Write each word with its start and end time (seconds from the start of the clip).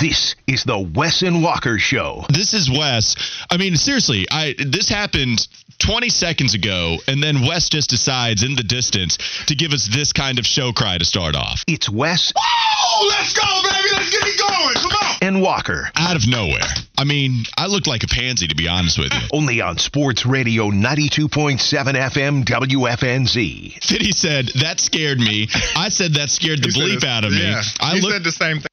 This 0.00 0.36
is 0.46 0.64
the 0.64 0.78
Wes 0.78 1.22
and 1.22 1.42
Walker 1.42 1.78
Show. 1.78 2.24
This 2.28 2.52
is 2.52 2.70
Wes. 2.70 3.16
I 3.50 3.56
mean, 3.56 3.76
seriously, 3.76 4.26
I 4.30 4.54
this 4.58 4.88
happened 4.88 5.46
20 5.78 6.08
seconds 6.08 6.54
ago, 6.54 6.96
and 7.06 7.22
then 7.22 7.46
Wes 7.46 7.68
just 7.68 7.90
decides 7.90 8.42
in 8.42 8.56
the 8.56 8.62
distance 8.62 9.18
to 9.46 9.54
give 9.54 9.72
us 9.72 9.88
this 9.92 10.12
kind 10.12 10.38
of 10.38 10.46
show 10.46 10.72
cry 10.72 10.98
to 10.98 11.04
start 11.04 11.34
off. 11.34 11.64
It's 11.66 11.88
Wes. 11.88 12.32
Oh, 12.36 13.06
let's 13.08 13.32
go, 13.32 13.46
baby. 13.62 13.88
Let's 13.92 14.10
get 14.10 14.26
it 14.26 14.38
going. 14.38 14.74
Come 14.74 14.92
on. 14.92 15.16
And 15.22 15.42
Walker. 15.42 15.90
Out 15.96 16.16
of 16.16 16.28
nowhere. 16.28 16.68
I 16.98 17.04
mean, 17.04 17.44
I 17.56 17.66
looked 17.66 17.86
like 17.86 18.02
a 18.02 18.08
pansy, 18.08 18.48
to 18.48 18.54
be 18.54 18.68
honest 18.68 18.98
with 18.98 19.12
you. 19.12 19.20
Only 19.32 19.60
on 19.60 19.78
Sports 19.78 20.26
Radio 20.26 20.70
92.7 20.70 21.58
FM 21.58 22.44
WFNZ. 22.44 23.84
Fitty 23.84 24.12
said, 24.12 24.48
that 24.60 24.80
scared 24.80 25.18
me. 25.18 25.48
I 25.74 25.88
said 25.88 26.14
that 26.14 26.30
scared 26.30 26.62
the 26.62 26.68
bleep 26.68 27.04
out 27.04 27.24
of 27.24 27.32
me. 27.32 27.42
Yeah, 27.42 27.62
I 27.80 27.94
he 27.94 28.00
looked, 28.00 28.12
said 28.12 28.24
the 28.24 28.32
same 28.32 28.56
thing. 28.60 28.66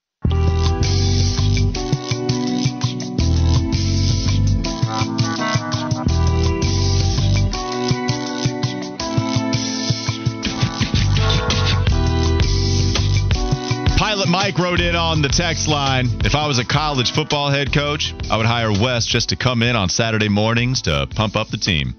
Pilot 14.23 14.31
Mike 14.31 14.57
wrote 14.57 14.79
in 14.79 14.95
on 14.95 15.21
the 15.21 15.27
text 15.27 15.67
line 15.67 16.07
If 16.23 16.33
I 16.33 16.47
was 16.47 16.57
a 16.57 16.63
college 16.63 17.11
football 17.11 17.49
head 17.51 17.73
coach, 17.73 18.13
I 18.31 18.37
would 18.37 18.45
hire 18.45 18.71
Wes 18.71 19.05
just 19.05 19.29
to 19.29 19.35
come 19.35 19.61
in 19.61 19.75
on 19.75 19.89
Saturday 19.89 20.29
mornings 20.29 20.83
to 20.83 21.07
pump 21.13 21.35
up 21.35 21.49
the 21.49 21.57
team. 21.57 21.93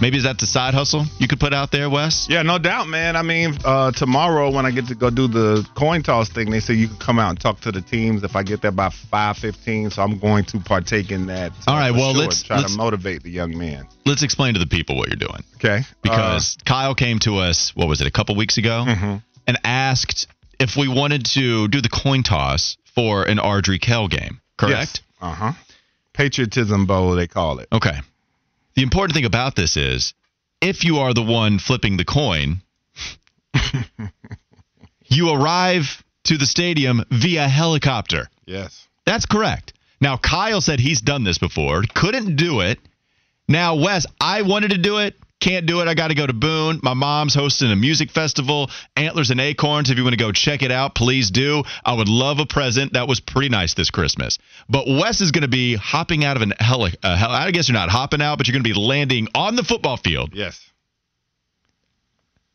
Maybe 0.00 0.16
is 0.16 0.24
that 0.24 0.38
the 0.38 0.46
side 0.46 0.74
hustle 0.74 1.04
you 1.20 1.28
could 1.28 1.38
put 1.38 1.54
out 1.54 1.70
there, 1.70 1.88
Wes? 1.88 2.26
Yeah, 2.28 2.42
no 2.42 2.58
doubt, 2.58 2.88
man. 2.88 3.14
I 3.14 3.22
mean, 3.22 3.56
uh, 3.64 3.92
tomorrow 3.92 4.50
when 4.50 4.66
I 4.66 4.72
get 4.72 4.88
to 4.88 4.96
go 4.96 5.10
do 5.10 5.28
the 5.28 5.64
coin 5.76 6.02
toss 6.02 6.28
thing, 6.28 6.50
they 6.50 6.58
say 6.58 6.74
you 6.74 6.88
can 6.88 6.96
come 6.96 7.20
out 7.20 7.30
and 7.30 7.40
talk 7.40 7.60
to 7.60 7.70
the 7.70 7.82
teams 7.82 8.24
if 8.24 8.34
I 8.34 8.42
get 8.42 8.60
there 8.60 8.72
by 8.72 8.88
five 8.90 9.36
fifteen. 9.36 9.90
So 9.90 10.02
I'm 10.02 10.18
going 10.18 10.44
to 10.46 10.58
partake 10.58 11.12
in 11.12 11.26
that. 11.26 11.52
uh, 11.52 11.70
All 11.70 11.76
right, 11.76 11.92
well, 11.92 12.14
sure, 12.14 12.22
let's- 12.24 12.42
try 12.42 12.56
let's- 12.56 12.72
to 12.72 12.76
motivate 12.78 13.22
the 13.22 13.30
young 13.30 13.56
man. 13.56 13.86
Let's 14.06 14.24
explain 14.24 14.54
to 14.54 14.60
the 14.60 14.66
people 14.66 14.96
what 14.96 15.08
you're 15.08 15.16
doing. 15.16 15.44
Okay, 15.56 15.82
Because 16.02 16.56
Kyle 16.64 16.96
came 16.96 17.20
to 17.20 17.36
us, 17.36 17.76
what 17.76 17.86
was 17.86 18.00
it, 18.00 18.08
a 18.08 18.10
couple 18.10 18.34
weeks 18.34 18.56
ago, 18.58 18.84
Mhm. 18.88 19.22
and 19.46 19.58
asked 19.62 20.26
if 20.60 20.76
we 20.76 20.86
wanted 20.86 21.24
to 21.24 21.66
do 21.68 21.80
the 21.80 21.88
coin 21.88 22.22
toss 22.22 22.76
for 22.94 23.24
an 23.24 23.38
Ardrey 23.38 23.80
Kell 23.80 24.06
game, 24.06 24.40
correct? 24.56 25.02
Yes. 25.02 25.02
Uh 25.20 25.34
huh. 25.34 25.52
Patriotism 26.12 26.86
Bowl, 26.86 27.16
they 27.16 27.26
call 27.26 27.58
it. 27.58 27.68
Okay. 27.72 27.98
The 28.74 28.82
important 28.82 29.14
thing 29.14 29.24
about 29.24 29.56
this 29.56 29.76
is 29.76 30.14
if 30.60 30.84
you 30.84 30.98
are 30.98 31.14
the 31.14 31.22
one 31.22 31.58
flipping 31.58 31.96
the 31.96 32.04
coin, 32.04 32.60
you 35.06 35.30
arrive 35.30 36.04
to 36.24 36.36
the 36.36 36.46
stadium 36.46 37.02
via 37.10 37.48
helicopter. 37.48 38.28
Yes. 38.44 38.86
That's 39.06 39.26
correct. 39.26 39.72
Now, 40.00 40.16
Kyle 40.18 40.60
said 40.60 40.80
he's 40.80 41.00
done 41.00 41.24
this 41.24 41.38
before, 41.38 41.82
couldn't 41.94 42.36
do 42.36 42.60
it. 42.60 42.78
Now, 43.48 43.74
Wes, 43.76 44.06
I 44.20 44.42
wanted 44.42 44.70
to 44.70 44.78
do 44.78 44.98
it, 44.98 45.16
can't 45.40 45.66
do 45.66 45.80
it. 45.80 45.88
I 45.88 45.94
got 45.94 46.08
to 46.08 46.14
go 46.14 46.26
to 46.26 46.32
Boone. 46.32 46.80
My 46.82 46.94
mom's 46.94 47.34
hosting 47.34 47.70
a 47.72 47.76
music 47.76 48.10
festival, 48.10 48.70
Antlers 48.96 49.30
and 49.30 49.40
Acorns. 49.40 49.90
If 49.90 49.96
you 49.96 50.04
want 50.04 50.12
to 50.12 50.18
go 50.18 50.32
check 50.32 50.62
it 50.62 50.70
out, 50.70 50.94
please 50.94 51.30
do. 51.30 51.62
I 51.84 51.94
would 51.94 52.08
love 52.08 52.38
a 52.38 52.46
present. 52.46 52.92
That 52.92 53.08
was 53.08 53.20
pretty 53.20 53.48
nice 53.48 53.74
this 53.74 53.90
Christmas. 53.90 54.38
But 54.68 54.86
Wes 54.86 55.20
is 55.20 55.30
going 55.32 55.42
to 55.42 55.48
be 55.48 55.76
hopping 55.76 56.24
out 56.24 56.36
of 56.36 56.42
an 56.42 56.52
heli. 56.58 56.94
Uh, 57.02 57.26
I 57.28 57.50
guess 57.50 57.68
you're 57.68 57.78
not 57.78 57.88
hopping 57.88 58.22
out, 58.22 58.38
but 58.38 58.46
you're 58.46 58.52
going 58.52 58.64
to 58.64 58.74
be 58.74 58.78
landing 58.78 59.28
on 59.34 59.56
the 59.56 59.64
football 59.64 59.96
field 59.96 60.30
Yes. 60.32 60.69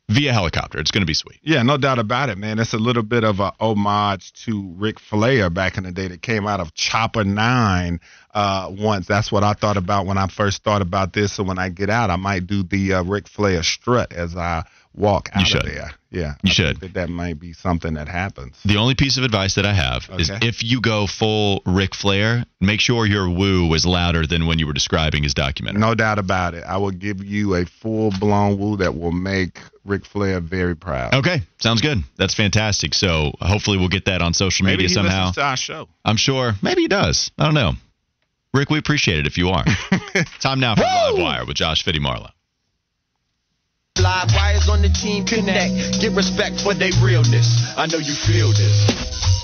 Via 0.07 0.31
helicopter. 0.31 0.79
It's 0.79 0.91
going 0.91 1.01
to 1.01 1.07
be 1.07 1.13
sweet. 1.13 1.39
Yeah, 1.41 1.63
no 1.63 1.77
doubt 1.77 1.99
about 1.99 2.29
it, 2.29 2.37
man. 2.37 2.59
It's 2.59 2.73
a 2.73 2.77
little 2.77 3.03
bit 3.03 3.23
of 3.23 3.39
a 3.39 3.53
homage 3.59 4.33
to 4.45 4.73
Ric 4.75 4.99
Flair 4.99 5.49
back 5.49 5.77
in 5.77 5.83
the 5.83 5.91
day 5.91 6.07
that 6.07 6.21
came 6.21 6.45
out 6.45 6.59
of 6.59 6.73
Chopper 6.75 7.23
Nine 7.23 7.99
uh, 8.33 8.71
once. 8.71 9.07
That's 9.07 9.31
what 9.31 9.43
I 9.43 9.53
thought 9.53 9.77
about 9.77 10.05
when 10.05 10.17
I 10.17 10.27
first 10.27 10.63
thought 10.63 10.81
about 10.81 11.13
this. 11.13 11.33
So 11.33 11.43
when 11.43 11.57
I 11.57 11.69
get 11.69 11.89
out, 11.89 12.09
I 12.09 12.17
might 12.17 12.45
do 12.45 12.63
the 12.63 12.93
uh, 12.93 13.19
Flair 13.25 13.63
strut 13.63 14.13
as 14.13 14.35
I 14.35 14.65
walk 14.95 15.29
out 15.33 15.45
should. 15.47 15.65
of 15.65 15.73
there. 15.73 15.91
Yeah, 16.11 16.35
You 16.43 16.49
I 16.51 16.53
should. 16.53 16.79
That, 16.79 16.93
that 16.93 17.09
might 17.09 17.39
be 17.39 17.51
something 17.51 17.95
that 17.95 18.07
happens. 18.07 18.55
The 18.63 18.77
only 18.77 18.95
piece 18.95 19.17
of 19.17 19.23
advice 19.25 19.55
that 19.55 19.65
I 19.65 19.73
have 19.73 20.09
is 20.17 20.31
Okay. 20.31 20.47
if 20.47 20.63
you 20.63 20.79
go 20.79 21.07
full 21.07 21.61
Ric 21.65 21.93
Flair, 21.93 22.45
make 22.61 22.79
sure 22.79 23.05
your 23.05 23.29
woo 23.29 23.73
is 23.73 23.85
louder 23.85 24.25
than 24.25 24.47
when 24.47 24.57
you 24.57 24.65
were 24.65 24.71
describing 24.73 25.23
his 25.23 25.33
documentary. 25.33 25.81
No 25.81 25.93
doubt 25.93 26.17
about 26.17 26.53
it. 26.53 26.63
I 26.65 26.77
will 26.77 26.91
give 26.91 27.23
you 27.23 27.55
a 27.55 27.65
full 27.65 28.11
blown 28.19 28.57
woo 28.57 28.77
that 28.77 28.97
will 28.97 29.11
make 29.11 29.59
Ric 29.83 30.05
Flair 30.05 30.39
very 30.39 30.75
proud. 30.75 31.13
Okay, 31.15 31.41
sounds 31.59 31.81
good. 31.81 31.97
That's 32.17 32.33
fantastic. 32.33 32.93
So 32.93 33.33
hopefully 33.41 33.77
we'll 33.77 33.89
get 33.89 34.05
that 34.05 34.21
on 34.21 34.33
social 34.33 34.63
Maybe 34.65 34.83
media 34.83 34.87
he 34.87 34.93
somehow. 34.93 35.19
listens 35.27 35.35
to 35.35 35.41
our 35.43 35.57
show. 35.57 35.89
I'm 36.05 36.17
sure. 36.17 36.53
Maybe 36.61 36.83
he 36.83 36.87
does. 36.87 37.29
I 37.37 37.43
don't 37.43 37.53
know. 37.55 37.73
Rick, 38.53 38.69
we 38.69 38.79
appreciate 38.79 39.19
it 39.19 39.27
if 39.27 39.37
you 39.37 39.49
are. 39.49 39.65
Time 40.39 40.61
now 40.61 40.75
for 40.75 40.81
Live 40.83 41.17
Wire 41.17 41.45
with 41.45 41.57
Josh 41.57 41.83
Fitty 41.83 41.99
Marlowe. 41.99 42.29
Live 44.01 44.27
wires 44.33 44.67
on 44.67 44.81
the 44.81 44.89
team 44.89 45.25
connect. 45.25 46.01
Get 46.01 46.11
respect 46.11 46.59
for 46.59 46.73
their 46.73 46.91
realness. 47.01 47.47
I 47.77 47.87
know 47.87 47.97
you 47.97 48.13
feel 48.13 48.49
this. 48.49 48.85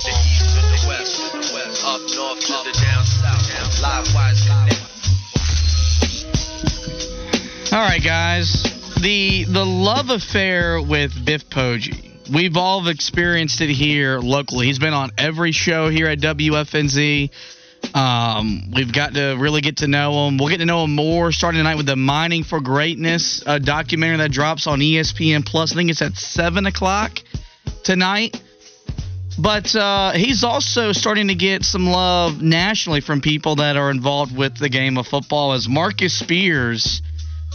The 0.03 0.11
east 0.11 0.43
to 0.51 0.61
the 0.61 0.83
west, 0.91 1.15
to 1.31 1.37
the 1.39 1.47
west, 1.55 1.85
up 1.85 2.01
north 2.11 2.41
to 2.41 2.59
the 2.67 2.73
down 2.83 3.05
south. 3.05 3.47
Live 3.81 4.13
wires 4.13 4.43
connect. 4.43 4.81
All 7.71 7.79
right, 7.79 8.03
guys. 8.03 8.63
The 9.01 9.45
the 9.47 9.65
love 9.65 10.09
affair 10.09 10.81
with 10.81 11.13
Biff 11.25 11.49
Poggi. 11.49 12.29
We've 12.29 12.57
all 12.57 12.87
experienced 12.89 13.61
it 13.61 13.69
here 13.69 14.19
locally. 14.19 14.67
He's 14.67 14.79
been 14.79 14.93
on 14.93 15.11
every 15.17 15.53
show 15.53 15.87
here 15.89 16.07
at 16.07 16.19
WFNZ. 16.19 17.29
Um, 17.93 18.71
we've 18.73 18.93
got 18.93 19.13
to 19.15 19.35
really 19.37 19.61
get 19.61 19.77
to 19.77 19.87
know 19.87 20.27
him. 20.27 20.37
We'll 20.37 20.49
get 20.49 20.57
to 20.57 20.65
know 20.65 20.85
him 20.85 20.95
more 20.95 21.31
starting 21.31 21.59
tonight 21.59 21.75
with 21.75 21.87
the 21.87 21.95
Mining 21.95 22.43
for 22.43 22.61
Greatness 22.61 23.43
uh, 23.45 23.59
documentary 23.59 24.17
that 24.17 24.31
drops 24.31 24.67
on 24.67 24.79
ESPN 24.79 25.45
Plus. 25.45 25.73
I 25.73 25.75
think 25.75 25.89
it's 25.89 26.01
at 26.01 26.15
seven 26.15 26.65
o'clock 26.65 27.19
tonight. 27.83 28.41
But 29.37 29.75
uh, 29.75 30.11
he's 30.11 30.43
also 30.43 30.91
starting 30.91 31.29
to 31.29 31.35
get 31.35 31.63
some 31.63 31.87
love 31.87 32.41
nationally 32.41 33.01
from 33.01 33.21
people 33.21 33.55
that 33.57 33.77
are 33.77 33.89
involved 33.89 34.35
with 34.35 34.57
the 34.57 34.69
game 34.69 34.97
of 34.97 35.07
football. 35.07 35.53
As 35.53 35.67
Marcus 35.67 36.17
Spears 36.17 37.01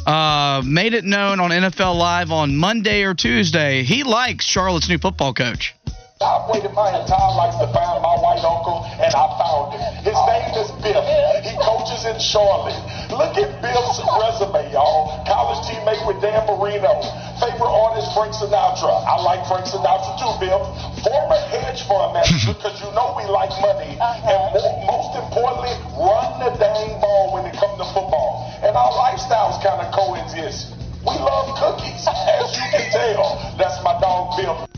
uh, 0.07 0.63
made 0.65 0.95
it 0.95 1.05
known 1.05 1.39
on 1.39 1.51
NFL 1.51 1.97
Live 1.97 2.31
on 2.31 2.57
Monday 2.57 3.03
or 3.03 3.15
Tuesday, 3.15 3.83
he 3.83 4.05
likes 4.05 4.45
Charlotte's 4.45 4.89
new 4.89 4.99
football 4.99 5.35
coach. 5.35 5.75
I've 6.17 6.49
waited 6.49 6.73
my 6.73 6.97
entire 6.97 7.33
life 7.37 7.61
to 7.61 7.69
find 7.77 8.01
my 8.01 8.17
white 8.25 8.41
uncle, 8.41 8.89
and 8.89 9.13
I 9.13 9.25
found 9.37 9.77
him. 9.77 9.85
His 10.01 10.17
name 10.25 10.49
is 10.57 10.73
Bill. 10.81 11.05
He 11.45 11.53
coaches 11.61 12.09
in 12.09 12.17
Charlotte. 12.17 12.81
Look 13.13 13.37
at 13.37 13.53
Bill's 13.61 14.01
resume, 14.17 14.65
y'all. 14.73 15.13
College 15.29 15.61
teammate 15.69 16.01
with 16.09 16.17
Dan 16.25 16.41
Marino. 16.49 17.05
Favorite 17.37 17.69
artist, 17.69 18.17
Frank 18.17 18.33
Sinatra. 18.33 18.97
I 19.05 19.21
like 19.29 19.45
Frank 19.45 19.69
Sinatra 19.69 20.17
too, 20.17 20.33
Bill. 20.41 20.65
Former 21.05 21.37
hedge 21.53 21.85
fund 21.85 22.17
manager, 22.17 22.49
because 22.57 22.81
you 22.81 22.89
know 22.97 23.13
we 23.13 23.29
like 23.29 23.53
money. 23.61 24.01
Uh-huh. 24.01 24.33
And 24.33 24.41
mo- 24.57 24.89
most 24.89 25.21
importantly, 25.21 25.77
run 26.01 26.33
the 26.41 26.57
dang 26.57 26.97
ball 26.97 27.37
when 27.37 27.45
it 27.45 27.53
comes 27.61 27.77
to 27.77 27.85
football. 27.93 28.49
And 28.65 28.73
our 28.73 28.93
lifestyles 29.05 29.61
kind 29.61 29.85
of 29.85 29.93
coexist. 29.93 30.81
We 31.05 31.13
love 31.21 31.53
cookies, 31.61 32.09
as 32.09 32.57
you 32.57 32.65
can 32.73 32.89
tell. 32.89 33.37
That's 33.61 33.77
my 33.85 34.01
dog, 34.01 34.33
Bill. 34.41 34.76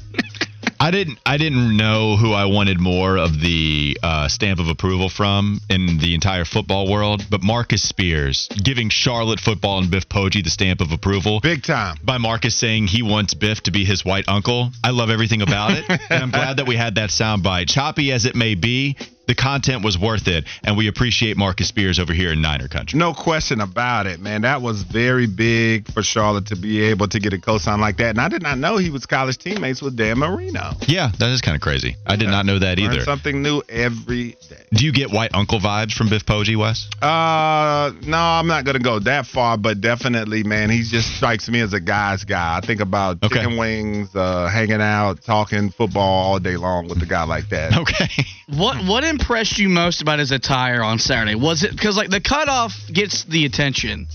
I 0.80 0.90
didn't. 0.90 1.18
I 1.26 1.36
didn't 1.38 1.76
know 1.76 2.16
who 2.16 2.32
I 2.32 2.44
wanted 2.44 2.80
more 2.80 3.16
of 3.18 3.40
the 3.40 3.98
uh, 4.02 4.28
stamp 4.28 4.60
of 4.60 4.68
approval 4.68 5.08
from 5.08 5.60
in 5.68 5.98
the 5.98 6.14
entire 6.14 6.44
football 6.44 6.90
world, 6.90 7.26
but 7.28 7.42
Marcus 7.42 7.82
Spears 7.82 8.48
giving 8.62 8.88
Charlotte 8.88 9.40
football 9.40 9.78
and 9.78 9.90
Biff 9.90 10.08
Poggi 10.08 10.42
the 10.44 10.50
stamp 10.50 10.80
of 10.80 10.92
approval. 10.92 11.40
Big 11.40 11.64
time. 11.64 11.96
By 12.04 12.18
Marcus 12.18 12.54
saying 12.54 12.86
he 12.86 13.02
wants 13.02 13.34
Biff 13.34 13.62
to 13.64 13.72
be 13.72 13.84
his 13.84 14.04
white 14.04 14.28
uncle. 14.28 14.70
I 14.84 14.90
love 14.90 15.10
everything 15.10 15.42
about 15.42 15.72
it, 15.72 15.84
and 15.88 16.22
I'm 16.22 16.30
glad 16.38 16.58
that 16.58 16.66
we 16.66 16.76
had 16.76 16.94
that 16.94 17.10
soundbite. 17.10 17.68
Choppy 17.68 18.12
as 18.12 18.24
it 18.24 18.36
may 18.36 18.54
be, 18.54 18.96
the 19.28 19.34
content 19.36 19.84
was 19.84 19.96
worth 19.96 20.26
it, 20.26 20.44
and 20.64 20.76
we 20.76 20.88
appreciate 20.88 21.36
Marcus 21.36 21.68
Spears 21.68 22.00
over 22.00 22.12
here 22.12 22.32
in 22.32 22.40
Niner 22.42 22.66
Country. 22.66 22.98
No 22.98 23.14
question 23.14 23.60
about 23.60 24.06
it, 24.08 24.18
man. 24.18 24.42
That 24.42 24.60
was 24.62 24.82
very 24.82 25.26
big 25.28 25.86
for 25.92 26.02
Charlotte 26.02 26.46
to 26.46 26.56
be 26.56 26.80
able 26.82 27.06
to 27.08 27.20
get 27.20 27.32
a 27.32 27.36
cosign 27.38 27.78
like 27.78 27.98
that. 27.98 28.10
And 28.10 28.20
I 28.20 28.28
did 28.28 28.42
not 28.42 28.58
know 28.58 28.76
he 28.78 28.90
was 28.90 29.06
college 29.06 29.38
teammates 29.38 29.80
with 29.80 29.96
Dan 29.96 30.18
Marino. 30.18 30.72
Yeah, 30.88 31.12
that 31.18 31.28
is 31.30 31.40
kind 31.40 31.54
of 31.54 31.60
crazy. 31.60 31.94
I 32.06 32.16
did 32.16 32.28
not 32.28 32.44
know 32.46 32.58
that 32.58 32.78
Learn 32.78 32.92
either. 32.94 33.04
something 33.04 33.42
new 33.42 33.62
every 33.68 34.30
day. 34.48 34.64
Do 34.72 34.84
you 34.84 34.92
get 34.92 35.10
white 35.12 35.34
uncle 35.34 35.60
vibes 35.60 35.92
from 35.92 36.08
Biff 36.08 36.24
Poggi, 36.26 36.56
Wes? 36.56 36.88
Uh, 37.02 37.92
no, 38.06 38.16
I'm 38.18 38.46
not 38.46 38.64
gonna 38.64 38.78
go 38.78 38.98
that 39.00 39.26
far, 39.26 39.56
but 39.58 39.80
definitely, 39.80 40.42
man, 40.42 40.70
he 40.70 40.82
just 40.82 41.14
strikes 41.16 41.48
me 41.48 41.60
as 41.60 41.72
a 41.74 41.80
guy's 41.80 42.24
guy. 42.24 42.56
I 42.56 42.66
think 42.66 42.80
about 42.80 43.18
Okay. 43.22 43.36
chicken 43.36 43.56
wings, 43.58 44.14
uh, 44.16 44.48
hanging 44.48 44.80
out, 44.80 45.22
talking 45.22 45.70
football 45.70 46.02
all 46.32 46.38
day 46.38 46.56
long 46.56 46.88
with 46.88 47.02
a 47.02 47.06
guy 47.06 47.24
like 47.24 47.48
that. 47.50 47.72
Okay. 47.78 48.08
What 48.48 48.82
what 48.86 49.04
impressed 49.20 49.58
you 49.58 49.68
most 49.68 50.00
about 50.02 50.18
his 50.18 50.30
attire 50.30 50.82
on 50.82 50.98
Saturday? 50.98 51.34
Was 51.34 51.64
it 51.64 51.72
because 51.72 51.96
like 51.96 52.10
the 52.10 52.20
cutoff 52.20 52.72
gets 52.92 53.24
the 53.24 53.44
attention? 53.44 54.06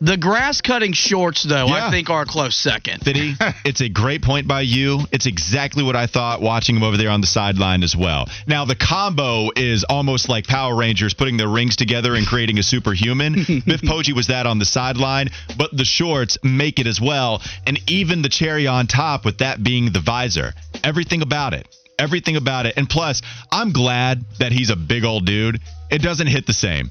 The 0.00 0.16
grass 0.16 0.60
cutting 0.60 0.92
shorts, 0.92 1.42
though, 1.42 1.66
Yeah. 1.66 1.88
I 1.88 1.90
think 1.90 2.08
are 2.08 2.22
a 2.22 2.24
close 2.24 2.54
second. 2.56 3.02
Fitty, 3.02 3.34
it's 3.64 3.80
a 3.80 3.88
great 3.88 4.22
point 4.22 4.46
by 4.46 4.60
you. 4.60 5.00
It's 5.10 5.26
exactly 5.26 5.82
what 5.82 5.96
I 5.96 6.06
thought 6.06 6.40
watching 6.40 6.76
him 6.76 6.84
over 6.84 6.96
there 6.96 7.10
on 7.10 7.20
the 7.20 7.26
sideline 7.26 7.82
as 7.82 7.96
well. 7.96 8.28
Now, 8.46 8.64
the 8.64 8.76
combo 8.76 9.50
is 9.56 9.82
almost 9.82 10.28
like 10.28 10.46
Power 10.46 10.76
Rangers 10.76 11.14
putting 11.14 11.36
their 11.36 11.48
rings 11.48 11.74
together 11.74 12.14
and 12.14 12.24
creating 12.28 12.58
a 12.58 12.62
superhuman. 12.62 13.34
Biff 13.66 13.82
Poggi 13.82 14.14
was 14.14 14.28
that 14.28 14.46
on 14.46 14.60
the 14.60 14.64
sideline, 14.64 15.30
but 15.56 15.76
the 15.76 15.84
shorts 15.84 16.38
make 16.44 16.78
it 16.78 16.86
as 16.86 17.00
well. 17.00 17.42
And 17.66 17.80
even 17.90 18.22
the 18.22 18.28
cherry 18.28 18.68
on 18.68 18.86
top 18.86 19.24
with 19.24 19.38
that 19.38 19.64
being 19.64 19.90
the 19.90 20.00
visor. 20.00 20.52
Everything 20.84 21.22
about 21.22 21.54
it. 21.54 21.66
Everything 21.98 22.36
about 22.36 22.66
it. 22.66 22.74
And 22.76 22.88
plus, 22.88 23.22
I'm 23.50 23.72
glad 23.72 24.24
that 24.38 24.52
he's 24.52 24.70
a 24.70 24.76
big 24.76 25.04
old 25.04 25.26
dude. 25.26 25.60
It 25.90 26.02
doesn't 26.02 26.26
hit 26.26 26.46
the 26.46 26.52
same. 26.52 26.90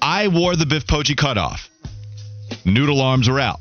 I 0.00 0.28
wore 0.28 0.56
the 0.56 0.66
Biff 0.66 0.86
Poggi 0.86 1.16
cutoff. 1.16 1.68
Noodle 2.64 3.00
arms 3.00 3.28
are 3.28 3.40
out 3.40 3.60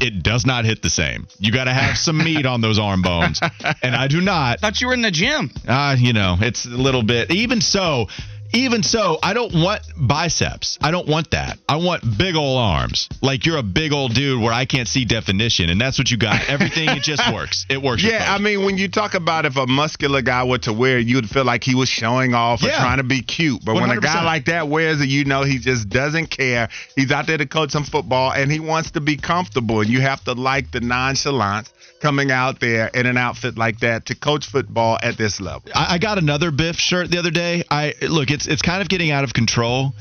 it 0.00 0.22
does 0.22 0.46
not 0.46 0.64
hit 0.64 0.82
the 0.82 0.90
same. 0.90 1.26
You 1.38 1.52
got 1.52 1.64
to 1.64 1.72
have 1.72 1.96
some 1.96 2.18
meat 2.24 2.46
on 2.46 2.60
those 2.60 2.78
arm 2.78 3.02
bones, 3.02 3.40
and 3.82 3.94
I 3.94 4.08
do 4.08 4.20
not. 4.20 4.60
Thought 4.60 4.80
you 4.80 4.88
were 4.88 4.94
in 4.94 5.02
the 5.02 5.10
gym. 5.10 5.50
Uh, 5.68 5.96
you 5.98 6.12
know, 6.12 6.36
it's 6.40 6.64
a 6.64 6.70
little 6.70 7.02
bit. 7.02 7.30
Even 7.30 7.60
so, 7.60 8.08
even 8.52 8.82
so, 8.82 9.18
I 9.22 9.32
don't 9.34 9.52
want 9.54 9.82
biceps. 9.96 10.78
I 10.82 10.90
don't 10.90 11.06
want 11.06 11.30
that. 11.32 11.58
I 11.68 11.76
want 11.76 12.02
big 12.18 12.34
old 12.34 12.58
arms. 12.58 13.08
Like 13.22 13.46
you're 13.46 13.58
a 13.58 13.62
big 13.62 13.92
old 13.92 14.14
dude 14.14 14.42
where 14.42 14.52
I 14.52 14.64
can't 14.64 14.88
see 14.88 15.04
definition, 15.04 15.70
and 15.70 15.80
that's 15.80 15.98
what 15.98 16.10
you 16.10 16.16
got. 16.16 16.48
Everything 16.48 16.88
it 16.88 17.02
just 17.02 17.22
works. 17.32 17.66
It 17.68 17.80
works. 17.82 18.02
Yeah, 18.02 18.26
I 18.28 18.38
mean, 18.38 18.64
when 18.64 18.78
you 18.78 18.88
talk 18.88 19.14
about 19.14 19.46
if 19.46 19.56
a 19.56 19.66
muscular 19.66 20.22
guy 20.22 20.44
were 20.44 20.58
to 20.58 20.72
wear 20.72 20.98
you'd 20.98 21.28
feel 21.28 21.44
like 21.44 21.64
he 21.64 21.74
was 21.74 21.88
showing 21.88 22.34
off 22.34 22.62
or 22.62 22.66
Yeah. 22.66 22.78
trying 22.78 22.98
to 22.98 23.04
be 23.04 23.22
cute. 23.22 23.64
But 23.64 23.74
when 23.76 23.90
a 23.90 24.00
guy 24.00 24.24
like 24.24 24.46
that 24.46 24.68
wears 24.68 25.00
it, 25.00 25.08
you 25.08 25.24
know 25.24 25.42
he 25.42 25.58
just 25.58 25.88
doesn't 25.88 26.26
care. 26.30 26.68
He's 26.96 27.10
out 27.12 27.26
there 27.26 27.38
to 27.38 27.46
coach 27.46 27.70
some 27.70 27.84
football 27.84 28.32
and 28.32 28.50
he 28.50 28.60
wants 28.60 28.92
to 28.92 29.00
be 29.00 29.16
comfortable. 29.16 29.80
And 29.80 29.90
you 29.90 30.00
have 30.00 30.22
to 30.24 30.32
like 30.32 30.70
the 30.70 30.80
nonchalance 30.80 31.72
coming 32.00 32.30
out 32.30 32.60
there 32.60 32.86
in 32.88 33.04
an 33.06 33.18
outfit 33.18 33.58
like 33.58 33.80
that 33.80 34.06
to 34.06 34.14
coach 34.14 34.46
football 34.46 34.98
at 35.02 35.18
this 35.18 35.38
level. 35.40 35.70
I, 35.74 35.94
I 35.94 35.98
got 35.98 36.16
another 36.16 36.50
Biff 36.50 36.76
shirt 36.76 37.10
the 37.10 37.18
other 37.18 37.30
day. 37.30 37.62
I 37.70 37.94
look, 38.02 38.30
it's 38.30 38.39
it's 38.46 38.62
kind 38.62 38.82
of 38.82 38.88
getting 38.88 39.10
out 39.10 39.24
of 39.24 39.32
control. 39.32 39.92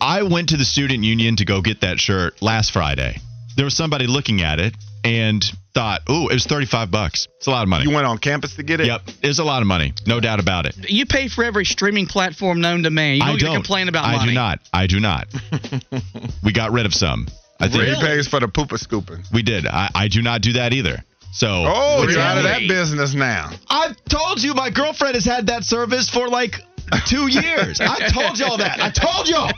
I 0.00 0.22
went 0.22 0.48
to 0.50 0.56
the 0.56 0.64
student 0.64 1.04
union 1.04 1.36
to 1.36 1.44
go 1.44 1.60
get 1.60 1.82
that 1.82 1.98
shirt 2.00 2.40
last 2.42 2.72
Friday. 2.72 3.18
There 3.56 3.64
was 3.64 3.74
somebody 3.76 4.06
looking 4.06 4.40
at 4.42 4.58
it 4.58 4.74
and 5.04 5.44
thought, 5.74 6.00
"Ooh, 6.10 6.28
it 6.28 6.34
was 6.34 6.46
35 6.46 6.90
bucks. 6.90 7.28
It's 7.36 7.46
a 7.46 7.50
lot 7.50 7.62
of 7.62 7.68
money." 7.68 7.84
You 7.84 7.90
went 7.94 8.06
on 8.06 8.18
campus 8.18 8.56
to 8.56 8.62
get 8.62 8.80
it? 8.80 8.86
Yep, 8.86 9.02
it's 9.22 9.38
a 9.38 9.44
lot 9.44 9.60
of 9.62 9.68
money, 9.68 9.92
no 10.06 10.20
doubt 10.20 10.40
about 10.40 10.64
it. 10.66 10.90
You 10.90 11.04
pay 11.06 11.28
for 11.28 11.44
every 11.44 11.64
streaming 11.66 12.06
platform 12.06 12.60
known 12.60 12.82
to 12.84 12.90
man. 12.90 13.16
You 13.16 13.20
don't, 13.20 13.28
I 13.28 13.32
get 13.32 13.38
to 13.40 13.44
don't 13.46 13.54
complain 13.56 13.88
about 13.88 14.04
I 14.06 14.16
money. 14.16 14.30
do 14.30 14.34
not. 14.34 14.60
I 14.72 14.86
do 14.86 15.00
not. 15.00 15.28
we 16.42 16.52
got 16.52 16.72
rid 16.72 16.86
of 16.86 16.94
some. 16.94 17.28
I 17.60 17.68
think 17.68 17.84
He 17.84 17.94
pays 18.00 18.26
for 18.26 18.40
the 18.40 18.48
pooper 18.48 18.78
scooping. 18.78 19.22
we 19.32 19.42
did. 19.42 19.66
I, 19.66 19.90
I 19.94 20.08
do 20.08 20.22
not 20.22 20.40
do 20.42 20.54
that 20.54 20.72
either. 20.72 21.04
So 21.32 21.46
Oh, 21.66 22.06
you're 22.08 22.20
out 22.20 22.38
of 22.38 22.44
that 22.44 22.66
business 22.66 23.14
now. 23.14 23.50
I've 23.68 23.96
told 24.08 24.42
you 24.42 24.54
my 24.54 24.70
girlfriend 24.70 25.14
has 25.14 25.24
had 25.24 25.46
that 25.48 25.64
service 25.64 26.08
for 26.08 26.28
like 26.28 26.56
two 27.06 27.28
years. 27.28 27.80
I 27.80 28.08
told 28.08 28.38
y'all 28.38 28.58
that. 28.58 28.80
I 28.80 28.90
told 28.90 29.28
y'all. 29.28 29.52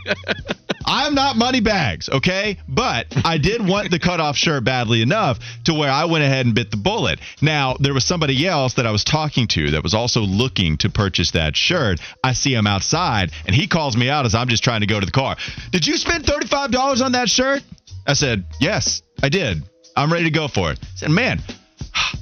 I'm 0.87 1.14
not 1.14 1.37
money 1.37 1.61
bags, 1.61 2.08
okay? 2.08 2.58
But 2.69 3.06
I 3.25 3.38
did 3.38 3.67
want 3.67 3.90
the 3.90 3.99
cutoff 3.99 4.37
shirt 4.37 4.62
badly 4.62 5.02
enough 5.02 5.38
to 5.64 5.75
where 5.75 5.90
I 5.90 6.05
went 6.05 6.23
ahead 6.23 6.46
and 6.46 6.55
bit 6.55 6.70
the 6.70 6.76
bullet. 6.76 7.19
Now, 7.43 7.76
there 7.81 7.93
was 7.93 8.05
somebody 8.05 8.46
else 8.46 8.75
that 8.75 8.87
I 8.87 8.93
was 8.93 9.02
talking 9.02 9.49
to 9.49 9.73
that 9.73 9.82
was 9.82 9.94
also 9.94 10.20
looking 10.20 10.76
to 10.78 10.88
purchase 10.88 11.32
that 11.32 11.56
shirt. 11.56 12.00
I 12.23 12.32
see 12.34 12.55
him 12.55 12.69
outside 12.69 13.32
and 13.46 13.55
he 13.55 13.67
calls 13.67 13.96
me 13.96 14.08
out 14.08 14.26
as 14.26 14.34
I'm 14.34 14.49
just 14.49 14.62
trying 14.62 14.82
to 14.82 14.87
go 14.87 15.00
to 15.00 15.06
the 15.06 15.12
car. 15.12 15.37
Did 15.73 15.87
you 15.87 15.96
spend 15.96 16.25
$35 16.25 17.05
on 17.05 17.12
that 17.12 17.28
shirt? 17.28 17.62
I 18.06 18.12
said, 18.12 18.44
Yes, 18.61 19.02
I 19.23 19.28
did. 19.28 19.62
I'm 19.96 20.12
ready 20.12 20.25
to 20.25 20.31
go 20.31 20.46
for 20.46 20.70
it. 20.70 20.78
I 20.81 20.87
said, 20.96 21.11
Man, 21.11 21.40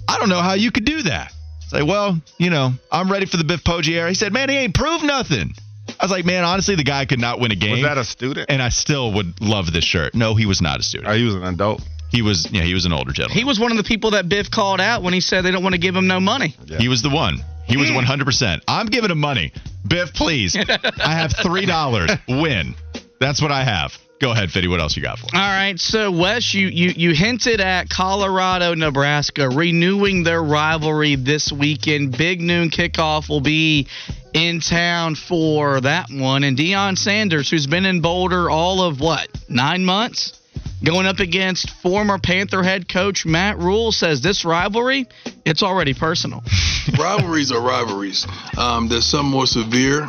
I 0.08 0.18
don't 0.18 0.30
know 0.30 0.40
how 0.40 0.54
you 0.54 0.70
could 0.70 0.86
do 0.86 1.02
that. 1.02 1.32
Say, 1.74 1.82
well, 1.82 2.20
you 2.38 2.50
know, 2.50 2.72
I'm 2.92 3.10
ready 3.10 3.26
for 3.26 3.36
the 3.36 3.42
Biff 3.42 3.64
Poggi 3.64 3.94
era. 3.94 4.08
He 4.08 4.14
said, 4.14 4.32
man, 4.32 4.48
he 4.48 4.56
ain't 4.56 4.74
proved 4.74 5.02
nothing. 5.02 5.52
I 5.88 6.04
was 6.04 6.10
like, 6.10 6.24
man, 6.24 6.44
honestly, 6.44 6.76
the 6.76 6.84
guy 6.84 7.04
could 7.04 7.18
not 7.18 7.40
win 7.40 7.50
a 7.50 7.56
game. 7.56 7.72
Was 7.72 7.82
that 7.82 7.98
a 7.98 8.04
student? 8.04 8.46
and 8.48 8.62
I 8.62 8.68
still 8.68 9.12
would 9.12 9.40
love 9.40 9.72
this 9.72 9.84
shirt. 9.84 10.14
No, 10.14 10.36
he 10.36 10.46
was 10.46 10.62
not 10.62 10.78
a 10.78 10.82
student. 10.84 11.10
Or 11.10 11.16
he 11.16 11.24
was 11.24 11.34
an 11.34 11.42
adult? 11.42 11.82
He 12.10 12.22
was, 12.22 12.48
yeah, 12.52 12.62
he 12.62 12.74
was 12.74 12.84
an 12.84 12.92
older 12.92 13.10
gentleman. 13.10 13.36
He 13.36 13.44
was 13.44 13.58
one 13.58 13.72
of 13.72 13.76
the 13.76 13.82
people 13.82 14.12
that 14.12 14.28
Biff 14.28 14.52
called 14.52 14.80
out 14.80 15.02
when 15.02 15.14
he 15.14 15.20
said 15.20 15.42
they 15.42 15.50
don't 15.50 15.64
want 15.64 15.74
to 15.74 15.80
give 15.80 15.96
him 15.96 16.06
no 16.06 16.20
money. 16.20 16.54
He 16.78 16.86
was 16.86 17.02
the 17.02 17.10
one. 17.10 17.38
He 17.66 17.76
was 17.76 17.90
mm. 17.90 18.04
100%. 18.04 18.60
I'm 18.68 18.86
giving 18.86 19.10
him 19.10 19.18
money. 19.18 19.52
Biff, 19.86 20.14
please. 20.14 20.56
I 20.56 20.66
have 21.12 21.32
$3. 21.32 22.40
Win. 22.40 22.74
That's 23.20 23.40
what 23.40 23.50
I 23.50 23.64
have. 23.64 23.92
Go 24.20 24.30
ahead, 24.30 24.50
Fitty. 24.50 24.68
What 24.68 24.80
else 24.80 24.96
you 24.96 25.02
got 25.02 25.18
for 25.18 25.26
me? 25.26 25.30
All 25.34 25.40
right, 25.40 25.78
so 25.78 26.10
Wes, 26.10 26.54
you, 26.54 26.68
you 26.68 26.90
you 26.96 27.14
hinted 27.14 27.60
at 27.60 27.90
Colorado, 27.90 28.74
Nebraska 28.74 29.48
renewing 29.48 30.22
their 30.22 30.42
rivalry 30.42 31.16
this 31.16 31.52
weekend. 31.52 32.16
Big 32.16 32.40
noon 32.40 32.70
kickoff 32.70 33.28
will 33.28 33.40
be 33.40 33.88
in 34.32 34.60
town 34.60 35.14
for 35.16 35.80
that 35.80 36.06
one, 36.10 36.44
and 36.44 36.56
Deion 36.56 36.96
Sanders, 36.96 37.50
who's 37.50 37.66
been 37.66 37.84
in 37.84 38.00
Boulder 38.00 38.48
all 38.48 38.82
of 38.82 39.00
what 39.00 39.28
nine 39.48 39.84
months, 39.84 40.40
going 40.84 41.06
up 41.06 41.18
against 41.18 41.68
former 41.82 42.18
Panther 42.18 42.62
head 42.62 42.88
coach 42.88 43.26
Matt 43.26 43.58
Rhule, 43.58 43.90
says 43.92 44.22
this 44.22 44.44
rivalry 44.44 45.06
it's 45.44 45.62
already 45.62 45.92
personal. 45.92 46.42
rivalries 46.98 47.52
are 47.52 47.60
rivalries. 47.60 48.26
Um, 48.56 48.88
there's 48.88 49.06
some 49.06 49.26
more 49.26 49.46
severe 49.46 50.08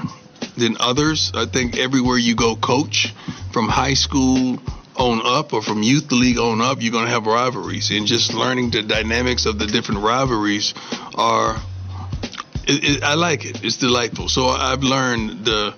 than 0.57 0.77
others. 0.79 1.31
I 1.33 1.45
think 1.45 1.77
everywhere 1.77 2.17
you 2.17 2.35
go, 2.35 2.55
coach, 2.55 3.13
from 3.51 3.67
high 3.67 3.93
school 3.93 4.59
on 4.95 5.21
up 5.25 5.53
or 5.53 5.61
from 5.61 5.83
youth 5.83 6.11
league 6.11 6.37
on 6.37 6.61
up, 6.61 6.81
you're 6.81 6.91
going 6.91 7.05
to 7.05 7.11
have 7.11 7.25
rivalries. 7.25 7.91
And 7.91 8.07
just 8.07 8.33
learning 8.33 8.71
the 8.71 8.83
dynamics 8.83 9.45
of 9.45 9.59
the 9.59 9.67
different 9.67 10.01
rivalries 10.01 10.73
are, 11.15 11.57
it, 12.67 12.97
it, 12.97 13.03
I 13.03 13.15
like 13.15 13.45
it. 13.45 13.63
It's 13.63 13.77
delightful. 13.77 14.29
So 14.29 14.47
I've 14.47 14.83
learned 14.83 15.45
the, 15.45 15.75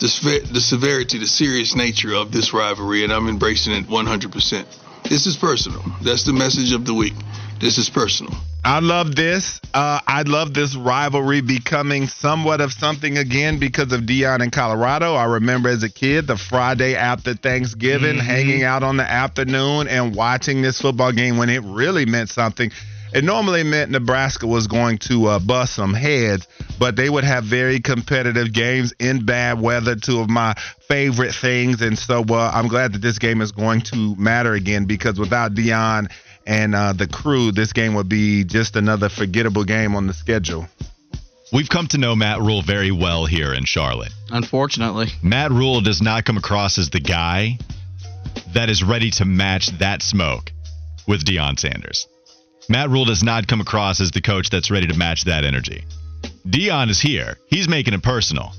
the, 0.00 0.48
the 0.52 0.60
severity, 0.60 1.18
the 1.18 1.26
serious 1.26 1.74
nature 1.74 2.14
of 2.14 2.32
this 2.32 2.52
rivalry, 2.52 3.04
and 3.04 3.12
I'm 3.12 3.28
embracing 3.28 3.72
it 3.74 3.86
100%. 3.86 4.66
This 5.08 5.26
is 5.26 5.36
personal. 5.36 5.82
That's 6.02 6.24
the 6.24 6.32
message 6.32 6.72
of 6.72 6.84
the 6.84 6.94
week. 6.94 7.14
This 7.60 7.78
is 7.78 7.88
personal. 7.88 8.34
I 8.68 8.80
love 8.80 9.16
this. 9.16 9.62
Uh, 9.72 9.98
I 10.06 10.24
love 10.26 10.52
this 10.52 10.76
rivalry 10.76 11.40
becoming 11.40 12.06
somewhat 12.06 12.60
of 12.60 12.70
something 12.70 13.16
again 13.16 13.58
because 13.58 13.92
of 13.92 14.02
Deion 14.02 14.42
in 14.42 14.50
Colorado. 14.50 15.14
I 15.14 15.24
remember 15.24 15.70
as 15.70 15.82
a 15.82 15.88
kid, 15.88 16.26
the 16.26 16.36
Friday 16.36 16.94
after 16.94 17.32
Thanksgiving, 17.32 18.18
hanging 18.18 18.64
out 18.64 18.82
on 18.82 18.98
the 18.98 19.10
afternoon 19.10 19.88
and 19.88 20.14
watching 20.14 20.60
this 20.60 20.82
football 20.82 21.12
game 21.12 21.38
when 21.38 21.48
it 21.48 21.62
really 21.64 22.04
meant 22.04 22.28
something. 22.28 22.70
It 23.14 23.24
normally 23.24 23.62
meant 23.62 23.90
Nebraska 23.90 24.46
was 24.46 24.66
going 24.66 24.98
to 25.08 25.28
uh, 25.28 25.38
bust 25.38 25.74
some 25.74 25.94
heads, 25.94 26.46
but 26.78 26.94
they 26.94 27.08
would 27.08 27.24
have 27.24 27.44
very 27.44 27.80
competitive 27.80 28.52
games 28.52 28.92
in 28.98 29.24
bad 29.24 29.62
weather, 29.62 29.96
two 29.96 30.20
of 30.20 30.28
my 30.28 30.52
favorite 30.80 31.34
things. 31.34 31.80
And 31.80 31.98
so 31.98 32.22
uh, 32.28 32.50
I'm 32.52 32.68
glad 32.68 32.92
that 32.92 33.00
this 33.00 33.18
game 33.18 33.40
is 33.40 33.52
going 33.52 33.80
to 33.92 34.14
matter 34.16 34.52
again 34.52 34.84
because 34.84 35.18
without 35.18 35.54
Deion 35.54 36.10
and 36.48 36.74
uh, 36.74 36.94
the 36.94 37.06
crew, 37.06 37.52
this 37.52 37.74
game 37.74 37.94
would 37.94 38.08
be 38.08 38.42
just 38.42 38.74
another 38.74 39.10
forgettable 39.10 39.64
game 39.64 39.94
on 39.94 40.06
the 40.06 40.14
schedule. 40.14 40.66
We've 41.52 41.68
come 41.68 41.86
to 41.88 41.98
know 41.98 42.16
Matt 42.16 42.40
Rhule 42.40 42.62
very 42.62 42.90
well 42.90 43.26
here 43.26 43.52
in 43.52 43.64
Charlotte. 43.64 44.12
Unfortunately, 44.30 45.08
Matt 45.22 45.50
Rhule 45.50 45.82
does 45.82 46.00
not 46.00 46.24
come 46.24 46.38
across 46.38 46.78
as 46.78 46.88
the 46.88 47.00
guy 47.00 47.58
that 48.54 48.70
is 48.70 48.82
ready 48.82 49.10
to 49.12 49.26
match 49.26 49.68
that 49.78 50.02
smoke 50.02 50.50
with 51.06 51.22
Deion 51.24 51.58
Sanders. 51.58 52.08
Matt 52.70 52.88
Rhule 52.88 53.04
does 53.04 53.22
not 53.22 53.46
come 53.46 53.60
across 53.60 54.00
as 54.00 54.10
the 54.10 54.22
coach 54.22 54.48
that's 54.48 54.70
ready 54.70 54.86
to 54.86 54.96
match 54.96 55.24
that 55.24 55.44
energy. 55.44 55.84
Deion 56.46 56.88
is 56.88 57.00
here. 57.00 57.36
He's 57.48 57.68
making 57.68 57.92
it 57.92 58.02
personal. 58.02 58.52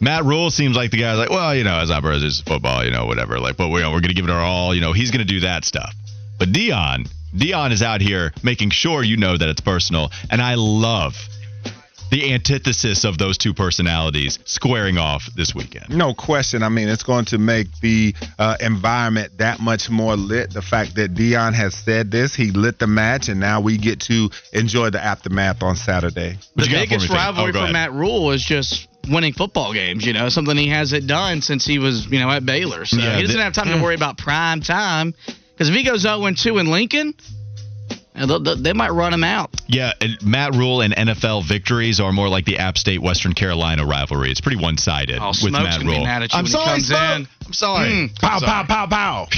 Matt 0.00 0.24
Rhule 0.24 0.50
seems 0.50 0.76
like 0.76 0.90
the 0.90 0.98
guy's 0.98 1.18
like, 1.18 1.30
well, 1.30 1.54
you 1.54 1.62
know, 1.62 1.80
it's 1.80 1.90
not 1.90 2.02
brothers, 2.02 2.24
it's 2.24 2.40
football, 2.40 2.84
you 2.84 2.90
know, 2.90 3.06
whatever. 3.06 3.38
Like, 3.38 3.56
but 3.56 3.68
we're, 3.68 3.86
we're 3.86 4.00
going 4.00 4.08
to 4.08 4.14
give 4.14 4.24
it 4.24 4.30
our 4.30 4.40
all. 4.40 4.74
You 4.74 4.80
know, 4.80 4.92
he's 4.92 5.12
going 5.12 5.24
to 5.26 5.32
do 5.32 5.40
that 5.40 5.64
stuff. 5.64 5.94
But 6.38 6.50
Deion, 6.50 7.08
Deion 7.34 7.72
is 7.72 7.82
out 7.82 8.00
here 8.00 8.32
making 8.42 8.70
sure 8.70 9.02
you 9.02 9.16
know 9.16 9.36
that 9.36 9.48
it's 9.48 9.60
personal. 9.60 10.10
And 10.30 10.40
I 10.40 10.54
love, 10.54 11.14
the 12.10 12.32
antithesis 12.34 13.04
of 13.04 13.18
those 13.18 13.36
two 13.36 13.52
personalities 13.52 14.38
squaring 14.44 14.96
off 14.96 15.28
this 15.34 15.54
weekend. 15.54 15.90
No 15.90 16.14
question. 16.14 16.62
I 16.62 16.68
mean, 16.68 16.88
it's 16.88 17.02
going 17.02 17.24
to 17.26 17.38
make 17.38 17.66
the 17.80 18.14
uh, 18.38 18.56
environment 18.60 19.38
that 19.38 19.58
much 19.58 19.90
more 19.90 20.14
lit. 20.14 20.52
The 20.52 20.62
fact 20.62 20.94
that 20.96 21.14
Deion 21.14 21.52
has 21.54 21.74
said 21.74 22.10
this, 22.12 22.34
he 22.34 22.52
lit 22.52 22.78
the 22.78 22.86
match, 22.86 23.28
and 23.28 23.40
now 23.40 23.60
we 23.60 23.76
get 23.76 24.00
to 24.02 24.30
enjoy 24.52 24.90
the 24.90 25.02
aftermath 25.04 25.62
on 25.64 25.74
Saturday. 25.74 26.38
The 26.54 26.62
What 26.62 26.66
you 26.68 26.72
got 26.76 26.84
for 26.84 26.90
biggest 26.90 27.10
rivalry 27.10 27.52
Oh, 27.56 27.66
for. 27.66 27.72
Matt 27.72 27.92
Rhule 27.92 28.30
is 28.30 28.44
just 28.44 28.86
winning 29.10 29.32
football 29.32 29.72
games. 29.72 30.06
You 30.06 30.12
know, 30.12 30.28
something 30.28 30.56
he 30.56 30.68
hasn't 30.68 31.08
done 31.08 31.42
since 31.42 31.64
he 31.66 31.80
was, 31.80 32.06
you 32.06 32.20
know, 32.20 32.30
at 32.30 32.46
Baylor. 32.46 32.84
So 32.84 32.98
Yeah, 32.98 33.16
he 33.16 33.22
doesn't 33.22 33.36
the- 33.36 33.42
have 33.42 33.52
time 33.52 33.76
to 33.76 33.82
worry 33.82 33.96
about 33.96 34.16
prime 34.16 34.60
time. 34.60 35.12
Because 35.56 35.68
if 35.70 35.74
he 35.74 35.82
goes 35.84 36.02
0 36.02 36.30
2 36.32 36.58
in 36.58 36.66
Lincoln, 36.70 37.14
they'll- 38.14 38.40
they'll- 38.40 38.56
they 38.56 38.72
might 38.74 38.90
run 38.92 39.12
him 39.14 39.24
out. 39.24 39.50
Yeah, 39.68 39.92
and 40.00 40.16
Matt 40.22 40.54
Rhule 40.54 40.80
and 40.82 40.94
NFL 40.94 41.42
victories 41.44 41.98
are 42.00 42.12
more 42.12 42.28
like 42.28 42.44
the 42.44 42.58
App 42.58 42.76
State 42.78 43.00
Western 43.00 43.32
Carolina 43.34 43.84
rivalry. 43.86 44.30
It's 44.30 44.40
pretty 44.40 44.58
one 44.58 44.76
sided 44.78 45.18
Oh, 45.20 45.32
with 45.42 45.52
Matt 45.52 45.82
Rhule. 45.82 46.04
mad 46.04 46.22
at 46.22 46.32
you 46.32 46.38
I'm 46.38 46.44
when 46.44 46.46
he 46.46 46.52
sorry, 46.52 46.66
comes 46.66 46.90
in. 46.90 47.28
I'm 47.46 47.52
sorry. 47.52 47.88
Mm. 47.88 48.20
Pow, 48.20 48.28
I'm 48.34 48.40
sorry. 48.40 48.64
pow, 48.66 48.86
pow, 48.86 49.26
pow. 49.26 49.26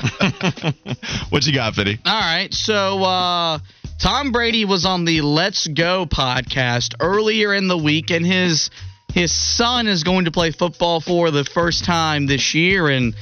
what 1.30 1.46
you 1.46 1.52
got, 1.52 1.74
Fiddy? 1.74 1.98
All 2.04 2.20
right, 2.20 2.52
so 2.52 3.02
uh, 3.02 3.58
Tom 4.00 4.32
Brady 4.32 4.64
was 4.64 4.84
on 4.84 5.04
the 5.04 5.20
Let's 5.22 5.66
Go 5.66 6.06
podcast 6.06 6.94
earlier 7.00 7.54
in 7.54 7.68
the 7.68 7.78
week, 7.78 8.10
and 8.10 8.24
his 8.24 8.70
his 9.12 9.32
son 9.32 9.88
is 9.88 10.04
going 10.04 10.26
to 10.26 10.30
play 10.30 10.52
football 10.52 11.00
for 11.00 11.30
the 11.30 11.44
first 11.44 11.84
time 11.84 12.26
this 12.26 12.54
year, 12.54 12.88
and 12.88 13.14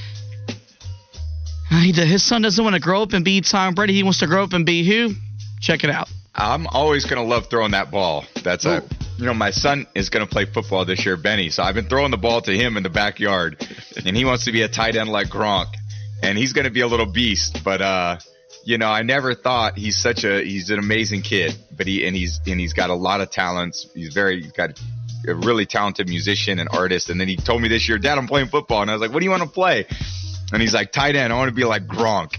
he, 1.69 1.91
his 1.91 2.23
son 2.23 2.41
doesn't 2.41 2.63
want 2.63 2.75
to 2.75 2.81
grow 2.81 3.03
up 3.03 3.13
and 3.13 3.23
be 3.23 3.41
Tom 3.41 3.75
Brady. 3.75 3.93
He 3.93 4.03
wants 4.03 4.19
to 4.19 4.27
grow 4.27 4.43
up 4.43 4.53
and 4.53 4.65
be 4.65 4.87
who? 4.87 5.13
Check 5.61 5.83
it 5.83 5.89
out. 5.89 6.09
I'm 6.33 6.67
always 6.67 7.05
gonna 7.05 7.23
love 7.23 7.49
throwing 7.49 7.71
that 7.71 7.91
ball. 7.91 8.25
That's 8.43 8.65
a, 8.65 8.83
you 9.17 9.25
know, 9.25 9.33
my 9.33 9.51
son 9.51 9.87
is 9.93 10.09
gonna 10.09 10.27
play 10.27 10.45
football 10.45 10.85
this 10.85 11.05
year, 11.05 11.17
Benny. 11.17 11.49
So 11.49 11.63
I've 11.63 11.75
been 11.75 11.87
throwing 11.89 12.11
the 12.11 12.17
ball 12.17 12.41
to 12.41 12.51
him 12.51 12.77
in 12.77 12.83
the 12.83 12.89
backyard, 12.89 13.57
and 14.05 14.15
he 14.15 14.25
wants 14.25 14.45
to 14.45 14.51
be 14.51 14.61
a 14.61 14.69
tight 14.69 14.95
end 14.95 15.09
like 15.09 15.27
Gronk, 15.27 15.67
and 16.23 16.37
he's 16.37 16.53
gonna 16.53 16.69
be 16.69 16.81
a 16.81 16.87
little 16.87 17.11
beast. 17.11 17.61
But 17.63 17.81
uh, 17.81 18.19
you 18.63 18.77
know, 18.77 18.87
I 18.87 19.01
never 19.01 19.35
thought 19.35 19.77
he's 19.77 19.97
such 19.97 20.23
a 20.23 20.41
he's 20.43 20.69
an 20.69 20.79
amazing 20.79 21.23
kid, 21.23 21.55
but 21.75 21.87
he 21.87 22.05
and 22.05 22.15
he's 22.15 22.39
and 22.47 22.59
he's 22.59 22.73
got 22.73 22.89
a 22.89 22.95
lot 22.95 23.19
of 23.19 23.31
talents. 23.31 23.87
He's 23.93 24.13
very 24.13 24.41
he's 24.41 24.51
got 24.51 24.79
a 25.27 25.35
really 25.35 25.65
talented 25.65 26.07
musician 26.07 26.59
and 26.59 26.69
artist. 26.71 27.09
And 27.09 27.19
then 27.19 27.27
he 27.27 27.35
told 27.35 27.61
me 27.61 27.67
this 27.67 27.89
year, 27.89 27.97
Dad, 27.97 28.17
I'm 28.17 28.27
playing 28.27 28.47
football, 28.47 28.81
and 28.81 28.89
I 28.89 28.93
was 28.93 29.01
like, 29.01 29.11
What 29.11 29.19
do 29.19 29.25
you 29.25 29.31
want 29.31 29.43
to 29.43 29.49
play? 29.49 29.85
And 30.51 30.61
he's 30.61 30.73
like, 30.73 30.91
tight 30.91 31.15
end. 31.15 31.31
I 31.31 31.37
want 31.37 31.49
to 31.49 31.55
be 31.55 31.65
like 31.65 31.85
Gronk. 31.85 32.35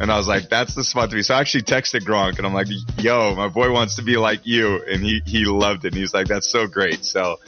And 0.00 0.10
I 0.10 0.16
was 0.16 0.28
like, 0.28 0.48
that's 0.48 0.74
the 0.74 0.84
spot 0.84 1.10
to 1.10 1.16
be. 1.16 1.22
So 1.22 1.34
I 1.34 1.40
actually 1.40 1.64
texted 1.64 2.02
Gronk 2.02 2.38
and 2.38 2.46
I'm 2.46 2.54
like, 2.54 2.68
yo, 2.98 3.34
my 3.34 3.48
boy 3.48 3.72
wants 3.72 3.96
to 3.96 4.02
be 4.02 4.16
like 4.16 4.40
you. 4.44 4.82
And 4.84 5.02
he, 5.02 5.22
he 5.26 5.44
loved 5.44 5.84
it. 5.84 5.88
And 5.88 5.96
he's 5.96 6.14
like, 6.14 6.28
that's 6.28 6.50
so 6.50 6.66
great. 6.66 7.04
So 7.04 7.38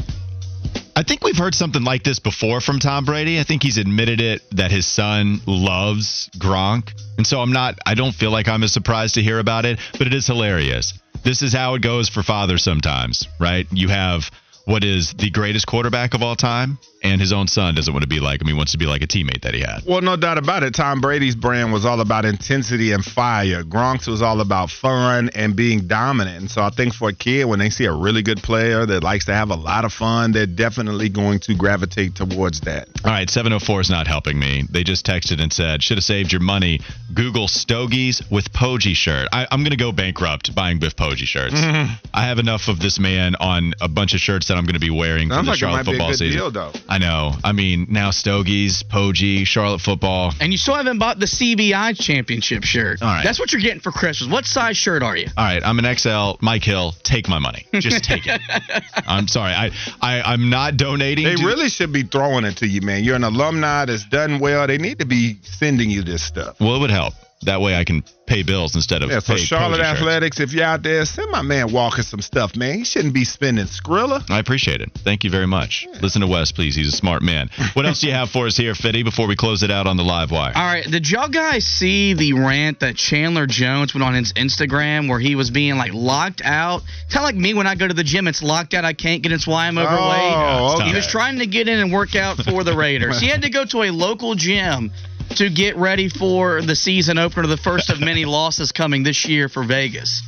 I 0.97 1.05
think 1.05 1.23
we've 1.23 1.37
heard 1.37 1.55
something 1.55 1.85
like 1.85 2.03
this 2.03 2.19
before 2.19 2.61
from 2.61 2.81
Tom 2.81 3.05
Brady. 3.05 3.39
I 3.39 3.45
think 3.45 3.63
he's 3.63 3.79
admitted 3.79 4.21
it 4.21 4.43
that 4.51 4.73
his 4.73 4.87
son 4.87 5.41
loves 5.47 6.29
Gronk. 6.39 6.93
And 7.17 7.27
so 7.27 7.41
I'm 7.41 7.53
not, 7.53 7.79
I 7.87 7.95
don't 7.95 8.15
feel 8.15 8.33
like 8.33 8.49
I'm 8.49 8.65
as 8.65 8.73
surprised 8.73 9.15
to 9.15 9.23
hear 9.23 9.39
about 9.39 9.65
it, 9.65 9.79
but 9.93 10.09
it 10.09 10.15
is 10.15 10.27
hilarious. 10.27 10.95
This 11.23 11.43
is 11.43 11.53
how 11.53 11.75
it 11.75 11.83
goes 11.83 12.09
for 12.09 12.23
fathers 12.23 12.65
sometimes, 12.65 13.29
right? 13.39 13.67
You 13.71 13.89
have 13.89 14.31
what 14.65 14.85
is 14.85 15.15
the 15.15 15.31
greatest 15.31 15.67
quarterback 15.67 16.15
of 16.15 16.23
all 16.23 16.37
time, 16.37 16.79
and 17.03 17.21
his 17.21 17.33
own 17.33 17.47
son 17.47 17.75
doesn't 17.75 17.93
want 17.93 18.03
to 18.03 18.09
be 18.09 18.21
like 18.21 18.41
him. 18.41 18.49
He 18.49 18.55
wants 18.55 18.73
to 18.73 18.79
be 18.79 18.87
like 18.87 19.03
a 19.03 19.07
teammate 19.07 19.43
that 19.43 19.55
he 19.55 19.61
had. 19.61 19.83
Well, 19.87 20.01
no 20.01 20.17
doubt 20.17 20.39
about 20.39 20.63
it. 20.63 20.75
Tom 20.75 21.01
Brady's 21.01 21.37
brand 21.37 21.73
was 21.73 21.85
all 21.85 22.01
about 22.01 22.25
intensity 22.25 22.93
and 22.93 23.05
fire. 23.05 23.63
Gronk's 23.63 24.07
was 24.07 24.23
all 24.23 24.41
about 24.41 24.71
fun 24.71 25.31
and 25.35 25.55
being 25.55 25.87
dominant. 25.87 26.39
And 26.39 26.51
so 26.51 26.63
I 26.63 26.71
think 26.71 26.95
for 26.95 27.11
a 27.11 27.15
kid, 27.15 27.45
when 27.45 27.59
they 27.59 27.71
see 27.71 27.85
a 27.85 27.93
really 27.93 28.23
good 28.23 28.43
player 28.43 28.85
that 28.87 29.03
likes 29.03 29.27
to 29.27 29.35
have 29.35 29.51
a 29.51 29.55
lot 29.55 29.85
of 29.85 29.93
fun, 29.93 30.33
they're 30.33 30.47
definitely 30.47 31.09
going 31.09 31.41
to 31.41 31.55
gravitate 31.55 32.15
towards 32.15 32.61
that. 32.63 32.89
All 33.05 33.11
right, 33.11 33.29
704 33.29 33.81
is 33.81 33.91
not 33.91 34.07
helping 34.07 34.39
me. 34.39 34.65
They 34.71 34.83
just 34.83 35.07
texted 35.07 35.41
and 35.41 35.53
said, 35.53 35.83
should 35.83 35.99
have 35.99 36.05
saved 36.05 36.33
your 36.33 36.41
money. 36.41 36.81
Google 37.15 37.49
Stogies 37.49 38.23
with 38.31 38.53
Poggi 38.53 38.95
shirt. 38.95 39.29
I, 39.33 39.47
I'm 39.51 39.61
going 39.61 39.71
to 39.71 39.77
go 39.77 39.93
bankrupt 39.93 40.55
buying 40.55 40.79
Biff 40.79 40.97
Poggi 40.97 41.27
shirts. 41.27 41.55
Mm-hmm. 41.55 41.95
I 42.13 42.27
have 42.27 42.39
enough 42.39 42.69
of 42.69 42.81
this 42.81 42.99
man 42.99 43.37
on 43.37 43.75
a 43.81 43.89
bunch 43.89 44.15
of 44.15 44.21
shirts 44.21 44.49
that 44.49 44.57
I'm 44.57 44.65
going 44.65 44.75
to 44.75 44.81
be 44.81 44.91
wearing 44.91 45.29
for 45.29 45.37
the 45.37 45.43
like 45.43 45.59
Charlotte 45.59 45.77
might 45.79 45.85
be 45.87 45.91
a 45.91 45.93
football 45.95 46.13
season. 46.13 46.39
deal, 46.39 46.51
though. 46.51 46.73
I 46.89 46.99
know. 46.99 47.33
I 47.45 47.53
mean, 47.53 47.87
now 47.91 48.11
Stogies, 48.11 48.83
Poggi, 48.83 49.47
Charlotte 49.47 49.81
football. 49.81 50.33
And 50.41 50.53
you 50.53 50.59
still 50.59 50.75
haven't 50.75 50.99
bought 50.99 51.19
the 51.19 51.27
CBI 51.27 52.01
championship 52.01 52.65
shirt. 52.65 53.03
All 53.03 53.09
right. 53.09 53.23
That's 53.23 53.39
what 53.39 53.53
you're 53.53 53.61
getting 53.61 53.81
for 53.81 53.93
Christmas. 53.93 54.31
What 54.31 54.47
size 54.47 54.77
shirt 54.77 55.03
are 55.03 55.17
you? 55.17 55.27
All 55.37 55.45
right, 55.45 55.63
I'm 55.63 55.79
an 55.79 55.97
XL. 55.97 56.39
Mike 56.41 56.65
Hill, 56.65 56.93
take 57.03 57.29
my 57.29 57.39
money. 57.39 57.67
Just 57.75 58.05
take 58.05 58.27
it. 58.27 58.41
I'm 59.07 59.29
sorry. 59.29 59.53
I, 59.53 59.71
I 60.01 60.23
I'm 60.23 60.49
not 60.51 60.77
donating. 60.77 61.25
They 61.25 61.37
to- 61.37 61.47
really 61.47 61.69
should 61.69 61.93
be 61.93 62.03
throwing 62.05 62.45
it 62.45 62.59
to 62.59 62.67
you, 62.67 62.81
man. 62.81 63.05
You're 63.05 63.17
an 63.17 63.25
alumni 63.25 63.85
that's 63.85 64.07
done 64.07 64.39
well. 64.41 64.67
They 64.67 64.79
need 64.79 65.01
to 65.01 65.07
be 65.07 65.39
sending 65.43 65.91
you 65.91 66.03
this 66.03 66.23
stuff. 66.23 66.61
Well, 66.61 66.77
it 66.77 66.81
would 66.81 66.91
help. 66.91 67.15
That 67.43 67.61
way 67.61 67.77
I 67.77 67.85
can 67.85 68.03
pay 68.27 68.43
bills 68.43 68.75
instead 68.75 69.03
of 69.03 69.11
Yeah, 69.11 69.21
so 69.21 69.35
pay 69.35 69.41
Charlotte 69.41 69.81
Athletics, 69.81 70.41
if 70.41 70.53
you're 70.53 70.65
out 70.65 70.83
there, 70.83 71.05
send 71.05 71.31
my 71.31 71.43
man 71.43 71.73
Walker 71.73 72.03
some 72.03 72.21
stuff, 72.21 72.57
man. 72.57 72.79
He 72.79 72.85
shouldn't 72.85 73.15
be 73.15 73.25
spending 73.25 73.67
Skrilla. 73.67 74.29
I 74.29 74.39
appreciate 74.41 74.81
it. 74.81 74.91
Thank 74.93 75.23
you 75.25 75.31
very 75.31 75.47
much. 75.47 75.87
Listen 76.03 76.21
to 76.23 76.27
Wes, 76.27 76.51
please. 76.51 76.75
He's 76.75 76.89
a 76.89 76.97
smart 76.97 77.23
man. 77.23 77.49
What 77.75 77.87
else 77.87 78.01
do 78.01 78.09
you 78.09 78.13
have 78.13 78.31
for 78.31 78.47
us 78.47 78.57
here, 78.57 78.75
Fitty, 78.75 79.05
before 79.05 79.29
we 79.29 79.37
close 79.37 79.63
it 79.63 79.71
out 79.71 79.87
on 79.87 79.97
the 79.97 80.03
live 80.03 80.31
wire? 80.31 80.53
All 80.55 80.65
right, 80.65 80.85
did 80.85 81.09
y'all 81.09 81.29
guys 81.29 81.65
see 81.65 82.15
the 82.15 82.33
rant 82.33 82.81
that 82.81 82.97
Chandler 82.97 83.47
Jones 83.47 83.95
went 83.95 84.05
on 84.05 84.15
his 84.15 84.33
Instagram 84.33 85.09
where 85.09 85.21
he 85.21 85.37
was 85.37 85.51
being 85.51 85.77
like 85.77 85.93
locked 85.95 86.43
out? 86.45 86.83
Kind 87.11 87.19
of 87.19 87.23
like 87.23 87.37
me 87.37 87.55
when 87.55 87.67
I 87.69 87.77
go 87.77 87.87
to 87.87 87.95
the 87.95 88.05
gym, 88.05 88.27
it's 88.27 88.43
locked 88.43 88.75
out. 88.75 88.85
I 88.85 88.93
can't 88.95 89.23
get. 89.23 89.31
It's 89.33 89.47
why 89.47 89.69
I'm 89.69 89.79
overweight. 89.79 89.99
Oh, 89.99 90.75
okay. 90.77 90.89
He 90.89 90.95
was 90.95 91.07
trying 91.07 91.39
to 91.39 91.47
get 91.47 91.69
in 91.69 91.79
and 91.79 91.93
work 91.93 92.17
out 92.17 92.37
for 92.37 92.65
the 92.65 92.77
Raiders. 92.77 93.21
he 93.21 93.29
had 93.29 93.43
to 93.43 93.51
go 93.51 93.65
to 93.65 93.85
a 93.85 93.91
local 93.91 94.35
gym 94.35 94.91
to 95.37 95.51
get 95.51 95.77
ready 95.77 96.09
for 96.09 96.63
the 96.63 96.77
season 96.77 97.19
opener, 97.19 97.47
the 97.47 97.57
first 97.57 97.91
of 97.91 98.01
many 98.01 98.25
losses 98.39 98.73
coming 98.73 99.03
this 99.03 99.27
year 99.27 99.49
for 99.49 99.65
Vegas. 99.65 100.23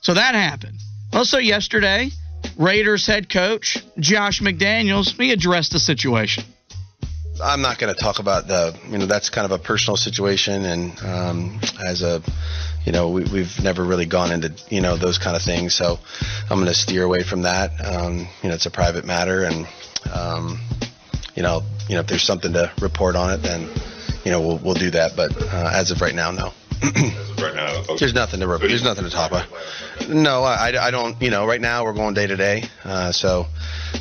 So 0.00 0.14
that 0.14 0.34
happened. 0.34 0.78
Also, 1.12 1.38
yesterday, 1.38 2.10
Raiders 2.58 3.06
head 3.06 3.28
coach 3.28 3.78
Josh 3.98 4.40
McDaniels 4.40 5.16
he 5.16 5.32
addressed 5.32 5.72
the 5.72 5.78
situation. 5.78 6.44
I'm 7.42 7.62
not 7.62 7.78
going 7.78 7.92
to 7.92 8.00
talk 8.00 8.20
about 8.20 8.46
the, 8.46 8.76
you 8.88 8.98
know, 8.98 9.06
that's 9.06 9.28
kind 9.28 9.44
of 9.44 9.50
a 9.50 9.62
personal 9.62 9.96
situation, 9.96 10.64
and 10.64 10.98
um, 11.02 11.60
as 11.84 12.02
a, 12.02 12.22
you 12.84 12.92
know, 12.92 13.10
we, 13.10 13.24
we've 13.24 13.60
never 13.60 13.84
really 13.84 14.06
gone 14.06 14.30
into, 14.30 14.52
you 14.68 14.80
know, 14.80 14.96
those 14.96 15.18
kind 15.18 15.34
of 15.34 15.42
things. 15.42 15.74
So 15.74 15.98
I'm 16.48 16.58
going 16.58 16.66
to 16.66 16.74
steer 16.74 17.02
away 17.02 17.24
from 17.24 17.42
that. 17.42 17.72
Um, 17.84 18.28
you 18.42 18.48
know, 18.48 18.54
it's 18.54 18.66
a 18.66 18.70
private 18.70 19.04
matter, 19.04 19.44
and, 19.44 19.66
um, 20.12 20.60
you 21.34 21.42
know, 21.42 21.62
you 21.88 21.96
know, 21.96 22.02
if 22.02 22.06
there's 22.06 22.22
something 22.22 22.52
to 22.52 22.72
report 22.80 23.16
on 23.16 23.32
it, 23.32 23.38
then, 23.38 23.68
you 24.24 24.30
know, 24.30 24.40
we'll 24.40 24.58
we'll 24.58 24.74
do 24.74 24.90
that. 24.90 25.16
But 25.16 25.36
uh, 25.40 25.70
as 25.72 25.90
of 25.90 26.00
right 26.00 26.14
now, 26.14 26.30
no. 26.30 26.52
right 26.82 27.54
now. 27.54 27.82
There's 27.98 28.14
nothing 28.14 28.40
to 28.40 28.48
re- 28.48 28.58
there's 28.58 28.82
nothing 28.82 29.04
to 29.04 29.10
talk 29.10 29.30
about. 29.30 29.46
No, 30.08 30.42
I, 30.42 30.86
I 30.86 30.90
don't. 30.90 31.20
You 31.22 31.30
know, 31.30 31.46
right 31.46 31.60
now 31.60 31.84
we're 31.84 31.92
going 31.92 32.14
day 32.14 32.26
to 32.26 32.36
day. 32.36 32.64
Uh, 32.82 33.12
so, 33.12 33.46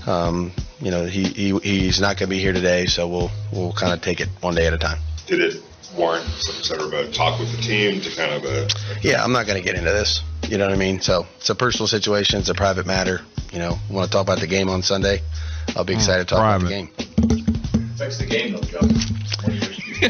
um, 0.07 0.51
you 0.81 0.91
know, 0.91 1.05
he, 1.05 1.23
he 1.23 1.57
he's 1.59 2.01
not 2.01 2.17
going 2.17 2.29
to 2.29 2.35
be 2.35 2.39
here 2.39 2.53
today. 2.53 2.85
So 2.87 3.07
we'll 3.07 3.31
we'll 3.51 3.73
kind 3.73 3.93
of 3.93 4.01
take 4.01 4.19
it 4.19 4.29
one 4.41 4.55
day 4.55 4.67
at 4.67 4.73
a 4.73 4.77
time. 4.77 4.99
Did 5.27 5.39
it 5.39 5.61
warrant 5.95 6.25
some 6.25 6.63
sort 6.63 6.81
of 6.81 6.93
a 6.93 7.11
talk 7.11 7.39
with 7.39 7.55
the 7.55 7.61
team 7.61 8.01
to 8.01 8.15
kind 8.15 8.31
of 8.33 8.45
uh 8.45 8.67
Yeah, 9.01 9.23
I'm 9.23 9.31
not 9.31 9.45
going 9.45 9.61
to 9.61 9.63
get 9.63 9.75
into 9.75 9.91
this. 9.91 10.21
You 10.47 10.57
know 10.57 10.65
what 10.65 10.73
I 10.73 10.77
mean? 10.77 10.99
So 10.99 11.25
it's 11.37 11.49
a 11.49 11.55
personal 11.55 11.87
situation. 11.87 12.39
It's 12.39 12.49
a 12.49 12.53
private 12.53 12.85
matter. 12.85 13.21
You 13.51 13.59
know, 13.59 13.77
want 13.89 14.09
to 14.09 14.11
talk 14.11 14.23
about 14.23 14.39
the 14.39 14.47
game 14.47 14.69
on 14.69 14.81
Sunday? 14.81 15.21
I'll 15.75 15.85
be 15.85 15.93
excited 15.93 16.27
to 16.27 16.35
talk 16.35 16.39
about 16.39 16.67
the 16.67 16.69
game. 16.69 16.89
affects 17.93 18.17
the 18.17 18.25
game 18.25 18.53
though, 18.53 18.61
Joe. 18.61 18.79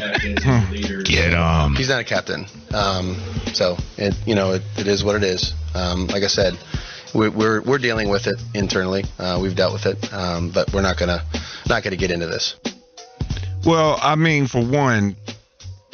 Get 0.00 1.32
him. 1.32 1.74
He's 1.74 1.88
not 1.88 2.00
a 2.00 2.04
captain. 2.04 2.46
Um, 2.72 3.16
so 3.52 3.76
it 3.96 4.14
you 4.26 4.34
know 4.34 4.52
it, 4.52 4.62
it 4.76 4.86
is 4.86 5.04
what 5.04 5.16
it 5.16 5.22
is. 5.24 5.52
Um, 5.74 6.06
like 6.08 6.22
I 6.22 6.28
said, 6.28 6.58
we, 7.14 7.28
we're 7.28 7.62
we're 7.62 7.78
dealing 7.78 8.08
with 8.08 8.26
it 8.26 8.36
internally. 8.54 9.04
Uh, 9.18 9.38
we've 9.40 9.56
dealt 9.56 9.72
with 9.72 9.86
it, 9.86 10.12
um, 10.12 10.50
but 10.50 10.72
we're 10.72 10.82
not 10.82 10.98
gonna 10.98 11.22
not 11.68 11.82
gonna 11.82 11.96
get 11.96 12.10
into 12.10 12.26
this. 12.26 12.56
Well, 13.64 13.98
I 14.02 14.14
mean, 14.14 14.46
for 14.46 14.62
one, 14.62 15.16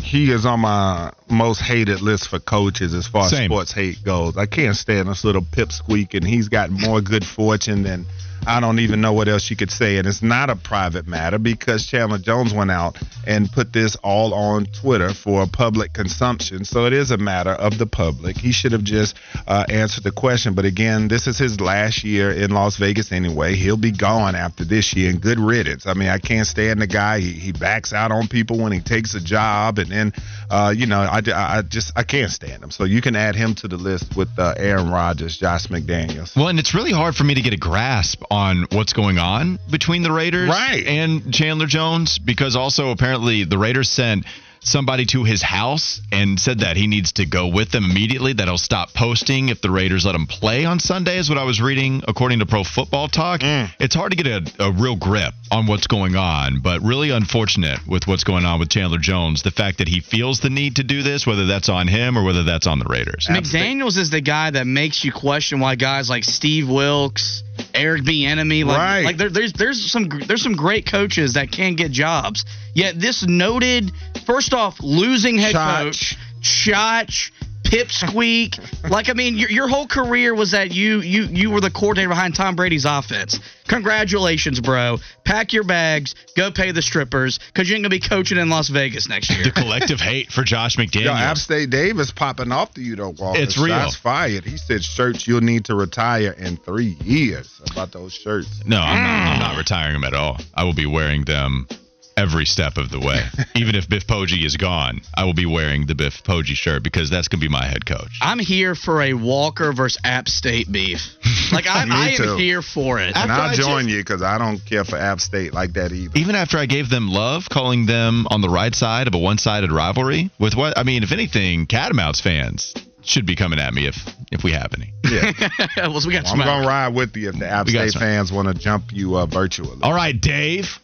he 0.03 0.33
is 0.33 0.45
on 0.45 0.61
my 0.61 1.13
most 1.29 1.61
hated 1.61 2.01
list 2.01 2.29
for 2.29 2.41
coaches 2.41 2.95
as 2.95 3.07
far 3.07 3.27
as 3.27 3.31
Same. 3.31 3.49
sports 3.49 3.73
hate 3.73 4.03
goes. 4.03 4.37
I 4.37 4.47
can't 4.47 4.75
stand 4.77 5.09
this 5.09 5.25
little 5.25 5.43
pipsqueak, 5.43 6.15
and 6.15 6.25
he's 6.25 6.49
got 6.49 6.71
more 6.71 7.01
good 7.01 7.25
fortune 7.25 7.83
than 7.83 8.07
I 8.47 8.61
don't 8.61 8.81
even 8.81 9.01
know 9.01 9.13
what 9.13 9.29
else 9.29 9.51
you 9.51 9.57
could 9.57 9.71
say. 9.71 9.99
And 9.99 10.07
it's 10.07 10.23
not 10.23 10.51
a 10.51 10.57
private 10.57 11.07
matter 11.07 11.39
because 11.39 11.87
Chandler 11.87 12.19
Jones 12.19 12.53
went 12.53 12.71
out 12.71 12.99
and 13.27 13.51
put 13.51 13.73
this 13.73 13.97
all 13.97 14.35
on 14.35 14.67
Twitter 14.67 15.13
for 15.15 15.47
public 15.47 15.93
consumption. 15.93 16.65
So 16.65 16.87
it 16.87 16.93
is 16.93 17.11
a 17.11 17.17
matter 17.19 17.51
of 17.51 17.79
the 17.79 17.87
public. 17.87 18.37
He 18.37 18.53
should 18.53 18.73
have 18.73 18.85
just 18.85 19.17
uh, 19.47 19.65
answered 19.69 20.05
the 20.05 20.13
question. 20.13 20.55
But 20.55 20.65
again, 20.65 21.09
this 21.09 21.27
is 21.27 21.39
his 21.39 21.61
last 21.61 22.05
year 22.05 22.31
in 22.31 22.51
Las 22.51 22.77
Vegas 22.77 23.13
anyway. 23.13 23.55
He'll 23.55 23.77
be 23.77 23.93
gone 23.93 24.35
after 24.35 24.65
this 24.65 24.95
year, 24.95 25.11
and 25.11 25.21
good 25.21 25.39
riddance. 25.39 25.87
I 25.87 25.95
mean, 25.95 26.09
I 26.09 26.19
can't 26.19 26.47
stand 26.47 26.81
the 26.81 26.87
guy. 26.87 27.21
He, 27.21 27.33
he 27.33 27.53
backs 27.53 27.93
out 27.93 28.13
on 28.13 28.29
people 28.29 28.59
when 28.59 28.73
he 28.73 28.81
takes 28.81 29.15
a 29.15 29.21
job, 29.21 29.79
and 29.79 29.91
then, 29.91 30.13
uh, 30.51 30.73
you 30.77 30.87
know, 30.87 31.01
I, 31.01 31.21
I 31.35 31.63
just 31.63 31.93
I 31.97 32.03
can't 32.03 32.31
stand 32.31 32.63
him. 32.63 32.71
So 32.71 32.85
you 32.85 33.01
can 33.01 33.17
add 33.17 33.35
him 33.37 33.55
to 33.57 33.69
the 33.69 33.77
list 33.77 34.17
with 34.17 34.29
uh, 34.39 34.55
Aaron 34.57 34.91
Rodgers, 34.91 35.37
Josh 35.37 35.67
McDaniels. 35.67 36.37
Well, 36.37 36.49
and 36.49 36.59
it's 36.59 36.75
really 36.75 36.93
hard 36.93 37.15
for 37.15 37.25
me 37.25 37.35
to 37.35 37.43
get 37.43 37.53
a 37.53 37.59
grasp 37.59 38.23
on 38.31 38.67
what's 38.73 38.93
going 38.93 39.19
on 39.19 39.59
between 39.71 40.03
the 40.03 40.13
Raiders 40.13 40.49
Right. 40.49 40.87
and 40.87 41.33
Chandler 41.35 41.67
Jones 41.67 42.19
because 42.19 42.55
also 42.57 42.91
apparently 42.91 43.45
the 43.45 43.59
Raiders 43.59 43.89
sent 43.91 44.25
somebody 44.63 45.07
to 45.07 45.25
his 45.25 45.41
house 45.43 46.03
and 46.13 46.39
said 46.39 46.59
that 46.59 46.77
he 46.77 46.87
needs 46.87 47.13
to 47.13 47.25
go 47.25 47.49
with 47.49 47.71
them 47.71 47.83
immediately 47.91 48.35
that 48.35 48.47
he'll 48.47 48.59
stop 48.59 48.93
posting 48.93 49.49
if 49.49 49.63
the 49.63 49.71
Raiders 49.71 50.05
let 50.05 50.15
him 50.15 50.27
play 50.27 50.67
on 50.67 50.79
Sunday 50.79 51.17
is 51.17 51.31
what 51.31 51.39
I 51.39 51.45
was 51.45 51.63
reading 51.63 52.03
according 52.07 52.41
to 52.41 52.47
Pro 52.47 52.63
Football 52.63 53.09
Talk. 53.09 53.41
Mm. 53.41 53.71
It's 53.81 53.95
hard 53.95 54.13
to 54.13 54.23
get 54.23 54.27
a, 54.27 54.65
a 54.67 54.71
real 54.73 54.97
grip 54.97 55.33
on 55.51 55.67
what's 55.67 55.87
going 55.87 56.15
on, 56.15 56.61
but 56.61 56.83
really 56.83 57.09
unfortunate 57.09 57.79
with 57.89 58.07
what's 58.07 58.23
going 58.23 58.45
on 58.45 58.61
with 58.61 58.69
Chandler 58.69 58.99
Jones. 58.99 59.43
The 59.43 59.51
fact 59.51 59.79
that 59.79 59.89
he 59.89 60.01
feels 60.01 60.41
the 60.41 60.51
need 60.51 60.77
to 60.77 60.85
do 60.85 61.03
this, 61.03 61.27
whether 61.27 61.47
that's 61.47 61.71
on 61.71 61.89
him 61.89 62.19
or 62.19 62.23
whether 62.23 62.45
that's 62.45 62.67
on 62.67 62.79
the 62.81 62.85
Raiders. 62.85 63.29
McDaniels 63.31 63.97
is 63.97 64.11
the 64.11 64.21
guy 64.21 64.51
that 64.51 64.67
makes 64.67 65.03
you 65.03 65.11
question 65.11 65.61
why 65.61 65.75
guys 65.77 66.11
like 66.11 66.25
Steve 66.25 66.69
Wilkes, 66.69 67.43
Eric 67.75 68.03
Bieniemy, 68.03 68.65
like, 68.65 68.79
Right. 68.79 69.05
like 69.05 69.17
there, 69.17 69.29
there's 69.31 69.53
there's 69.53 69.91
some 69.91 70.09
there's 70.27 70.43
some 70.43 70.55
great 70.55 70.87
coaches 70.87 71.35
that 71.35 71.51
can 71.51 71.75
get 71.75 71.91
jobs. 71.91 72.45
Yet 72.75 72.99
this 73.01 73.25
noted, 73.27 73.91
first 74.27 74.55
off, 74.55 74.79
losing 74.81 75.39
head 75.39 75.55
Chach. 75.55 75.83
coach, 75.85 76.17
Chach, 76.43 77.31
Pipsqueak. 77.71 78.91
like 78.91 79.09
I 79.09 79.13
mean, 79.13 79.39
your, 79.39 79.51
your 79.51 79.69
whole 79.69 79.87
career 79.87 80.35
was 80.35 80.51
that 80.51 80.73
you 80.73 81.01
you 81.01 81.23
you 81.25 81.51
were 81.51 81.61
the 81.61 81.71
coordinator 81.71 82.09
behind 82.09 82.35
Tom 82.35 82.57
Brady's 82.57 82.85
offense. 82.85 83.39
Congratulations, 83.69 84.59
bro. 84.59 84.99
Pack 85.25 85.53
your 85.53 85.63
bags, 85.63 86.17
go 86.37 86.51
pay 86.51 86.73
the 86.73 86.83
strippers, 86.83 87.39
because 87.39 87.69
you 87.69 87.77
ain't 87.77 87.85
gonna 87.85 87.91
be 87.91 88.01
coaching 88.01 88.39
in 88.39 88.51
Las 88.51 88.69
Vegas 88.69 89.09
next 89.09 89.31
year. 89.31 89.45
the 89.45 89.53
collective 89.53 90.01
hate 90.01 90.33
for 90.33 90.43
Josh 90.43 90.77
McDaniels. 90.77 91.05
Yo, 91.05 91.13
App 91.13 91.37
State 91.37 91.71
Davis 91.71 92.11
popping 92.11 92.51
off 92.51 92.75
to 92.75 92.81
you 92.81 92.97
though, 92.97 93.15
Walker. 93.17 93.39
It's 93.39 93.57
real. 93.57 93.69
Shots 93.69 93.97
fired. 93.97 94.45
He 94.45 94.57
said 94.57 94.83
shirts 94.83 95.29
you'll 95.29 95.41
need 95.41 95.67
to 95.67 95.77
retire 95.77 96.35
in 96.37 96.57
three 96.57 96.97
years. 97.05 97.61
About 97.71 97.93
those 97.93 98.13
shirts. 98.13 98.65
No, 98.67 98.79
I'm 98.79 98.97
not, 98.97 99.33
I'm 99.33 99.39
not 99.39 99.57
retiring 99.57 99.95
them 99.95 100.05
at 100.05 100.15
all. 100.15 100.39
I 100.55 100.65
will 100.65 100.75
be 100.75 100.87
wearing 100.87 101.25
them 101.25 101.69
every 102.17 102.45
step 102.45 102.77
of 102.77 102.91
the 102.91 103.01
way. 103.01 103.21
Even 103.55 103.75
if 103.75 103.89
Biff 103.89 104.07
Poggi 104.07 104.45
is 104.45 104.57
gone, 104.57 105.01
I 105.15 105.25
will 105.25 105.35
be 105.35 105.47
wearing 105.47 105.87
the 105.87 105.95
Biff 105.95 106.23
Poggi 106.23 106.55
shirt 106.55 106.83
because 106.83 107.11
that's 107.11 107.29
going 107.29 107.41
to 107.41 107.45
be 107.47 107.51
my 107.51 107.65
head 107.67 107.87
coach. 107.87 108.19
I'm 108.21 108.39
here 108.39 108.75
for 108.75 109.03
a 109.03 109.15
Walker 109.15 109.73
versus 109.73 109.99
App 110.05 110.29
State 110.29 110.71
beef. 110.71 111.01
Like 111.53 111.67
I, 111.67 111.85
Me 111.85 111.91
I 111.93 112.09
am 112.11 112.17
too. 112.17 112.37
here 112.37 112.63
for 112.63 113.01
it. 113.01 113.09
And 113.09 113.17
After 113.17 113.33
I'll 113.33 113.51
I 113.51 113.55
join 113.57 113.85
just- 113.87 113.89
you 113.97 114.01
because 114.03 114.23
I 114.23 114.39
don't 114.39 114.65
care 114.65 114.85
for 114.85 114.97
App 114.97 115.19
State 115.21 115.53
like 115.53 115.73
that 115.73 115.91
either. 115.91 116.17
Even 116.17 116.37
after 116.37 116.59
I 116.59 116.67
gave 116.67 116.89
them 116.89 117.09
love, 117.09 117.49
calling 117.51 117.87
them 117.87 118.29
on 118.31 118.41
the 118.41 118.49
right 118.49 118.73
side 118.73 119.09
of 119.09 119.15
a 119.15 119.19
one-sided 119.19 119.73
rivalry 119.73 120.31
with 120.39 120.55
what 120.55 120.79
I 120.79 120.85
mean, 120.85 121.03
if 121.03 121.11
anything, 121.11 121.67
Catamounts 121.67 122.21
fans 122.21 122.73
should 123.03 123.27
be 123.27 123.35
coming 123.35 123.59
at 123.59 123.75
me 123.75 123.89
if 123.89 123.97
if 124.31 124.45
we 124.45 124.53
have 124.53 124.73
any. 124.75 124.93
Yeah. 125.11 125.33
well, 125.89 126.01
we 126.07 126.13
got 126.13 126.29
I'm 126.29 126.39
gonna 126.39 126.65
ride 126.65 126.95
with 126.95 127.17
you 127.17 127.31
if 127.31 127.39
the 127.41 127.49
App 127.49 127.69
State 127.69 127.95
fans 127.95 128.31
want 128.31 128.47
to 128.47 128.55
jump 128.55 128.93
you 128.93 129.17
uh, 129.17 129.27
virtually. 129.27 129.77
All 129.83 129.93
right, 129.95 130.19
Dave. 130.19 130.79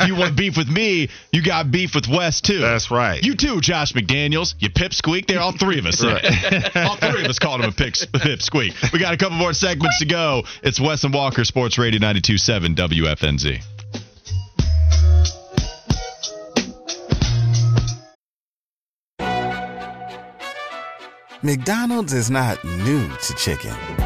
If 0.00 0.06
you 0.06 0.14
want 0.14 0.36
beef 0.36 0.56
with 0.56 0.68
me, 0.68 1.08
you 1.32 1.42
got 1.42 1.70
beef 1.70 1.94
with 1.94 2.06
Wes 2.08 2.40
too. 2.40 2.60
That's 2.60 2.90
right. 2.90 3.22
You 3.22 3.34
too, 3.34 3.60
Josh 3.60 3.92
McDaniels. 3.92 4.54
You 4.58 4.70
pipsqueak. 4.70 5.26
There, 5.26 5.40
all 5.40 5.52
three 5.52 5.78
of 5.78 5.86
us. 5.86 6.02
all 6.04 6.96
three 6.96 7.24
of 7.24 7.30
us 7.30 7.38
called 7.38 7.60
him 7.60 7.70
a 7.70 7.72
pip, 7.72 7.94
pipsqueak. 7.94 8.92
We 8.92 8.98
got 8.98 9.14
a 9.14 9.16
couple 9.16 9.36
more 9.36 9.52
segments 9.52 9.98
to 10.00 10.06
go. 10.06 10.44
It's 10.62 10.80
Wes 10.80 11.04
and 11.04 11.14
Walker, 11.14 11.44
Sports 11.44 11.78
Radio 11.78 12.00
92.7 12.00 12.74
WFNZ. 12.76 13.62
McDonald's 21.42 22.12
is 22.12 22.30
not 22.30 22.62
new 22.64 23.08
to 23.08 23.34
chicken. 23.34 24.05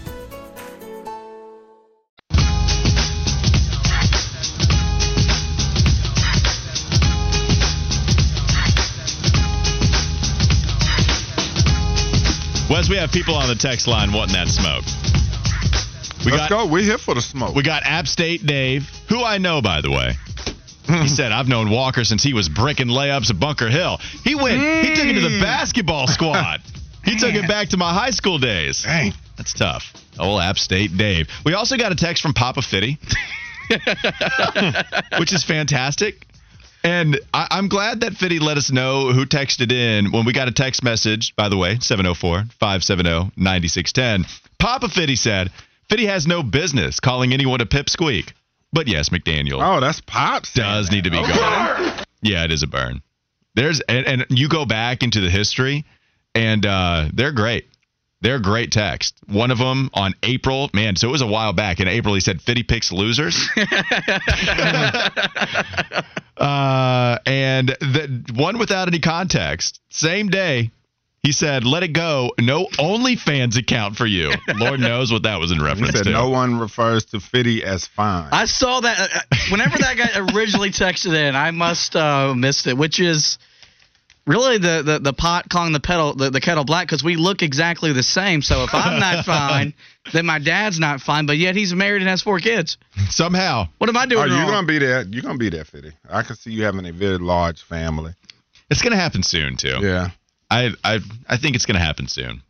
We 12.91 12.97
have 12.97 13.09
people 13.09 13.35
on 13.35 13.47
the 13.47 13.55
text 13.55 13.87
line 13.87 14.11
wanting 14.11 14.33
that 14.33 14.49
smoke. 14.49 14.83
We 16.25 16.31
Let's 16.33 16.49
got, 16.49 16.49
go. 16.49 16.65
We're 16.67 16.83
here 16.83 16.97
for 16.97 17.15
the 17.15 17.21
smoke. 17.21 17.55
We 17.55 17.63
got 17.63 17.83
App 17.83 18.05
State 18.05 18.45
Dave, 18.45 18.83
who 19.07 19.23
I 19.23 19.37
know, 19.37 19.61
by 19.61 19.79
the 19.79 19.89
way. 19.89 20.11
he 21.01 21.07
said, 21.15 21.31
I've 21.31 21.47
known 21.47 21.69
Walker 21.69 22.03
since 22.03 22.21
he 22.21 22.33
was 22.33 22.49
bricking 22.49 22.89
layups 22.89 23.29
at 23.29 23.39
Bunker 23.39 23.69
Hill. 23.69 23.99
He 24.25 24.35
went, 24.35 24.61
he 24.85 24.93
took 24.93 25.05
it 25.05 25.13
to 25.13 25.21
the 25.21 25.29
mm. 25.29 25.41
basketball 25.41 26.07
squad. 26.07 26.61
He 27.03 27.17
took 27.17 27.33
it 27.33 27.47
back 27.47 27.69
to 27.69 27.77
my 27.77 27.91
high 27.91 28.11
school 28.11 28.37
days. 28.37 28.83
Dang. 28.83 29.13
That's 29.35 29.53
tough. 29.53 29.91
Old 30.19 30.39
App 30.39 30.59
State 30.59 30.95
Dave. 30.95 31.29
We 31.43 31.55
also 31.55 31.75
got 31.75 31.91
a 31.91 31.95
text 31.95 32.21
from 32.21 32.35
Papa 32.35 32.61
Fitty, 32.61 32.99
which 35.17 35.33
is 35.33 35.43
fantastic. 35.43 36.27
And 36.83 37.19
I, 37.33 37.47
I'm 37.51 37.67
glad 37.67 37.99
that 38.01 38.13
Fitty 38.13 38.39
let 38.39 38.57
us 38.57 38.71
know 38.71 39.11
who 39.11 39.25
texted 39.25 39.71
in 39.71 40.11
when 40.11 40.25
we 40.25 40.33
got 40.33 40.47
a 40.47 40.51
text 40.51 40.83
message, 40.83 41.35
by 41.35 41.47
the 41.49 41.57
way, 41.57 41.77
704 41.79 42.45
570 42.59 43.31
9610. 43.37 44.25
Papa 44.59 44.89
Fitty 44.89 45.15
said, 45.15 45.51
Fitty 45.89 46.05
has 46.07 46.25
no 46.25 46.41
business 46.41 46.99
calling 46.99 47.33
anyone 47.33 47.61
a 47.61 47.65
pipsqueak. 47.65 48.33
But 48.73 48.87
yes, 48.87 49.09
McDaniel 49.09 49.59
Oh, 49.61 49.79
that's 49.81 50.01
pops. 50.01 50.53
does 50.53 50.89
need 50.91 51.03
to 51.03 51.11
be 51.11 51.17
gone. 51.17 52.03
Yeah, 52.21 52.45
it 52.45 52.51
is 52.51 52.63
a 52.63 52.67
burn. 52.67 53.01
There's 53.53 53.81
and, 53.81 54.07
and 54.07 54.25
you 54.29 54.47
go 54.47 54.65
back 54.65 55.03
into 55.03 55.19
the 55.19 55.29
history, 55.29 55.83
and 56.33 56.65
uh, 56.65 57.09
they're 57.13 57.33
great. 57.33 57.67
They're 58.21 58.39
great 58.39 58.71
text. 58.71 59.15
One 59.27 59.49
of 59.49 59.57
them 59.57 59.89
on 59.93 60.13
April, 60.21 60.69
man. 60.73 60.95
So 60.95 61.09
it 61.09 61.11
was 61.11 61.21
a 61.21 61.27
while 61.27 61.53
back. 61.53 61.79
In 61.79 61.87
April, 61.87 62.13
he 62.13 62.21
said 62.21 62.41
Fitty 62.41 62.63
picks 62.63 62.91
losers. 62.91 63.49
uh, 66.37 67.17
and 67.25 67.69
the 67.69 68.23
one 68.35 68.59
without 68.59 68.87
any 68.87 68.99
context. 68.99 69.81
Same 69.89 70.29
day, 70.29 70.71
he 71.23 71.31
said, 71.31 71.63
"Let 71.65 71.83
it 71.83 71.89
go. 71.89 72.33
No 72.39 72.65
OnlyFans 72.79 73.57
account 73.57 73.95
for 73.95 74.05
you." 74.05 74.31
Lord 74.55 74.79
knows 74.87 75.11
what 75.11 75.23
that 75.23 75.39
was 75.39 75.51
in 75.51 75.57
He 75.57 75.63
reference 75.63 75.93
said 75.93 76.03
to. 76.05 76.11
no 76.11 76.29
one 76.29 76.59
refers 76.59 77.05
to 77.05 77.19
Fitty 77.19 77.63
as 77.63 77.85
fine. 77.87 78.29
I 78.31 78.45
saw 78.45 78.79
that 78.81 78.99
uh, 78.99 79.19
uh, 79.31 79.37
whenever 79.51 79.77
that 79.77 79.97
guy 79.97 80.33
originally 80.33 80.71
texted 80.71 81.13
in, 81.13 81.35
I 81.35 81.51
must 81.51 81.95
uh, 81.95 82.33
missed 82.35 82.65
it, 82.67 82.75
which 82.75 82.99
is 82.99 83.37
really 84.31 84.57
the, 84.57 84.81
the, 84.83 84.99
the 84.99 85.13
pot 85.13 85.49
calling 85.49 85.73
the 85.73 85.79
kettle 85.79 86.15
the, 86.15 86.29
the 86.29 86.41
kettle 86.41 86.63
black 86.65 86.87
because 86.87 87.03
we 87.03 87.15
look 87.15 87.41
exactly 87.43 87.93
the 87.93 88.03
same. 88.03 88.41
So 88.41 88.63
if 88.63 88.73
I'm 88.73 88.99
not 88.99 89.25
fine, 89.37 89.73
then 90.13 90.25
my 90.25 90.39
dad's 90.39 90.79
not 90.79 91.01
fine, 91.01 91.25
but 91.25 91.37
yet 91.37 91.55
he's 91.55 91.73
married 91.73 92.01
and 92.01 92.09
has 92.09 92.21
four 92.21 92.39
kids. 92.39 92.77
Somehow, 93.09 93.67
What 93.77 93.89
am 93.89 93.97
I 93.97 94.05
doing 94.05 94.23
Are 94.23 94.27
you 94.27 94.35
wrong? 94.35 94.47
gonna 94.47 94.67
be 94.67 94.79
there? 94.79 95.03
You're 95.03 95.21
gonna 95.23 95.37
be 95.37 95.49
there, 95.49 95.65
Fitty. 95.65 95.91
I 96.09 96.23
can 96.23 96.35
see 96.35 96.51
you 96.51 96.63
having 96.63 96.85
a 96.85 96.91
very 96.93 97.17
large 97.17 97.61
family. 97.61 98.13
It's 98.69 98.81
going 98.81 98.93
to 98.93 98.97
happen 98.97 99.21
soon 99.21 99.57
too. 99.57 99.79
Yeah. 99.81 100.11
I 100.49 100.69
I 100.83 100.99
I 101.27 101.35
think 101.37 101.55
it's 101.57 101.65
going 101.65 101.77
to 101.77 101.83
happen 101.85 102.07
soon. 102.07 102.41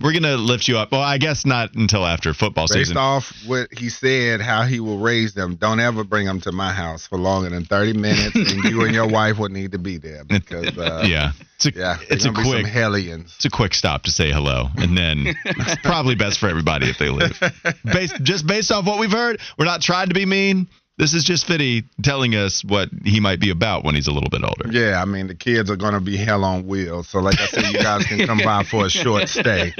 We're 0.00 0.12
going 0.12 0.22
to 0.24 0.36
lift 0.36 0.68
you 0.68 0.78
up. 0.78 0.90
Well, 0.92 1.00
I 1.00 1.18
guess 1.18 1.46
not 1.46 1.74
until 1.74 2.04
after 2.04 2.34
football 2.34 2.64
Based 2.64 2.74
season. 2.74 2.94
Based 2.94 2.98
off 2.98 3.32
what 3.46 3.68
he 3.72 3.88
said, 3.88 4.40
how 4.40 4.62
he 4.62 4.80
will 4.80 4.98
raise 4.98 5.34
them, 5.34 5.54
don't 5.56 5.80
ever 5.80 6.02
bring 6.02 6.26
them 6.26 6.40
to 6.42 6.52
my 6.52 6.72
house 6.72 7.06
for 7.06 7.18
longer 7.18 7.50
than 7.50 7.64
30 7.64 7.92
minutes, 7.92 8.34
and 8.34 8.64
you 8.64 8.82
and 8.82 8.94
your 8.94 9.08
wife 9.08 9.38
would 9.38 9.52
need 9.52 9.72
to 9.72 9.78
be 9.78 9.98
there 9.98 10.24
because, 10.24 10.76
uh, 10.78 11.02
yeah. 11.06 11.32
It's 11.64 11.76
a, 11.76 11.78
yeah, 11.78 11.98
it's 12.10 12.24
a 12.24 12.32
gonna 12.32 12.48
quick 12.48 12.66
hellions. 12.66 13.34
It's 13.36 13.44
a 13.44 13.50
quick 13.50 13.74
stop 13.74 14.02
to 14.04 14.10
say 14.10 14.32
hello, 14.32 14.66
and 14.76 14.98
then 14.98 15.26
it's 15.44 15.76
probably 15.82 16.16
best 16.16 16.40
for 16.40 16.48
everybody 16.48 16.90
if 16.90 16.98
they 16.98 17.08
leave. 17.08 17.38
Based 17.84 18.20
just 18.22 18.46
based 18.48 18.72
off 18.72 18.84
what 18.84 18.98
we've 18.98 19.12
heard, 19.12 19.40
we're 19.56 19.64
not 19.64 19.80
trying 19.80 20.08
to 20.08 20.14
be 20.14 20.26
mean. 20.26 20.68
This 21.02 21.14
is 21.14 21.24
just 21.24 21.46
Fitty 21.48 21.82
telling 22.04 22.36
us 22.36 22.64
what 22.64 22.88
he 23.04 23.18
might 23.18 23.40
be 23.40 23.50
about 23.50 23.82
when 23.82 23.96
he's 23.96 24.06
a 24.06 24.12
little 24.12 24.30
bit 24.30 24.44
older. 24.44 24.70
Yeah, 24.70 25.02
I 25.02 25.04
mean 25.04 25.26
the 25.26 25.34
kids 25.34 25.68
are 25.68 25.74
gonna 25.74 25.98
be 26.00 26.16
hell 26.16 26.44
on 26.44 26.64
wheels. 26.64 27.08
So 27.08 27.18
like 27.18 27.40
I 27.40 27.46
said, 27.46 27.64
you 27.72 27.78
guys 27.82 28.04
can 28.06 28.24
come 28.24 28.38
by 28.38 28.62
for 28.62 28.86
a 28.86 28.88
short 29.02 29.28
stay. 29.28 29.72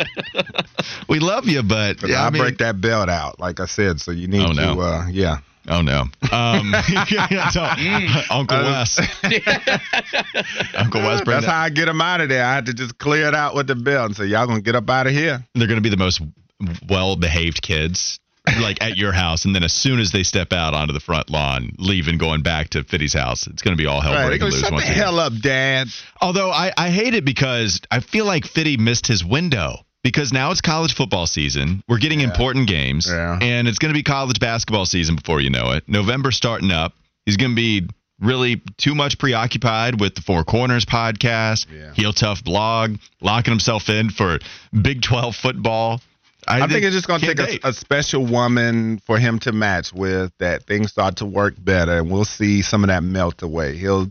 We 1.08 1.20
love 1.20 1.46
you, 1.46 1.62
but 1.62 2.02
yeah, 2.02 2.24
I, 2.24 2.26
I 2.26 2.30
mean- 2.30 2.42
break 2.42 2.58
that 2.58 2.80
belt 2.80 3.08
out, 3.08 3.38
like 3.38 3.60
I 3.60 3.66
said. 3.66 4.00
So 4.00 4.10
you 4.10 4.26
need 4.26 4.44
Oh, 4.44 4.50
no. 4.50 4.74
to, 4.74 4.80
uh, 4.80 5.06
yeah. 5.12 5.36
Oh 5.68 5.80
no, 5.80 6.00
um, 6.32 6.74
so, 7.52 7.62
Uncle 8.28 8.58
Uh, 8.58 8.82
Wes, 8.82 8.98
Uncle 10.74 11.02
Wes, 11.02 11.22
That's 11.24 11.24
that- 11.24 11.44
how 11.44 11.60
I 11.62 11.70
get 11.70 11.84
them 11.86 12.00
out 12.00 12.20
of 12.20 12.30
there. 12.30 12.44
I 12.44 12.52
had 12.56 12.66
to 12.66 12.74
just 12.74 12.98
clear 12.98 13.28
it 13.28 13.34
out 13.36 13.54
with 13.54 13.68
the 13.68 13.76
belt 13.76 14.06
and 14.06 14.16
say, 14.16 14.24
"Y'all 14.26 14.48
gonna 14.48 14.60
get 14.60 14.74
up 14.74 14.90
out 14.90 15.06
of 15.06 15.12
here." 15.12 15.46
they're 15.54 15.68
going 15.68 15.76
to 15.78 15.82
be 15.82 15.88
the 15.88 15.96
most 15.96 16.20
well-behaved 16.88 17.62
kids. 17.62 18.18
Like 18.60 18.82
at 18.82 18.96
your 18.96 19.12
house, 19.12 19.44
and 19.44 19.54
then 19.54 19.62
as 19.62 19.72
soon 19.72 20.00
as 20.00 20.10
they 20.10 20.24
step 20.24 20.52
out 20.52 20.74
onto 20.74 20.92
the 20.92 21.00
front 21.00 21.30
lawn, 21.30 21.70
leaving, 21.78 22.18
going 22.18 22.42
back 22.42 22.70
to 22.70 22.82
Fitty's 22.82 23.12
house, 23.12 23.46
it's 23.46 23.62
going 23.62 23.76
to 23.76 23.80
be 23.80 23.86
all 23.86 24.00
hell 24.00 24.14
Right, 24.14 24.26
breaking 24.26 24.48
loose 24.48 24.60
Shut 24.60 24.72
the 24.72 24.80
hell 24.80 25.20
up, 25.20 25.32
Dad. 25.40 25.86
Although 26.20 26.50
I, 26.50 26.72
I 26.76 26.90
hate 26.90 27.14
it 27.14 27.24
because 27.24 27.80
I 27.88 28.00
feel 28.00 28.24
like 28.24 28.44
Fitty 28.44 28.78
missed 28.78 29.06
his 29.06 29.24
window 29.24 29.86
because 30.02 30.32
now 30.32 30.50
it's 30.50 30.60
college 30.60 30.94
football 30.94 31.26
season. 31.26 31.84
We're 31.88 31.98
getting 31.98 32.20
important 32.20 32.68
games, 32.68 33.06
yeah. 33.08 33.38
and 33.40 33.68
it's 33.68 33.78
going 33.78 33.94
to 33.94 33.98
be 33.98 34.02
college 34.02 34.40
basketball 34.40 34.86
season 34.86 35.14
before 35.16 35.40
you 35.40 35.50
know 35.50 35.70
it. 35.70 35.88
November 35.88 36.32
starting 36.32 36.72
up. 36.72 36.94
He's 37.24 37.36
going 37.36 37.52
to 37.52 37.56
be 37.56 37.86
really 38.20 38.62
too 38.78 38.94
much 38.94 39.18
preoccupied 39.18 40.00
with 40.00 40.14
the 40.14 40.20
Four 40.20 40.44
Corners 40.44 40.84
podcast, 40.84 41.66
Heel 41.94 42.12
Tough 42.12 42.42
blog, 42.42 42.96
locking 43.20 43.52
himself 43.52 43.88
in 43.88 44.10
for 44.10 44.38
Big 44.72 45.02
12 45.02 45.36
football. 45.36 46.00
I, 46.60 46.66
think 46.68 46.84
it's 46.84 46.94
just 46.94 47.06
going 47.06 47.20
to 47.20 47.34
take 47.34 47.64
a, 47.64 47.68
a 47.68 47.72
special 47.72 48.26
woman 48.26 48.98
for 48.98 49.18
him 49.18 49.38
to 49.40 49.52
match 49.52 49.92
with 49.92 50.32
that 50.38 50.64
things 50.64 50.90
start 50.90 51.16
to 51.16 51.26
work 51.26 51.54
better, 51.58 51.98
and 51.98 52.10
we'll 52.10 52.24
see 52.24 52.62
some 52.62 52.84
of 52.84 52.88
that 52.88 53.02
melt 53.02 53.42
away. 53.42 53.76
He'll 53.76 54.10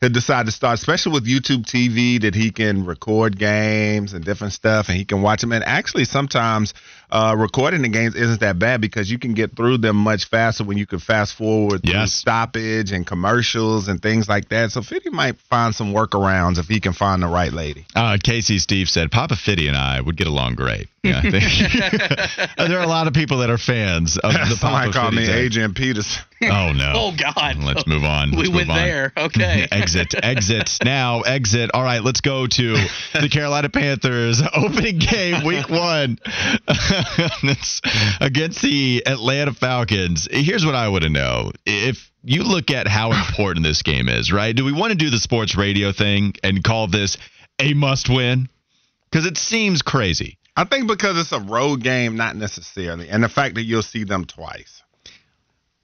he'll 0.00 0.10
decide 0.10 0.46
to 0.46 0.52
start, 0.52 0.78
especially 0.78 1.12
with 1.12 1.26
YouTube 1.26 1.64
TV, 1.64 2.20
that 2.22 2.34
he 2.34 2.50
can 2.50 2.84
record 2.84 3.38
games 3.38 4.12
and 4.12 4.24
different 4.24 4.52
stuff, 4.52 4.88
and 4.88 4.96
he 4.96 5.04
can 5.04 5.22
watch 5.22 5.40
them. 5.40 5.52
And 5.52 5.64
actually, 5.64 6.04
sometimes 6.04 6.74
uh, 7.10 7.34
recording 7.38 7.82
the 7.82 7.88
games 7.88 8.14
isn't 8.14 8.40
that 8.40 8.58
bad 8.58 8.80
because 8.80 9.10
you 9.10 9.18
can 9.18 9.34
get 9.34 9.54
through 9.56 9.78
them 9.78 9.96
much 9.96 10.24
faster 10.26 10.64
when 10.64 10.76
you 10.78 10.86
can 10.86 10.98
fast 10.98 11.34
forward 11.34 11.82
through 11.82 11.92
Yes. 11.92 12.12
stoppage 12.12 12.90
and 12.92 13.06
commercials 13.06 13.88
and 13.88 14.00
things 14.02 14.28
like 14.28 14.48
that. 14.48 14.70
So 14.72 14.82
Fitty 14.82 15.10
might 15.10 15.36
find 15.50 15.74
some 15.74 15.92
workarounds 15.92 16.58
if 16.58 16.66
he 16.66 16.80
can 16.80 16.92
find 16.92 17.22
the 17.22 17.28
right 17.28 17.52
lady. 17.52 17.86
Uh, 17.94 18.18
Casey 18.22 18.58
Steve 18.58 18.88
said 18.88 19.10
Papa 19.10 19.36
Fitty 19.36 19.68
and 19.68 19.76
I 19.76 20.00
would 20.00 20.16
get 20.16 20.26
along 20.26 20.54
great. 20.54 20.88
Yeah, 21.02 21.20
I 21.22 21.30
think. 21.30 21.44
there 22.68 22.78
are 22.78 22.82
a 22.84 22.88
lot 22.88 23.06
of 23.06 23.12
people 23.14 23.38
that 23.38 23.50
are 23.50 23.58
fans 23.58 24.18
of 24.18 24.32
the 24.32 24.56
Somebody 24.56 24.90
Papa 24.90 24.92
call 24.92 25.10
Fitty 25.10 25.16
me 25.22 25.26
take. 25.26 25.36
Adrian 25.36 25.74
Peterson. 25.74 26.22
Oh 26.42 26.72
no. 26.72 26.92
Oh 27.06 27.12
God. 27.16 27.56
Let's 27.58 27.86
move 27.86 28.02
on. 28.04 28.30
We 28.32 28.38
Let's 28.38 28.48
went 28.50 28.68
move 28.68 28.76
on. 28.76 28.76
there. 28.84 29.12
Okay. 29.16 29.68
exit, 29.70 30.14
exit 30.20 30.78
now, 30.84 31.20
exit. 31.20 31.70
All 31.72 31.82
right, 31.82 32.02
let's 32.02 32.20
go 32.20 32.46
to 32.46 32.76
the 33.14 33.28
Carolina 33.30 33.68
Panthers 33.68 34.42
opening 34.54 34.98
game, 34.98 35.44
week 35.46 35.68
one. 35.70 36.18
against 38.20 38.62
the 38.62 39.02
Atlanta 39.06 39.52
Falcons. 39.52 40.28
Here's 40.30 40.64
what 40.64 40.74
I 40.74 40.88
want 40.88 41.04
to 41.04 41.10
know: 41.10 41.52
if 41.64 42.10
you 42.22 42.42
look 42.42 42.70
at 42.70 42.88
how 42.88 43.12
important 43.12 43.64
this 43.64 43.82
game 43.82 44.08
is, 44.08 44.32
right? 44.32 44.54
Do 44.54 44.64
we 44.64 44.72
want 44.72 44.92
to 44.92 44.98
do 44.98 45.10
the 45.10 45.18
sports 45.18 45.56
radio 45.56 45.92
thing 45.92 46.34
and 46.42 46.62
call 46.62 46.88
this 46.88 47.16
a 47.58 47.72
must-win? 47.74 48.48
Because 49.10 49.26
it 49.26 49.38
seems 49.38 49.82
crazy. 49.82 50.38
I 50.56 50.64
think 50.64 50.88
because 50.88 51.18
it's 51.18 51.32
a 51.32 51.40
road 51.40 51.82
game, 51.82 52.16
not 52.16 52.34
necessarily, 52.34 53.08
and 53.08 53.22
the 53.22 53.28
fact 53.28 53.54
that 53.56 53.62
you'll 53.62 53.82
see 53.82 54.04
them 54.04 54.24
twice. 54.24 54.82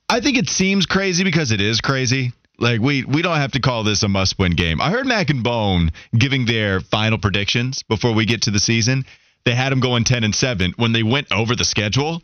I 0.08 0.20
think 0.20 0.36
it 0.36 0.48
seems 0.48 0.86
crazy 0.86 1.24
because 1.24 1.52
it 1.52 1.60
is 1.60 1.80
crazy. 1.80 2.32
Like 2.58 2.80
we 2.80 3.04
we 3.04 3.22
don't 3.22 3.36
have 3.36 3.52
to 3.52 3.60
call 3.60 3.84
this 3.84 4.02
a 4.02 4.08
must-win 4.08 4.52
game. 4.52 4.80
I 4.80 4.90
heard 4.90 5.06
Mac 5.06 5.30
and 5.30 5.42
Bone 5.42 5.90
giving 6.16 6.44
their 6.44 6.80
final 6.80 7.18
predictions 7.18 7.82
before 7.82 8.14
we 8.14 8.24
get 8.24 8.42
to 8.42 8.50
the 8.50 8.60
season. 8.60 9.04
They 9.44 9.54
had 9.54 9.72
them 9.72 9.80
going 9.80 10.04
10 10.04 10.24
and 10.24 10.34
7 10.34 10.74
when 10.76 10.92
they 10.92 11.02
went 11.02 11.32
over 11.32 11.56
the 11.56 11.64
schedule. 11.64 12.22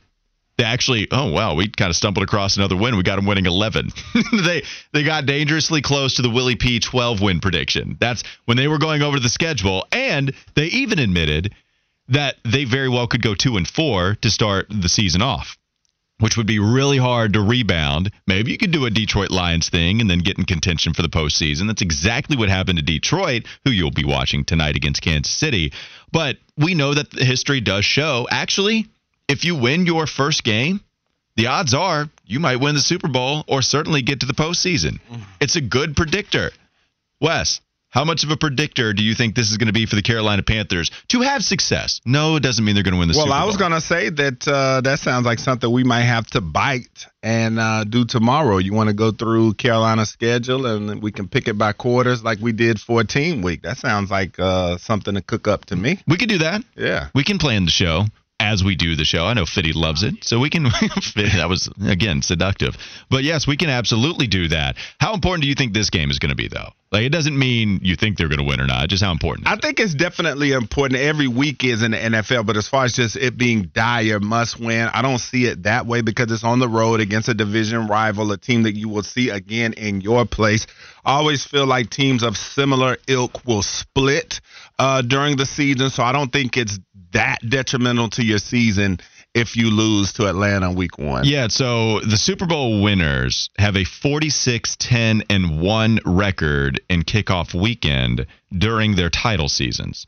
They 0.56 0.64
actually, 0.64 1.06
oh 1.12 1.30
wow, 1.30 1.54
we 1.54 1.68
kind 1.68 1.88
of 1.88 1.96
stumbled 1.96 2.24
across 2.24 2.56
another 2.56 2.76
win. 2.76 2.96
We 2.96 3.04
got 3.04 3.16
them 3.16 3.26
winning 3.26 3.46
11. 3.46 3.90
they 4.44 4.62
they 4.92 5.04
got 5.04 5.24
dangerously 5.24 5.82
close 5.82 6.14
to 6.14 6.22
the 6.22 6.30
Willie 6.30 6.56
P 6.56 6.80
12 6.80 7.20
win 7.20 7.40
prediction. 7.40 7.96
That's 8.00 8.24
when 8.44 8.56
they 8.56 8.66
were 8.66 8.78
going 8.78 9.02
over 9.02 9.20
the 9.20 9.28
schedule 9.28 9.86
and 9.92 10.32
they 10.54 10.66
even 10.66 10.98
admitted 10.98 11.54
that 12.08 12.36
they 12.44 12.64
very 12.64 12.88
well 12.88 13.06
could 13.06 13.22
go 13.22 13.34
2 13.34 13.56
and 13.56 13.68
4 13.68 14.16
to 14.16 14.30
start 14.30 14.66
the 14.68 14.88
season 14.88 15.22
off 15.22 15.56
which 16.20 16.36
would 16.36 16.46
be 16.46 16.58
really 16.58 16.98
hard 16.98 17.32
to 17.32 17.40
rebound. 17.40 18.10
Maybe 18.26 18.50
you 18.50 18.58
could 18.58 18.72
do 18.72 18.86
a 18.86 18.90
Detroit 18.90 19.30
Lions 19.30 19.68
thing 19.68 20.00
and 20.00 20.10
then 20.10 20.18
get 20.18 20.38
in 20.38 20.44
contention 20.44 20.92
for 20.92 21.02
the 21.02 21.08
postseason. 21.08 21.66
That's 21.66 21.82
exactly 21.82 22.36
what 22.36 22.48
happened 22.48 22.78
to 22.78 22.84
Detroit, 22.84 23.44
who 23.64 23.70
you'll 23.70 23.90
be 23.90 24.04
watching 24.04 24.44
tonight 24.44 24.76
against 24.76 25.02
Kansas 25.02 25.32
City. 25.32 25.72
But 26.12 26.38
we 26.56 26.74
know 26.74 26.94
that 26.94 27.10
the 27.10 27.24
history 27.24 27.60
does 27.60 27.84
show 27.84 28.26
actually, 28.30 28.86
if 29.28 29.44
you 29.44 29.54
win 29.54 29.86
your 29.86 30.06
first 30.06 30.44
game, 30.44 30.80
the 31.36 31.46
odds 31.46 31.74
are 31.74 32.08
you 32.26 32.40
might 32.40 32.56
win 32.56 32.74
the 32.74 32.80
Super 32.80 33.08
Bowl 33.08 33.44
or 33.46 33.62
certainly 33.62 34.02
get 34.02 34.20
to 34.20 34.26
the 34.26 34.32
postseason. 34.32 34.98
Mm. 35.10 35.20
It's 35.40 35.56
a 35.56 35.60
good 35.60 35.96
predictor. 35.96 36.50
Wes, 37.20 37.60
how 37.90 38.04
much 38.04 38.24
of 38.24 38.30
a 38.30 38.36
predictor 38.36 38.92
do 38.92 39.02
you 39.02 39.14
think 39.14 39.34
this 39.34 39.50
is 39.50 39.56
going 39.56 39.68
to 39.68 39.72
be 39.72 39.86
for 39.86 39.96
the 39.96 40.02
Carolina 40.02 40.42
Panthers 40.42 40.90
to 41.08 41.20
have 41.22 41.42
success? 41.42 42.00
No, 42.04 42.36
it 42.36 42.42
doesn't 42.42 42.64
mean 42.64 42.74
they're 42.74 42.84
going 42.84 42.94
to 42.94 42.98
win 42.98 43.08
the 43.08 43.12
well, 43.12 43.26
Super 43.26 43.30
Bowl. 43.30 43.38
Well, 43.38 43.42
I 43.42 43.46
was 43.46 43.56
going 43.56 43.72
to 43.72 43.80
say 43.80 44.10
that 44.10 44.46
uh, 44.46 44.80
that 44.82 44.98
sounds 44.98 45.24
like 45.24 45.38
something 45.38 45.70
we 45.70 45.84
might 45.84 46.02
have 46.02 46.26
to 46.28 46.40
bite 46.40 47.06
and 47.22 47.58
uh, 47.58 47.84
do 47.84 48.04
tomorrow. 48.04 48.58
You 48.58 48.74
want 48.74 48.88
to 48.88 48.94
go 48.94 49.10
through 49.10 49.54
Carolina's 49.54 50.10
schedule 50.10 50.66
and 50.66 51.02
we 51.02 51.12
can 51.12 51.28
pick 51.28 51.48
it 51.48 51.56
by 51.56 51.72
quarters 51.72 52.22
like 52.22 52.38
we 52.40 52.52
did 52.52 52.80
for 52.80 53.00
a 53.00 53.04
team 53.04 53.42
week. 53.42 53.62
That 53.62 53.78
sounds 53.78 54.10
like 54.10 54.38
uh, 54.38 54.76
something 54.78 55.14
to 55.14 55.22
cook 55.22 55.48
up 55.48 55.64
to 55.66 55.76
me. 55.76 55.98
We 56.06 56.16
could 56.16 56.28
do 56.28 56.38
that. 56.38 56.62
Yeah. 56.76 57.08
We 57.14 57.24
can 57.24 57.38
plan 57.38 57.64
the 57.64 57.70
show 57.70 58.04
as 58.40 58.62
we 58.62 58.76
do 58.76 58.94
the 58.96 59.04
show. 59.04 59.26
I 59.26 59.34
know 59.34 59.44
Fitty 59.44 59.72
loves 59.72 60.02
it, 60.02 60.24
so 60.24 60.38
we 60.38 60.50
can. 60.50 60.64
that 61.16 61.46
was 61.48 61.68
again 61.84 62.22
seductive, 62.22 62.76
but 63.10 63.24
yes, 63.24 63.46
we 63.46 63.56
can 63.56 63.70
absolutely 63.70 64.26
do 64.26 64.48
that. 64.48 64.76
How 65.00 65.14
important 65.14 65.42
do 65.42 65.48
you 65.48 65.54
think 65.54 65.72
this 65.72 65.90
game 65.90 66.10
is 66.10 66.18
going 66.18 66.30
to 66.30 66.36
be, 66.36 66.48
though? 66.48 66.70
Like, 66.90 67.02
it 67.02 67.10
doesn't 67.10 67.38
mean 67.38 67.80
you 67.82 67.96
think 67.96 68.16
they're 68.16 68.28
going 68.28 68.38
to 68.38 68.46
win 68.46 68.60
or 68.60 68.66
not. 68.66 68.88
Just 68.88 69.02
how 69.02 69.12
important. 69.12 69.46
I 69.46 69.56
think 69.56 69.78
it's 69.78 69.94
definitely 69.94 70.52
important. 70.52 71.00
Every 71.00 71.28
week 71.28 71.62
is 71.62 71.82
in 71.82 71.90
the 71.90 71.98
NFL, 71.98 72.46
but 72.46 72.56
as 72.56 72.66
far 72.66 72.84
as 72.84 72.94
just 72.94 73.16
it 73.16 73.36
being 73.36 73.64
dire 73.74 74.20
must 74.20 74.58
win, 74.58 74.88
I 74.92 75.02
don't 75.02 75.18
see 75.18 75.44
it 75.46 75.64
that 75.64 75.86
way 75.86 76.00
because 76.00 76.32
it's 76.32 76.44
on 76.44 76.60
the 76.60 76.68
road 76.68 77.00
against 77.00 77.28
a 77.28 77.34
division 77.34 77.88
rival, 77.88 78.32
a 78.32 78.38
team 78.38 78.62
that 78.62 78.74
you 78.74 78.88
will 78.88 79.02
see 79.02 79.28
again 79.28 79.74
in 79.74 80.00
your 80.00 80.24
place. 80.24 80.66
I 81.08 81.16
always 81.16 81.42
feel 81.42 81.64
like 81.64 81.88
teams 81.88 82.22
of 82.22 82.36
similar 82.36 82.98
ilk 83.08 83.46
will 83.46 83.62
split 83.62 84.42
uh, 84.78 85.00
during 85.00 85.38
the 85.38 85.46
season, 85.46 85.88
so 85.88 86.02
I 86.02 86.12
don't 86.12 86.30
think 86.30 86.58
it's 86.58 86.78
that 87.12 87.38
detrimental 87.48 88.10
to 88.10 88.22
your 88.22 88.36
season 88.36 89.00
if 89.34 89.56
you 89.56 89.70
lose 89.70 90.12
to 90.14 90.26
Atlanta 90.28 90.70
week 90.70 90.98
one. 90.98 91.24
Yeah, 91.24 91.48
so 91.48 92.00
the 92.00 92.18
Super 92.18 92.44
Bowl 92.44 92.82
winners 92.82 93.48
have 93.58 93.74
a 93.74 93.84
46 93.84 94.76
10 94.78 95.22
and 95.30 95.62
1 95.62 96.00
record 96.04 96.82
in 96.90 97.04
kickoff 97.04 97.58
weekend 97.58 98.26
during 98.52 98.94
their 98.94 99.08
title 99.08 99.48
seasons. 99.48 100.06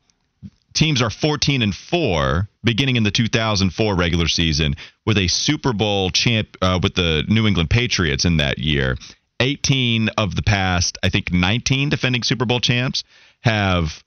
Teams 0.74 1.00
are 1.00 1.10
14 1.10 1.62
and 1.62 1.74
4 1.74 2.46
beginning 2.62 2.96
in 2.96 3.04
the 3.04 3.10
2004 3.10 3.96
regular 3.96 4.28
season 4.28 4.74
with 5.06 5.16
a 5.16 5.28
Super 5.28 5.72
Bowl 5.72 6.10
champ 6.10 6.58
uh, 6.60 6.78
with 6.82 6.94
the 6.94 7.24
New 7.26 7.46
England 7.46 7.70
Patriots 7.70 8.26
in 8.26 8.36
that 8.36 8.58
year. 8.58 8.98
18 9.40 10.10
of 10.16 10.36
the 10.36 10.42
past, 10.42 10.98
I 11.02 11.08
think 11.08 11.32
19 11.32 11.88
defending 11.88 12.22
Super 12.22 12.44
Bowl 12.44 12.60
champs 12.60 13.02
have 13.40 14.04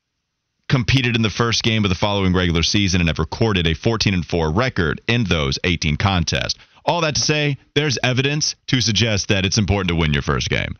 competed 0.69 1.15
in 1.15 1.22
the 1.22 1.30
first 1.30 1.63
game 1.63 1.84
of 1.84 1.89
the 1.89 1.96
following 1.96 2.34
regular 2.34 2.63
season 2.63 3.02
and 3.02 3.10
have 3.10 3.19
recorded 3.19 3.67
a 3.67 3.74
14 3.74 4.13
and 4.13 4.26
4 4.26 4.52
record 4.52 5.02
in 5.08 5.26
those 5.26 5.60
18 5.63 5.98
contests. 5.98 6.56
All 6.86 7.02
that 7.02 7.15
to 7.15 7.22
say, 7.22 7.58
there's 7.76 7.98
evidence 8.04 8.56
to 8.67 8.82
suggest 8.82 9.28
that 9.30 9.46
it's 9.46 9.58
important 9.58 9.89
to 9.89 9.96
win 9.96 10.13
your 10.13 10.22
first 10.22 10.50
game. 10.50 10.78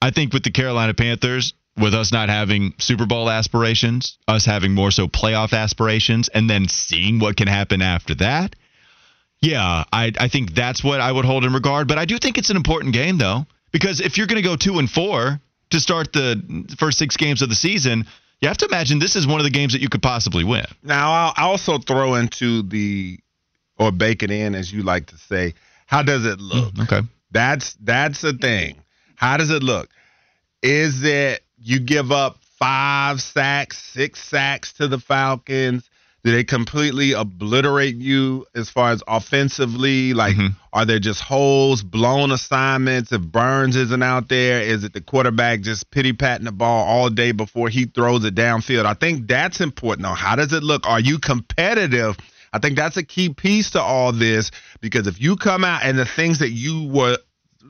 I 0.00 0.10
think 0.10 0.32
with 0.32 0.42
the 0.42 0.50
Carolina 0.50 0.94
Panthers, 0.94 1.54
with 1.76 1.94
us 1.94 2.12
not 2.12 2.28
having 2.28 2.74
Super 2.78 3.06
Bowl 3.06 3.30
aspirations, 3.30 4.18
us 4.28 4.44
having 4.44 4.74
more 4.74 4.90
so 4.90 5.08
playoff 5.08 5.52
aspirations, 5.52 6.28
and 6.28 6.48
then 6.50 6.68
seeing 6.68 7.18
what 7.18 7.36
can 7.36 7.48
happen 7.48 7.82
after 7.82 8.14
that, 8.16 8.56
yeah, 9.42 9.84
I, 9.92 10.12
I 10.18 10.28
think 10.28 10.54
that's 10.54 10.82
what 10.82 11.00
I 11.00 11.10
would 11.10 11.24
hold 11.24 11.44
in 11.44 11.52
regard. 11.52 11.88
But 11.88 11.98
I 11.98 12.04
do 12.04 12.16
think 12.18 12.38
it's 12.38 12.50
an 12.50 12.56
important 12.56 12.94
game, 12.94 13.18
though, 13.18 13.44
because 13.72 14.00
if 14.00 14.16
you're 14.16 14.28
going 14.28 14.42
to 14.42 14.48
go 14.48 14.56
two 14.56 14.78
and 14.78 14.88
four 14.88 15.40
to 15.70 15.80
start 15.80 16.12
the 16.12 16.74
first 16.78 16.98
six 16.98 17.16
games 17.16 17.42
of 17.42 17.48
the 17.48 17.54
season, 17.54 18.06
you 18.40 18.48
have 18.48 18.58
to 18.58 18.66
imagine 18.66 18.98
this 18.98 19.16
is 19.16 19.26
one 19.26 19.40
of 19.40 19.44
the 19.44 19.50
games 19.50 19.72
that 19.72 19.82
you 19.82 19.88
could 19.88 20.02
possibly 20.02 20.44
win. 20.44 20.64
Now, 20.82 21.32
I'll 21.36 21.50
also 21.50 21.78
throw 21.78 22.14
into 22.14 22.62
the, 22.62 23.18
or 23.78 23.90
bake 23.90 24.22
it 24.22 24.30
in, 24.30 24.54
as 24.54 24.72
you 24.72 24.82
like 24.82 25.06
to 25.06 25.16
say, 25.16 25.54
how 25.86 26.02
does 26.02 26.24
it 26.24 26.40
look? 26.40 26.74
Mm, 26.74 26.82
okay. 26.84 27.08
That's 27.30 27.74
that's 27.80 28.20
the 28.20 28.34
thing. 28.34 28.76
How 29.16 29.36
does 29.36 29.50
it 29.50 29.62
look? 29.62 29.88
Is 30.62 31.02
it 31.02 31.42
you 31.58 31.80
give 31.80 32.12
up 32.12 32.38
five 32.58 33.20
sacks, 33.20 33.78
six 33.78 34.22
sacks 34.22 34.74
to 34.74 34.88
the 34.88 34.98
Falcons? 34.98 35.88
Do 36.24 36.30
they 36.30 36.44
completely 36.44 37.12
obliterate 37.14 37.96
you 37.96 38.46
as 38.54 38.70
far 38.70 38.92
as 38.92 39.02
offensively? 39.08 40.14
Like, 40.14 40.36
Mm-hmm. 40.36 40.54
are 40.72 40.84
there 40.86 41.00
just 41.00 41.20
holes, 41.20 41.82
blown 41.82 42.30
assignments? 42.30 43.10
If 43.10 43.22
Burns 43.22 43.74
isn't 43.74 44.02
out 44.02 44.28
there, 44.28 44.60
is 44.62 44.84
it 44.84 44.92
the 44.92 45.00
quarterback 45.00 45.62
just 45.62 45.90
pity 45.90 46.12
patting 46.12 46.44
the 46.44 46.52
ball 46.52 46.86
all 46.86 47.10
day 47.10 47.32
before 47.32 47.68
he 47.68 47.86
throws 47.86 48.24
it 48.24 48.36
downfield? 48.36 48.86
I 48.86 48.94
think 48.94 49.26
that's 49.26 49.60
important. 49.60 50.04
Though, 50.04 50.14
how 50.14 50.36
does 50.36 50.52
it 50.52 50.62
look? 50.62 50.86
Are 50.86 51.00
you 51.00 51.18
competitive? 51.18 52.16
I 52.52 52.58
think 52.60 52.76
that's 52.76 52.96
a 52.96 53.02
key 53.02 53.30
piece 53.30 53.70
to 53.70 53.80
all 53.80 54.12
this 54.12 54.50
because 54.80 55.06
if 55.08 55.20
you 55.20 55.36
come 55.36 55.64
out 55.64 55.82
and 55.84 55.98
the 55.98 56.04
things 56.04 56.38
that 56.38 56.50
you 56.50 56.88
were 56.88 57.18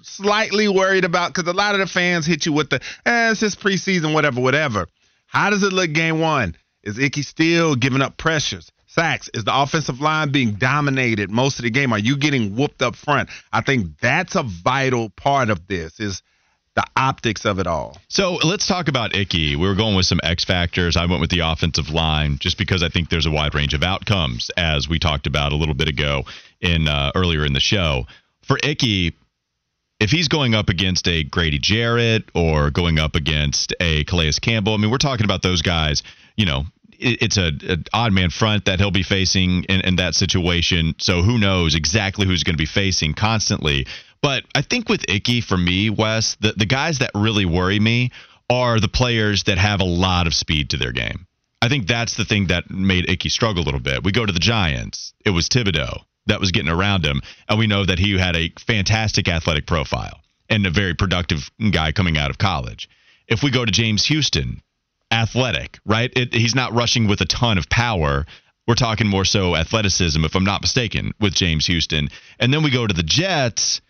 slightly 0.03 0.69
worried 0.69 1.05
about, 1.05 1.33
because 1.33 1.49
a 1.49 1.57
lot 1.57 1.75
of 1.75 1.81
the 1.81 1.87
fans 1.87 2.27
hit 2.27 2.45
you 2.47 2.53
with 2.53 2.71
the, 2.71 2.81
eh, 3.07 3.31
it's 3.31 3.41
just 3.41 3.61
preseason, 3.61 4.13
whatever, 4.13 4.41
whatever. 4.41 4.89
How 5.27 5.51
does 5.51 5.63
it 5.63 5.73
look 5.73 5.93
game 5.93 6.21
one? 6.21 6.57
Is 6.83 6.99
Icky 6.99 7.23
still 7.23 7.77
giving 7.77 8.03
up 8.03 8.17
pressures? 8.17 8.71
Sacks? 8.87 9.31
Is 9.33 9.45
the 9.45 9.59
offensive 9.59 10.01
line 10.01 10.33
being 10.33 10.55
dominated 10.55 11.31
most 11.31 11.59
of 11.59 11.63
the 11.63 11.71
game? 11.71 11.93
Are 11.93 11.99
you 11.99 12.17
getting 12.17 12.57
whooped 12.57 12.83
up 12.83 12.95
front? 12.95 13.31
I 13.53 13.63
think 13.63 13.99
that's 14.01 14.35
a 14.35 14.43
vital 14.43 15.09
part 15.09 15.49
of 15.49 15.67
this 15.67 15.99
is 15.99 16.23
the 16.75 16.85
optics 16.97 17.45
of 17.45 17.59
it 17.59 17.67
all. 17.67 17.99
So 18.09 18.39
let's 18.45 18.67
talk 18.67 18.89
about 18.89 19.15
Icky. 19.15 19.57
We 19.57 19.67
were 19.67 19.75
going 19.75 19.97
with 19.97 20.07
some 20.07 20.21
X 20.23 20.45
factors. 20.45 20.97
I 20.97 21.07
went 21.07 21.21
with 21.21 21.31
the 21.31 21.41
offensive 21.41 21.91
line 21.91 22.39
just 22.39 22.59
because 22.59 22.83
I 22.83 22.89
think 22.89 23.09
there's 23.09 23.27
a 23.27 23.31
wide 23.31 23.55
range 23.55 23.75
of 23.75 23.83
outcomes, 23.83 24.51
as 24.57 24.89
we 24.89 24.99
talked 24.99 25.27
about 25.27 25.53
a 25.53 25.57
little 25.57 25.75
bit 25.75 25.89
ago 25.89 26.25
in 26.61 26.89
uh, 26.89 27.13
earlier 27.15 27.45
in 27.45 27.53
the 27.53 27.61
show. 27.61 28.07
For 28.43 28.59
Icky, 28.63 29.15
if 30.03 30.11
he's 30.11 30.27
going 30.27 30.53
up 30.53 30.69
against 30.69 31.07
a 31.07 31.23
Grady 31.23 31.61
Jarrett 31.61 32.29
or 32.35 32.73
going 32.73 32.99
up 32.99 33.15
against 33.15 33.73
a 33.79 34.03
Calais 34.03 34.33
Campbell, 34.43 34.75
I 34.75 34.79
mean, 34.79 34.91
we're 34.91 34.99
talking 34.99 35.25
about 35.25 35.43
those 35.43 35.63
guys. 35.63 36.03
You 36.37 36.47
know, 36.47 36.65
it, 36.91 37.23
it's 37.23 37.37
a, 37.37 37.53
an 37.69 37.85
odd 37.93 38.13
man 38.13 38.31
front 38.31 38.65
that 38.65 38.81
he'll 38.81 38.91
be 38.91 39.05
facing 39.05 39.63
in, 39.65 39.83
in 39.83 39.97
that 39.97 40.17
situation. 40.17 40.97
So 40.99 41.23
who 41.23 41.39
knows 41.39 41.77
exactly 41.77 42.27
who's 42.27 42.43
going 42.43 42.55
to 42.55 42.59
be 42.59 42.67
facing 42.67 43.15
constantly. 43.15 43.87
But 44.21 44.43
I 44.57 44.63
think 44.63 44.89
with 44.89 45.09
Icky, 45.09 45.41
for 45.41 45.57
me, 45.57 45.89
Wes, 45.89 46.37
the, 46.41 46.53
the 46.57 46.67
guys 46.67 46.99
that 46.99 47.13
really 47.15 47.45
worry 47.45 47.79
me 47.79 48.11
are 48.51 48.81
the 48.81 48.89
players 48.89 49.45
that 49.45 49.59
have 49.59 49.81
a 49.81 49.85
lot 49.85 50.27
of 50.27 50.35
speed 50.35 50.71
to 50.71 50.79
their 50.79 50.93
game. 50.93 51.29
I 51.61 51.69
think 51.69 51.87
that's 51.87 52.17
the 52.17 52.25
thing 52.25 52.49
that 52.49 52.69
made 52.73 53.09
Icky 53.09 53.29
struggle 53.29 53.63
a 53.63 53.67
little 53.67 53.81
bit. 53.81 54.03
We 54.03 54.11
go 54.11 54.27
to 54.27 54.33
the 54.33 54.41
Giants. 54.41 55.15
It 55.25 55.31
was 55.31 55.49
Thibodeaux 55.49 56.03
that 56.27 56.41
was 56.41 56.53
getting 56.53 56.71
around 56.71 57.05
him, 57.05 57.21
and 57.49 57.59
we 57.59 57.67
know 57.67 57.85
that 57.85 57.99
he 57.99 58.19
had 58.19 58.37
a 58.37 58.53
fantastic 58.67 59.29
athletic 59.29 59.67
profile 59.67 60.21
and 60.49 60.67
a 60.67 60.71
very 60.71 60.95
productive 60.95 61.51
guy 61.71 61.93
coming 61.93 62.17
out 62.19 62.31
of 62.31 62.39
college. 62.39 62.89
If 63.27 63.43
we 63.43 63.51
go 63.51 63.65
to 63.65 63.73
James 63.73 64.05
Houston, 64.07 64.63
athletic, 65.11 65.79
right? 65.85 66.13
It, 66.17 66.35
he's 66.35 66.55
not 66.55 66.75
rushing 66.75 67.07
with 67.07 67.21
a 67.21 67.27
ton 67.27 67.59
of 67.59 67.69
power. 67.69 68.27
We're 68.67 68.75
talking 68.75 69.07
more 69.07 69.25
so 69.25 69.57
athleticism, 69.57 70.25
if 70.25 70.35
I'm 70.35 70.45
not 70.45 70.63
mistaken, 70.63 71.13
with 71.21 71.35
James 71.35 71.67
Houston. 71.67 72.09
And 72.39 72.53
then 72.53 72.63
we 72.63 72.71
go 72.71 72.87
to 72.87 72.95
the 72.95 73.03
Jets. 73.03 73.81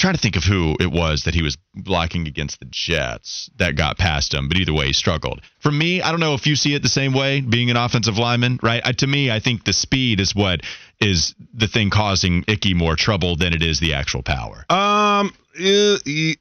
Trying 0.00 0.14
to 0.14 0.20
think 0.20 0.36
of 0.36 0.44
who 0.44 0.76
it 0.80 0.90
was 0.90 1.24
that 1.24 1.34
he 1.34 1.42
was 1.42 1.58
blocking 1.74 2.26
against 2.26 2.58
the 2.58 2.66
Jets 2.70 3.50
that 3.58 3.76
got 3.76 3.98
past 3.98 4.32
him, 4.32 4.48
but 4.48 4.56
either 4.56 4.72
way, 4.72 4.86
he 4.86 4.92
struggled. 4.94 5.42
For 5.58 5.70
me, 5.70 6.00
I 6.00 6.10
don't 6.10 6.20
know 6.20 6.32
if 6.32 6.46
you 6.46 6.56
see 6.56 6.74
it 6.74 6.82
the 6.82 6.88
same 6.88 7.12
way, 7.12 7.42
being 7.42 7.70
an 7.70 7.76
offensive 7.76 8.16
lineman, 8.16 8.58
right? 8.62 8.80
I, 8.82 8.92
to 8.92 9.06
me, 9.06 9.30
I 9.30 9.40
think 9.40 9.64
the 9.64 9.74
speed 9.74 10.18
is 10.18 10.34
what 10.34 10.62
is 11.02 11.34
the 11.52 11.68
thing 11.68 11.90
causing 11.90 12.44
Icky 12.48 12.72
more 12.72 12.96
trouble 12.96 13.36
than 13.36 13.52
it 13.52 13.62
is 13.62 13.78
the 13.78 13.92
actual 13.92 14.22
power. 14.22 14.64
Um, 14.70 15.34
uh, 15.58 15.96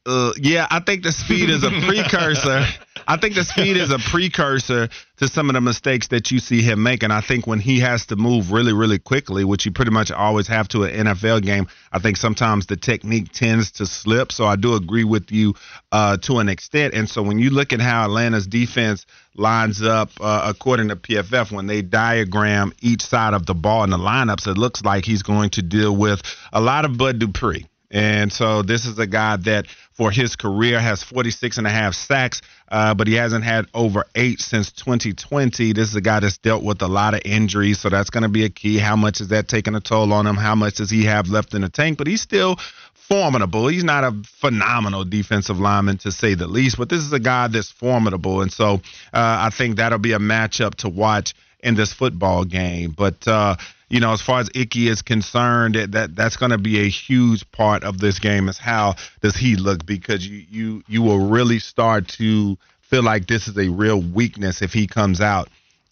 uh, 0.05 0.31
yeah, 0.37 0.65
I 0.69 0.81
think 0.85 1.03
the 1.03 1.11
speed 1.11 1.49
is 1.49 1.63
a 1.65 1.69
precursor. 1.85 2.65
I 3.09 3.17
think 3.17 3.33
the 3.33 3.43
speed 3.43 3.75
is 3.75 3.89
a 3.89 3.97
precursor 4.11 4.87
to 5.17 5.27
some 5.27 5.49
of 5.49 5.55
the 5.55 5.61
mistakes 5.61 6.09
that 6.09 6.29
you 6.29 6.37
see 6.37 6.61
him 6.61 6.83
make. 6.83 7.01
And 7.01 7.11
I 7.11 7.21
think 7.21 7.47
when 7.47 7.59
he 7.59 7.79
has 7.79 8.05
to 8.05 8.15
move 8.15 8.51
really, 8.51 8.71
really 8.71 8.99
quickly, 8.99 9.43
which 9.43 9.65
you 9.65 9.71
pretty 9.71 9.89
much 9.89 10.11
always 10.11 10.45
have 10.45 10.67
to 10.69 10.83
an 10.83 11.07
NFL 11.07 11.41
game, 11.41 11.67
I 11.91 11.97
think 11.97 12.17
sometimes 12.17 12.67
the 12.67 12.77
technique 12.77 13.31
tends 13.31 13.71
to 13.73 13.87
slip. 13.87 14.31
So 14.31 14.45
I 14.45 14.57
do 14.57 14.75
agree 14.75 15.05
with 15.05 15.31
you 15.31 15.55
uh, 15.91 16.17
to 16.17 16.37
an 16.37 16.49
extent. 16.49 16.93
And 16.93 17.09
so 17.09 17.23
when 17.23 17.39
you 17.39 17.49
look 17.49 17.73
at 17.73 17.81
how 17.81 18.03
Atlanta's 18.03 18.45
defense 18.45 19.07
lines 19.33 19.81
up 19.81 20.11
uh, 20.21 20.43
according 20.45 20.89
to 20.89 20.95
PFF, 20.95 21.51
when 21.51 21.65
they 21.65 21.81
diagram 21.81 22.73
each 22.79 23.01
side 23.01 23.33
of 23.33 23.47
the 23.47 23.55
ball 23.55 23.83
in 23.85 23.89
the 23.89 23.97
lineups, 23.97 24.45
it 24.45 24.59
looks 24.59 24.85
like 24.85 25.03
he's 25.03 25.23
going 25.23 25.49
to 25.51 25.63
deal 25.63 25.95
with 25.95 26.21
a 26.53 26.61
lot 26.61 26.85
of 26.85 26.95
Bud 26.95 27.17
Dupree. 27.17 27.65
And 27.91 28.31
so 28.31 28.61
this 28.61 28.85
is 28.85 28.99
a 28.99 29.07
guy 29.07 29.37
that 29.37 29.65
for 29.99 30.11
his 30.11 30.37
career 30.37 30.79
has 30.79 31.03
46 31.03 31.57
and 31.57 31.67
a 31.67 31.69
half 31.69 31.93
sacks, 31.93 32.41
uh, 32.69 32.93
but 32.93 33.05
he 33.05 33.15
hasn't 33.15 33.43
had 33.43 33.65
over 33.73 34.05
eight 34.15 34.39
since 34.39 34.71
2020. 34.71 35.73
This 35.73 35.89
is 35.89 35.95
a 35.97 35.99
guy 35.99 36.21
that's 36.21 36.37
dealt 36.37 36.63
with 36.63 36.81
a 36.81 36.87
lot 36.87 37.15
of 37.15 37.19
injuries, 37.25 37.81
so 37.81 37.89
that's 37.89 38.09
going 38.09 38.23
to 38.23 38.29
be 38.29 38.45
a 38.45 38.49
key. 38.49 38.77
How 38.77 38.95
much 38.95 39.19
is 39.19 39.27
that 39.27 39.49
taking 39.49 39.75
a 39.75 39.81
toll 39.81 40.13
on 40.13 40.25
him? 40.25 40.37
How 40.37 40.55
much 40.55 40.75
does 40.75 40.89
he 40.89 41.03
have 41.03 41.27
left 41.27 41.53
in 41.53 41.63
the 41.63 41.69
tank? 41.69 41.97
But 41.97 42.07
he's 42.07 42.21
still 42.21 42.55
formidable. 42.93 43.67
He's 43.67 43.83
not 43.83 44.05
a 44.05 44.15
phenomenal 44.39 45.03
defensive 45.03 45.59
lineman 45.59 45.97
to 45.97 46.13
say 46.13 46.33
the 46.33 46.47
least, 46.47 46.77
but 46.77 46.87
this 46.87 47.01
is 47.01 47.11
a 47.11 47.19
guy 47.19 47.49
that's 47.49 47.69
formidable. 47.69 48.41
And 48.41 48.53
so 48.53 48.75
uh, 48.75 48.79
I 49.11 49.49
think 49.49 49.75
that'll 49.75 49.99
be 49.99 50.13
a 50.13 50.19
matchup 50.19 50.75
to 50.75 50.87
watch 50.87 51.33
in 51.59 51.75
this 51.75 51.91
football 51.91 52.45
game. 52.45 52.95
But 52.97 53.27
uh, 53.27 53.57
you 53.89 53.99
know, 53.99 54.13
as 54.13 54.21
far 54.21 54.39
as 54.39 54.49
Icky 54.53 54.87
is 54.87 55.01
concerned, 55.01 55.75
that, 55.75 55.91
that 55.93 56.15
that's 56.15 56.37
going 56.37 56.51
to 56.51 56.57
be 56.57 56.79
a 56.79 56.89
huge 56.89 57.49
part 57.51 57.83
of 57.83 57.99
this 57.99 58.19
game. 58.19 58.47
Is 58.47 58.57
how 58.57 58.95
does 59.21 59.35
he 59.35 59.55
look? 59.55 59.85
Because 59.85 60.25
you 60.25 60.45
you 60.49 60.83
you 60.87 61.01
will 61.01 61.29
really 61.29 61.59
start 61.59 62.07
to 62.19 62.57
feel 62.81 63.03
like 63.03 63.27
this 63.27 63.47
is 63.47 63.57
a 63.57 63.69
real 63.69 64.01
weakness 64.01 64.61
if 64.61 64.73
he 64.73 64.87
comes 64.87 65.21
out 65.21 65.49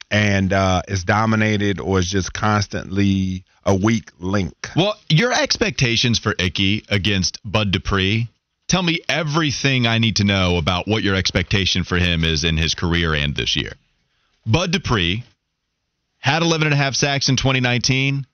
and 0.09 0.53
uh, 0.53 0.81
is 0.87 1.03
dominated 1.03 1.79
or 1.79 1.99
is 1.99 2.09
just 2.09 2.33
constantly 2.33 3.43
a 3.65 3.75
weak 3.75 4.11
link. 4.19 4.53
Well, 4.75 4.95
your 5.09 5.33
expectations 5.33 6.19
for 6.19 6.33
Icky 6.39 6.85
against 6.89 7.39
Bud 7.43 7.71
Dupree. 7.71 8.29
Tell 8.67 8.83
me 8.83 8.99
everything 9.07 9.87
I 9.87 9.97
need 9.97 10.17
to 10.17 10.25
know 10.25 10.57
about 10.57 10.87
what 10.87 11.01
your 11.01 11.15
expectation 11.15 11.83
for 11.83 11.97
him 11.97 12.23
is 12.23 12.43
in 12.43 12.57
his 12.57 12.75
career 12.75 13.13
and 13.13 13.33
this 13.33 13.55
year. 13.55 13.73
Bud 14.45 14.71
Dupree 14.71 15.23
had 16.27 16.43
11 16.43 16.67
and 16.67 16.73
a 16.73 16.77
half 16.77 16.93
sacks 16.93 17.29
in 17.29 17.37
2019. 17.37 18.27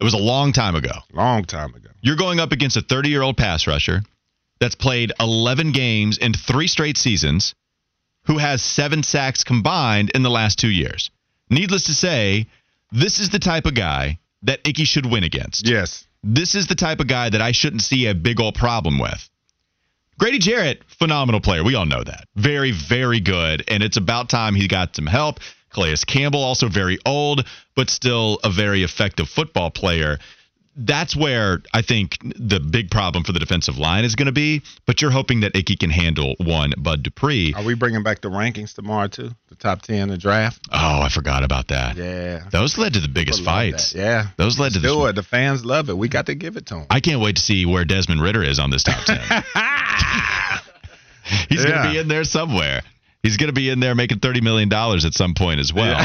It 0.00 0.04
was 0.04 0.14
a 0.14 0.18
long 0.18 0.52
time 0.52 0.76
ago. 0.76 0.92
Long 1.12 1.44
time 1.44 1.74
ago. 1.74 1.88
You're 2.00 2.16
going 2.16 2.38
up 2.38 2.52
against 2.52 2.76
a 2.76 2.82
30 2.82 3.08
year 3.08 3.20
old 3.20 3.36
pass 3.36 3.66
rusher 3.66 4.02
that's 4.60 4.76
played 4.76 5.12
11 5.18 5.72
games 5.72 6.18
in 6.18 6.34
three 6.34 6.68
straight 6.68 6.96
seasons, 6.96 7.56
who 8.26 8.38
has 8.38 8.62
seven 8.62 9.02
sacks 9.02 9.42
combined 9.42 10.10
in 10.10 10.22
the 10.22 10.30
last 10.30 10.60
two 10.60 10.70
years. 10.70 11.10
Needless 11.50 11.86
to 11.86 11.94
say, 11.94 12.46
this 12.92 13.18
is 13.18 13.30
the 13.30 13.40
type 13.40 13.66
of 13.66 13.74
guy 13.74 14.20
that 14.42 14.60
Icky 14.64 14.84
should 14.84 15.06
win 15.06 15.24
against. 15.24 15.66
Yes. 15.66 16.06
This 16.22 16.54
is 16.54 16.68
the 16.68 16.76
type 16.76 17.00
of 17.00 17.08
guy 17.08 17.28
that 17.28 17.42
I 17.42 17.50
shouldn't 17.50 17.82
see 17.82 18.06
a 18.06 18.14
big 18.14 18.38
old 18.38 18.54
problem 18.54 19.00
with. 19.00 19.28
Grady 20.16 20.38
Jarrett, 20.38 20.84
phenomenal 20.86 21.40
player. 21.40 21.64
We 21.64 21.74
all 21.74 21.86
know 21.86 22.04
that. 22.04 22.28
Very, 22.36 22.70
very 22.70 23.18
good. 23.18 23.64
And 23.66 23.82
it's 23.82 23.96
about 23.96 24.28
time 24.28 24.54
he 24.54 24.68
got 24.68 24.94
some 24.94 25.06
help. 25.08 25.40
Calais 25.72 25.96
Campbell, 26.06 26.42
also 26.42 26.68
very 26.68 26.98
old, 27.06 27.46
but 27.74 27.90
still 27.90 28.38
a 28.44 28.50
very 28.50 28.82
effective 28.82 29.28
football 29.28 29.70
player. 29.70 30.18
That's 30.74 31.14
where 31.14 31.60
I 31.74 31.82
think 31.82 32.16
the 32.22 32.58
big 32.58 32.90
problem 32.90 33.24
for 33.24 33.32
the 33.32 33.38
defensive 33.38 33.76
line 33.76 34.06
is 34.06 34.14
going 34.14 34.26
to 34.26 34.32
be. 34.32 34.62
But 34.86 35.02
you're 35.02 35.10
hoping 35.10 35.40
that 35.40 35.54
Icky 35.54 35.76
can 35.76 35.90
handle 35.90 36.34
one 36.38 36.72
Bud 36.78 37.02
Dupree. 37.02 37.52
Are 37.54 37.62
we 37.62 37.74
bringing 37.74 38.02
back 38.02 38.22
the 38.22 38.30
rankings 38.30 38.74
tomorrow 38.74 39.08
too? 39.08 39.32
The 39.50 39.54
top 39.56 39.82
ten 39.82 39.98
in 39.98 40.08
the 40.08 40.16
draft. 40.16 40.60
Oh, 40.72 41.02
I 41.02 41.10
forgot 41.10 41.44
about 41.44 41.68
that. 41.68 41.98
Yeah, 41.98 42.44
those 42.50 42.78
led 42.78 42.94
to 42.94 43.00
the 43.00 43.08
biggest 43.08 43.40
People 43.40 43.52
fights. 43.52 43.94
Yeah, 43.94 44.28
those 44.38 44.58
led 44.58 44.72
to 44.72 44.78
Let's 44.78 44.94
the. 44.94 45.00
do 45.00 45.06
it. 45.06 45.12
The 45.14 45.22
fans 45.22 45.62
love 45.62 45.90
it. 45.90 45.98
We 45.98 46.08
got 46.08 46.24
to 46.26 46.34
give 46.34 46.56
it 46.56 46.64
to 46.66 46.74
them. 46.76 46.86
I 46.88 47.00
can't 47.00 47.20
wait 47.20 47.36
to 47.36 47.42
see 47.42 47.66
where 47.66 47.84
Desmond 47.84 48.22
Ridder 48.22 48.42
is 48.42 48.58
on 48.58 48.70
this 48.70 48.82
top 48.82 49.04
ten. 49.04 49.18
He's 51.50 51.66
going 51.66 51.82
to 51.82 51.90
be 51.90 51.98
in 51.98 52.08
there 52.08 52.24
somewhere. 52.24 52.80
He's 53.22 53.36
going 53.36 53.48
to 53.48 53.54
be 53.54 53.70
in 53.70 53.78
there 53.78 53.94
making 53.94 54.18
thirty 54.18 54.40
million 54.40 54.68
dollars 54.68 55.04
at 55.04 55.14
some 55.14 55.34
point 55.34 55.60
as 55.60 55.72
well. 55.72 55.96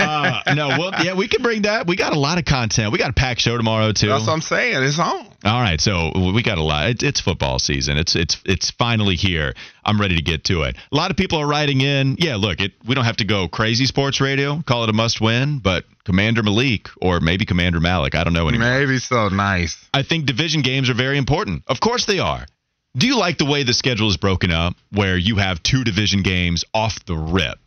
uh, 0.00 0.40
no, 0.54 0.68
well, 0.70 0.90
yeah, 1.04 1.14
we 1.14 1.28
can 1.28 1.40
bring 1.40 1.62
that. 1.62 1.86
We 1.86 1.94
got 1.94 2.12
a 2.12 2.18
lot 2.18 2.38
of 2.38 2.44
content. 2.44 2.90
We 2.90 2.98
got 2.98 3.10
a 3.10 3.14
packed 3.14 3.40
show 3.40 3.56
tomorrow 3.56 3.92
too. 3.92 4.08
That's 4.08 4.26
what 4.26 4.32
I'm 4.32 4.40
saying. 4.40 4.82
It's 4.82 4.98
on. 4.98 5.26
All 5.44 5.60
right, 5.60 5.80
so 5.80 6.10
we 6.34 6.42
got 6.42 6.58
a 6.58 6.62
lot. 6.62 6.88
It's, 6.88 7.04
it's 7.04 7.20
football 7.20 7.60
season. 7.60 7.96
It's 7.96 8.16
it's 8.16 8.40
it's 8.44 8.70
finally 8.72 9.14
here. 9.14 9.54
I'm 9.84 10.00
ready 10.00 10.16
to 10.16 10.22
get 10.22 10.44
to 10.44 10.62
it. 10.62 10.76
A 10.90 10.96
lot 10.96 11.12
of 11.12 11.16
people 11.16 11.38
are 11.38 11.46
writing 11.46 11.80
in. 11.80 12.16
Yeah, 12.18 12.36
look, 12.36 12.60
it, 12.60 12.72
we 12.84 12.96
don't 12.96 13.04
have 13.04 13.18
to 13.18 13.24
go 13.24 13.46
crazy 13.46 13.84
sports 13.86 14.20
radio. 14.20 14.60
Call 14.66 14.82
it 14.82 14.90
a 14.90 14.94
must 14.94 15.20
win, 15.20 15.60
but 15.60 15.84
Commander 16.04 16.42
Malik 16.42 16.88
or 17.00 17.20
maybe 17.20 17.44
Commander 17.44 17.78
Malik. 17.78 18.16
I 18.16 18.24
don't 18.24 18.32
know 18.32 18.48
anymore. 18.48 18.68
Maybe 18.68 18.98
so 18.98 19.28
nice. 19.28 19.76
I 19.94 20.02
think 20.02 20.26
division 20.26 20.62
games 20.62 20.90
are 20.90 20.94
very 20.94 21.18
important. 21.18 21.62
Of 21.68 21.78
course 21.78 22.06
they 22.06 22.18
are. 22.18 22.46
Do 22.96 23.08
you 23.08 23.18
like 23.18 23.38
the 23.38 23.44
way 23.44 23.64
the 23.64 23.74
schedule 23.74 24.08
is 24.08 24.16
broken 24.16 24.52
up, 24.52 24.76
where 24.92 25.16
you 25.16 25.36
have 25.36 25.60
two 25.64 25.82
division 25.82 26.22
games 26.22 26.64
off 26.72 27.04
the 27.06 27.16
rip? 27.16 27.58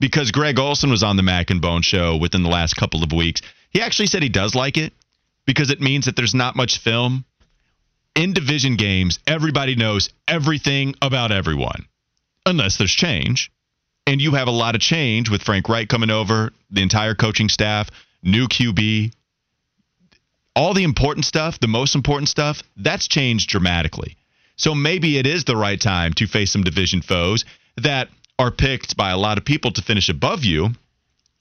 Because 0.00 0.30
Greg 0.30 0.58
Olsen 0.58 0.90
was 0.90 1.02
on 1.02 1.16
the 1.16 1.22
Mac 1.22 1.50
and 1.50 1.60
Bone 1.60 1.82
show 1.82 2.16
within 2.16 2.42
the 2.42 2.48
last 2.48 2.74
couple 2.74 3.02
of 3.02 3.12
weeks. 3.12 3.42
He 3.68 3.82
actually 3.82 4.06
said 4.06 4.22
he 4.22 4.30
does 4.30 4.54
like 4.54 4.78
it 4.78 4.94
because 5.44 5.70
it 5.70 5.82
means 5.82 6.06
that 6.06 6.16
there's 6.16 6.34
not 6.34 6.56
much 6.56 6.78
film. 6.78 7.26
In 8.14 8.32
division 8.32 8.76
games, 8.76 9.18
everybody 9.26 9.74
knows 9.74 10.08
everything 10.26 10.94
about 11.02 11.32
everyone, 11.32 11.84
unless 12.46 12.78
there's 12.78 12.94
change. 12.94 13.52
And 14.06 14.22
you 14.22 14.32
have 14.32 14.48
a 14.48 14.52
lot 14.52 14.74
of 14.74 14.80
change 14.80 15.28
with 15.28 15.42
Frank 15.42 15.68
Reich 15.68 15.88
coming 15.88 16.10
over, 16.10 16.50
the 16.70 16.82
entire 16.82 17.14
coaching 17.14 17.50
staff, 17.50 17.90
new 18.22 18.48
QB. 18.48 19.12
All 20.56 20.72
the 20.72 20.84
important 20.84 21.26
stuff, 21.26 21.60
the 21.60 21.68
most 21.68 21.94
important 21.94 22.30
stuff, 22.30 22.62
that's 22.76 23.06
changed 23.06 23.50
dramatically. 23.50 24.16
So 24.62 24.76
maybe 24.76 25.18
it 25.18 25.26
is 25.26 25.42
the 25.42 25.56
right 25.56 25.80
time 25.80 26.12
to 26.14 26.28
face 26.28 26.52
some 26.52 26.62
division 26.62 27.02
foes 27.02 27.44
that 27.78 28.08
are 28.38 28.52
picked 28.52 28.96
by 28.96 29.10
a 29.10 29.18
lot 29.18 29.36
of 29.36 29.44
people 29.44 29.72
to 29.72 29.82
finish 29.82 30.08
above 30.08 30.44
you. 30.44 30.70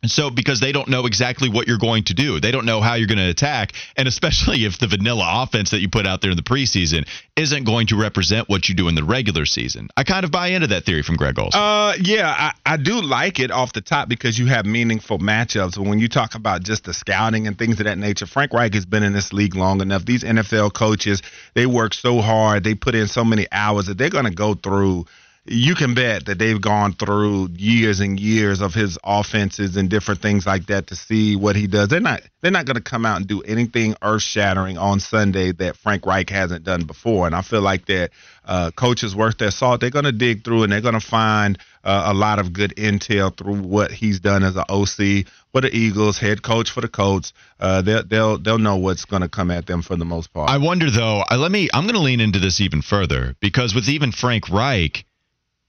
And 0.01 0.09
so, 0.09 0.31
because 0.31 0.59
they 0.59 0.71
don't 0.71 0.87
know 0.87 1.05
exactly 1.05 1.47
what 1.47 1.67
you're 1.67 1.77
going 1.77 2.05
to 2.05 2.15
do, 2.15 2.39
they 2.39 2.51
don't 2.51 2.65
know 2.65 2.81
how 2.81 2.95
you're 2.95 3.07
going 3.07 3.19
to 3.19 3.29
attack. 3.29 3.73
And 3.95 4.07
especially 4.07 4.65
if 4.65 4.79
the 4.79 4.87
vanilla 4.87 5.43
offense 5.43 5.71
that 5.71 5.79
you 5.79 5.89
put 5.89 6.07
out 6.07 6.21
there 6.21 6.31
in 6.31 6.37
the 6.37 6.43
preseason 6.43 7.07
isn't 7.35 7.65
going 7.65 7.87
to 7.87 7.95
represent 7.99 8.49
what 8.49 8.67
you 8.67 8.73
do 8.73 8.87
in 8.87 8.95
the 8.95 9.03
regular 9.03 9.45
season. 9.45 9.89
I 9.95 10.03
kind 10.03 10.23
of 10.23 10.31
buy 10.31 10.47
into 10.47 10.67
that 10.67 10.85
theory 10.85 11.03
from 11.03 11.17
Greg 11.17 11.37
Olsen. 11.37 11.59
Uh, 11.59 11.93
yeah, 12.01 12.51
I, 12.65 12.73
I 12.73 12.77
do 12.77 13.01
like 13.01 13.39
it 13.39 13.51
off 13.51 13.73
the 13.73 13.81
top 13.81 14.09
because 14.09 14.39
you 14.39 14.47
have 14.47 14.65
meaningful 14.65 15.19
matchups. 15.19 15.77
When 15.77 15.99
you 15.99 16.07
talk 16.07 16.33
about 16.33 16.63
just 16.63 16.85
the 16.85 16.93
scouting 16.93 17.45
and 17.45 17.57
things 17.57 17.79
of 17.79 17.85
that 17.85 17.99
nature, 17.99 18.25
Frank 18.25 18.53
Reich 18.53 18.73
has 18.73 18.87
been 18.87 19.03
in 19.03 19.13
this 19.13 19.33
league 19.33 19.55
long 19.55 19.81
enough. 19.81 20.03
These 20.05 20.23
NFL 20.23 20.73
coaches, 20.73 21.21
they 21.53 21.67
work 21.67 21.93
so 21.93 22.21
hard, 22.21 22.63
they 22.63 22.73
put 22.73 22.95
in 22.95 23.07
so 23.07 23.23
many 23.23 23.45
hours 23.51 23.85
that 23.85 23.99
they're 23.99 24.09
going 24.09 24.25
to 24.25 24.31
go 24.31 24.55
through 24.55 25.05
you 25.45 25.73
can 25.73 25.95
bet 25.95 26.25
that 26.27 26.37
they've 26.37 26.61
gone 26.61 26.93
through 26.93 27.49
years 27.55 27.99
and 27.99 28.19
years 28.19 28.61
of 28.61 28.75
his 28.75 28.99
offenses 29.03 29.75
and 29.75 29.89
different 29.89 30.21
things 30.21 30.45
like 30.45 30.67
that 30.67 30.87
to 30.87 30.95
see 30.95 31.35
what 31.35 31.55
he 31.55 31.65
does. 31.65 31.87
They're 31.87 31.99
not 31.99 32.21
they're 32.41 32.51
not 32.51 32.65
going 32.65 32.75
to 32.75 32.81
come 32.81 33.07
out 33.07 33.17
and 33.17 33.27
do 33.27 33.41
anything 33.41 33.95
earth 34.03 34.21
shattering 34.21 34.77
on 34.77 34.99
Sunday 34.99 35.51
that 35.53 35.77
Frank 35.77 36.05
Reich 36.05 36.29
hasn't 36.29 36.63
done 36.63 36.83
before. 36.83 37.25
And 37.25 37.35
I 37.35 37.41
feel 37.41 37.61
like 37.61 37.87
that 37.87 38.11
uh, 38.45 38.69
coaches 38.71 39.15
worth 39.15 39.39
their 39.39 39.49
salt. 39.49 39.81
They're 39.81 39.89
going 39.89 40.05
to 40.05 40.11
dig 40.11 40.43
through 40.43 40.63
and 40.63 40.71
they're 40.71 40.81
going 40.81 40.99
to 40.99 40.99
find 40.99 41.57
uh, 41.83 42.03
a 42.07 42.13
lot 42.13 42.37
of 42.37 42.53
good 42.53 42.75
intel 42.75 43.35
through 43.35 43.61
what 43.61 43.91
he's 43.91 44.19
done 44.19 44.43
as 44.43 44.55
an 44.55 44.65
OC 44.69 45.25
for 45.51 45.61
the 45.61 45.69
Eagles, 45.73 46.19
head 46.19 46.43
coach 46.43 46.69
for 46.69 46.81
the 46.81 46.87
Colts. 46.87 47.33
Uh, 47.59 47.81
they'll 47.81 48.03
they'll 48.03 48.37
they'll 48.37 48.59
know 48.59 48.77
what's 48.77 49.05
going 49.05 49.23
to 49.23 49.29
come 49.29 49.49
at 49.49 49.65
them 49.65 49.81
for 49.81 49.95
the 49.95 50.05
most 50.05 50.31
part. 50.33 50.51
I 50.51 50.59
wonder 50.59 50.91
though. 50.91 51.23
Uh, 51.31 51.37
let 51.37 51.51
me. 51.51 51.67
I'm 51.73 51.85
going 51.85 51.95
to 51.95 52.01
lean 52.01 52.19
into 52.19 52.37
this 52.37 52.61
even 52.61 52.83
further 52.83 53.35
because 53.39 53.73
with 53.73 53.89
even 53.89 54.11
Frank 54.11 54.47
Reich 54.47 55.03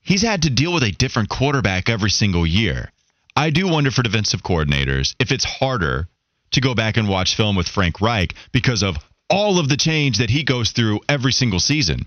he's 0.03 0.23
had 0.23 0.43
to 0.43 0.51
deal 0.51 0.73
with 0.73 0.83
a 0.83 0.91
different 0.93 1.29
quarterback 1.29 1.89
every 1.89 2.11
single 2.11 2.47
year. 2.47 2.91
I 3.35 3.51
do 3.51 3.69
wonder 3.69 3.91
for 3.91 4.03
defensive 4.03 4.43
coordinators 4.43 5.15
if 5.19 5.33
it's 5.33 5.45
harder 5.45 6.09
to 6.51 6.61
go 6.61 6.75
back 6.75 6.97
and 6.97 7.09
watch 7.09 7.35
film 7.35 7.57
with 7.57 7.69
Frank 7.69 8.01
Reich 8.01 8.35
because 8.53 8.83
of 8.83 8.97
all 9.31 9.59
of 9.59 9.69
the 9.69 9.77
change 9.77 10.19
that 10.19 10.31
he 10.31 10.45
goes 10.45 10.73
through 10.73 11.01
every 11.09 11.33
single 11.33 11.61
season. 11.61 12.05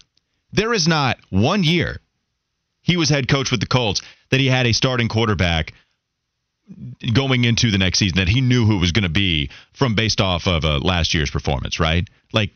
There 0.53 0.73
is 0.73 0.87
not 0.87 1.17
one 1.29 1.63
year 1.63 1.99
he 2.85 2.97
was 2.97 3.09
head 3.09 3.27
coach 3.27 3.49
with 3.49 3.59
the 3.59 3.65
Colts 3.65 4.01
that 4.29 4.39
he 4.39 4.45
had 4.45 4.67
a 4.67 4.73
starting 4.73 5.07
quarterback 5.07 5.73
going 7.13 7.43
into 7.43 7.71
the 7.71 7.77
next 7.79 7.99
season 7.99 8.17
that 8.17 8.29
he 8.29 8.41
knew 8.41 8.65
who 8.65 8.77
was 8.77 8.91
going 8.91 9.03
to 9.03 9.09
be 9.09 9.49
from 9.73 9.95
based 9.95 10.21
off 10.21 10.47
of 10.47 10.63
uh, 10.65 10.79
last 10.79 11.13
year's 11.13 11.31
performance, 11.31 11.79
right? 11.79 12.07
Like 12.31 12.51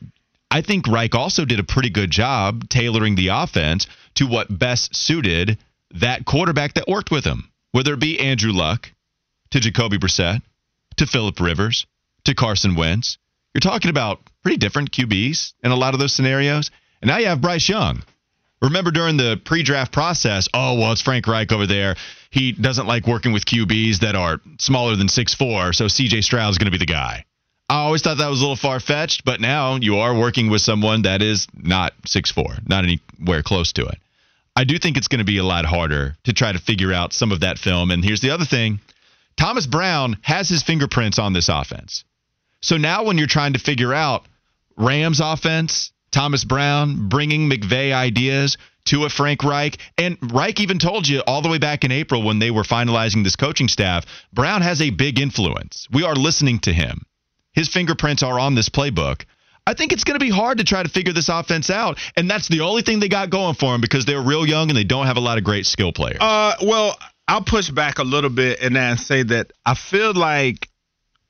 I 0.51 0.61
think 0.61 0.87
Reich 0.87 1.13
also 1.13 1.45
did 1.45 1.59
a 1.59 1.63
pretty 1.63 1.89
good 1.89 2.09
job 2.09 2.69
tailoring 2.69 3.15
the 3.15 3.27
offense 3.27 3.85
to 4.15 4.25
what 4.25 4.57
best 4.57 4.95
suited 4.95 5.57
that 5.91 6.25
quarterback 6.25 6.73
that 6.73 6.87
worked 6.87 7.11
with 7.11 7.23
him, 7.23 7.51
whether 7.71 7.93
it 7.93 7.99
be 7.99 8.19
Andrew 8.19 8.51
Luck, 8.51 8.91
to 9.51 9.59
Jacoby 9.59 9.97
Brissett, 9.97 10.41
to 10.97 11.05
Philip 11.05 11.39
Rivers, 11.39 11.85
to 12.25 12.33
Carson 12.33 12.75
Wentz. 12.75 13.17
You're 13.53 13.61
talking 13.61 13.89
about 13.89 14.21
pretty 14.41 14.57
different 14.57 14.91
QBs 14.91 15.53
in 15.63 15.71
a 15.71 15.75
lot 15.75 15.93
of 15.93 15.99
those 15.99 16.13
scenarios. 16.13 16.71
And 17.01 17.09
now 17.09 17.17
you 17.17 17.27
have 17.27 17.41
Bryce 17.41 17.69
Young. 17.69 18.03
Remember 18.61 18.91
during 18.91 19.17
the 19.17 19.39
pre 19.43 19.63
draft 19.63 19.91
process, 19.91 20.47
oh, 20.53 20.77
well, 20.79 20.91
it's 20.91 21.01
Frank 21.01 21.27
Reich 21.27 21.51
over 21.51 21.65
there. 21.65 21.95
He 22.29 22.51
doesn't 22.51 22.87
like 22.87 23.07
working 23.07 23.31
with 23.31 23.45
QBs 23.45 23.99
that 23.99 24.15
are 24.15 24.41
smaller 24.59 24.95
than 24.95 25.07
six 25.07 25.33
four, 25.33 25.73
so 25.73 25.85
CJ 25.85 26.23
Stroud 26.23 26.51
is 26.51 26.57
going 26.57 26.65
to 26.65 26.71
be 26.71 26.77
the 26.77 26.85
guy. 26.85 27.25
I 27.69 27.81
always 27.81 28.01
thought 28.01 28.17
that 28.17 28.29
was 28.29 28.39
a 28.39 28.43
little 28.43 28.55
far 28.55 28.79
fetched, 28.79 29.23
but 29.25 29.39
now 29.39 29.75
you 29.75 29.97
are 29.97 30.17
working 30.17 30.49
with 30.49 30.61
someone 30.61 31.03
that 31.03 31.21
is 31.21 31.47
not 31.53 31.93
six 32.05 32.31
four, 32.31 32.55
not 32.65 32.83
anywhere 32.83 33.43
close 33.43 33.71
to 33.73 33.85
it. 33.85 33.99
I 34.55 34.63
do 34.63 34.79
think 34.79 34.97
it's 34.97 35.07
going 35.07 35.19
to 35.19 35.25
be 35.25 35.37
a 35.37 35.43
lot 35.43 35.65
harder 35.65 36.17
to 36.23 36.33
try 36.33 36.51
to 36.51 36.59
figure 36.59 36.91
out 36.91 37.13
some 37.13 37.31
of 37.31 37.41
that 37.41 37.59
film. 37.59 37.91
And 37.91 38.03
here's 38.03 38.21
the 38.21 38.31
other 38.31 38.45
thing 38.45 38.79
Thomas 39.37 39.67
Brown 39.67 40.17
has 40.21 40.49
his 40.49 40.63
fingerprints 40.63 41.19
on 41.19 41.33
this 41.33 41.47
offense. 41.47 42.03
So 42.61 42.75
now 42.77 43.03
when 43.03 43.17
you're 43.17 43.27
trying 43.27 43.53
to 43.53 43.59
figure 43.59 43.93
out 43.93 44.25
Rams 44.75 45.21
offense, 45.21 45.91
Thomas 46.11 46.43
Brown 46.43 47.07
bringing 47.07 47.49
McVay 47.49 47.93
ideas 47.93 48.57
to 48.85 49.05
a 49.05 49.09
Frank 49.09 49.43
Reich, 49.43 49.77
and 49.97 50.17
Reich 50.33 50.59
even 50.59 50.79
told 50.79 51.07
you 51.07 51.21
all 51.27 51.41
the 51.43 51.49
way 51.49 51.59
back 51.59 51.83
in 51.83 51.91
April 51.91 52.23
when 52.23 52.39
they 52.39 52.49
were 52.49 52.63
finalizing 52.63 53.23
this 53.23 53.35
coaching 53.35 53.67
staff, 53.67 54.05
Brown 54.33 54.61
has 54.63 54.81
a 54.81 54.89
big 54.89 55.19
influence. 55.19 55.87
We 55.91 56.03
are 56.03 56.15
listening 56.15 56.59
to 56.61 56.73
him. 56.73 57.05
His 57.53 57.69
fingerprints 57.69 58.23
are 58.23 58.39
on 58.39 58.55
this 58.55 58.69
playbook. 58.69 59.25
I 59.65 59.73
think 59.73 59.91
it's 59.93 60.03
going 60.03 60.19
to 60.19 60.23
be 60.23 60.31
hard 60.31 60.57
to 60.57 60.63
try 60.63 60.81
to 60.81 60.89
figure 60.89 61.13
this 61.13 61.29
offense 61.29 61.69
out, 61.69 61.99
and 62.15 62.29
that's 62.29 62.47
the 62.47 62.61
only 62.61 62.81
thing 62.81 62.99
they 62.99 63.09
got 63.09 63.29
going 63.29 63.53
for 63.53 63.71
them 63.71 63.81
because 63.81 64.05
they're 64.05 64.21
real 64.21 64.47
young 64.47 64.69
and 64.69 64.77
they 64.77 64.83
don't 64.83 65.05
have 65.05 65.17
a 65.17 65.21
lot 65.21 65.37
of 65.37 65.43
great 65.43 65.65
skill 65.67 65.91
players. 65.91 66.17
Uh, 66.19 66.55
well, 66.63 66.97
I'll 67.27 67.43
push 67.43 67.69
back 67.69 67.99
a 67.99 68.03
little 68.03 68.31
bit 68.31 68.59
and 68.61 68.99
say 68.99 69.21
that 69.23 69.51
I 69.63 69.75
feel 69.75 70.13
like 70.13 70.67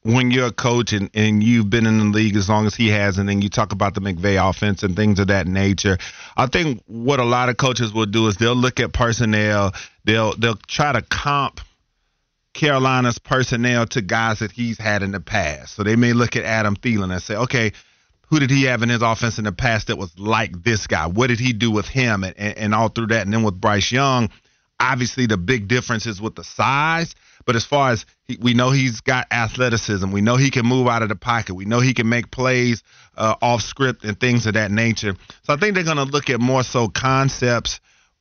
when 0.03 0.31
you're 0.31 0.47
a 0.47 0.51
coach 0.53 0.93
and, 0.93 1.09
and 1.13 1.43
you've 1.43 1.69
been 1.69 1.85
in 1.85 1.97
the 1.97 2.05
league 2.05 2.37
as 2.37 2.47
long 2.47 2.65
as 2.65 2.75
he 2.75 2.87
has, 2.87 3.17
and 3.17 3.27
then 3.27 3.41
you 3.41 3.49
talk 3.49 3.73
about 3.73 3.95
the 3.95 4.01
McVay 4.01 4.49
offense 4.49 4.83
and 4.83 4.95
things 4.95 5.19
of 5.19 5.27
that 5.27 5.45
nature, 5.45 5.97
I 6.37 6.47
think 6.47 6.81
what 6.87 7.19
a 7.19 7.25
lot 7.25 7.49
of 7.49 7.57
coaches 7.57 7.91
will 7.91 8.05
do 8.05 8.27
is 8.27 8.37
they'll 8.37 8.55
look 8.55 8.79
at 8.79 8.93
personnel, 8.93 9.73
they'll 10.05 10.35
they'll 10.37 10.59
try 10.67 10.93
to 10.93 11.01
comp 11.01 11.59
Carolina's 12.53 13.19
personnel 13.19 13.85
to 13.87 14.01
guys 14.01 14.39
that 14.39 14.51
he's 14.51 14.77
had 14.77 15.03
in 15.03 15.11
the 15.11 15.19
past. 15.19 15.75
So 15.75 15.83
they 15.83 15.95
may 15.95 16.13
look 16.13 16.35
at 16.35 16.43
Adam 16.43 16.75
Thielen 16.75 17.11
and 17.11 17.21
say, 17.21 17.35
okay, 17.35 17.71
who 18.27 18.39
did 18.39 18.51
he 18.51 18.63
have 18.63 18.83
in 18.83 18.89
his 18.89 19.01
offense 19.01 19.37
in 19.37 19.45
the 19.45 19.51
past 19.51 19.87
that 19.87 19.97
was 19.97 20.17
like 20.17 20.63
this 20.63 20.87
guy? 20.87 21.07
What 21.07 21.27
did 21.27 21.39
he 21.39 21.53
do 21.53 21.71
with 21.71 21.87
him 21.87 22.23
and, 22.23 22.35
and, 22.37 22.57
and 22.57 22.75
all 22.75 22.89
through 22.89 23.07
that? 23.07 23.23
And 23.23 23.33
then 23.33 23.43
with 23.43 23.59
Bryce 23.59 23.91
Young, 23.91 24.29
obviously 24.79 25.25
the 25.25 25.37
big 25.37 25.67
difference 25.67 26.05
is 26.05 26.21
with 26.21 26.35
the 26.35 26.43
size. 26.43 27.15
But 27.45 27.55
as 27.55 27.65
far 27.65 27.91
as 27.91 28.05
he, 28.25 28.37
we 28.39 28.53
know, 28.53 28.69
he's 28.69 29.01
got 29.01 29.27
athleticism. 29.31 30.11
We 30.11 30.21
know 30.21 30.35
he 30.35 30.51
can 30.51 30.65
move 30.65 30.87
out 30.87 31.01
of 31.01 31.09
the 31.09 31.15
pocket. 31.15 31.55
We 31.55 31.65
know 31.65 31.79
he 31.79 31.93
can 31.93 32.07
make 32.09 32.29
plays 32.29 32.83
uh, 33.17 33.35
off 33.41 33.61
script 33.61 34.03
and 34.03 34.19
things 34.19 34.45
of 34.45 34.53
that 34.53 34.71
nature. 34.71 35.15
So 35.43 35.53
I 35.53 35.57
think 35.57 35.73
they're 35.73 35.83
going 35.83 35.97
to 35.97 36.03
look 36.03 36.29
at 36.29 36.39
more 36.39 36.63
so 36.63 36.87
concepts. 36.87 37.79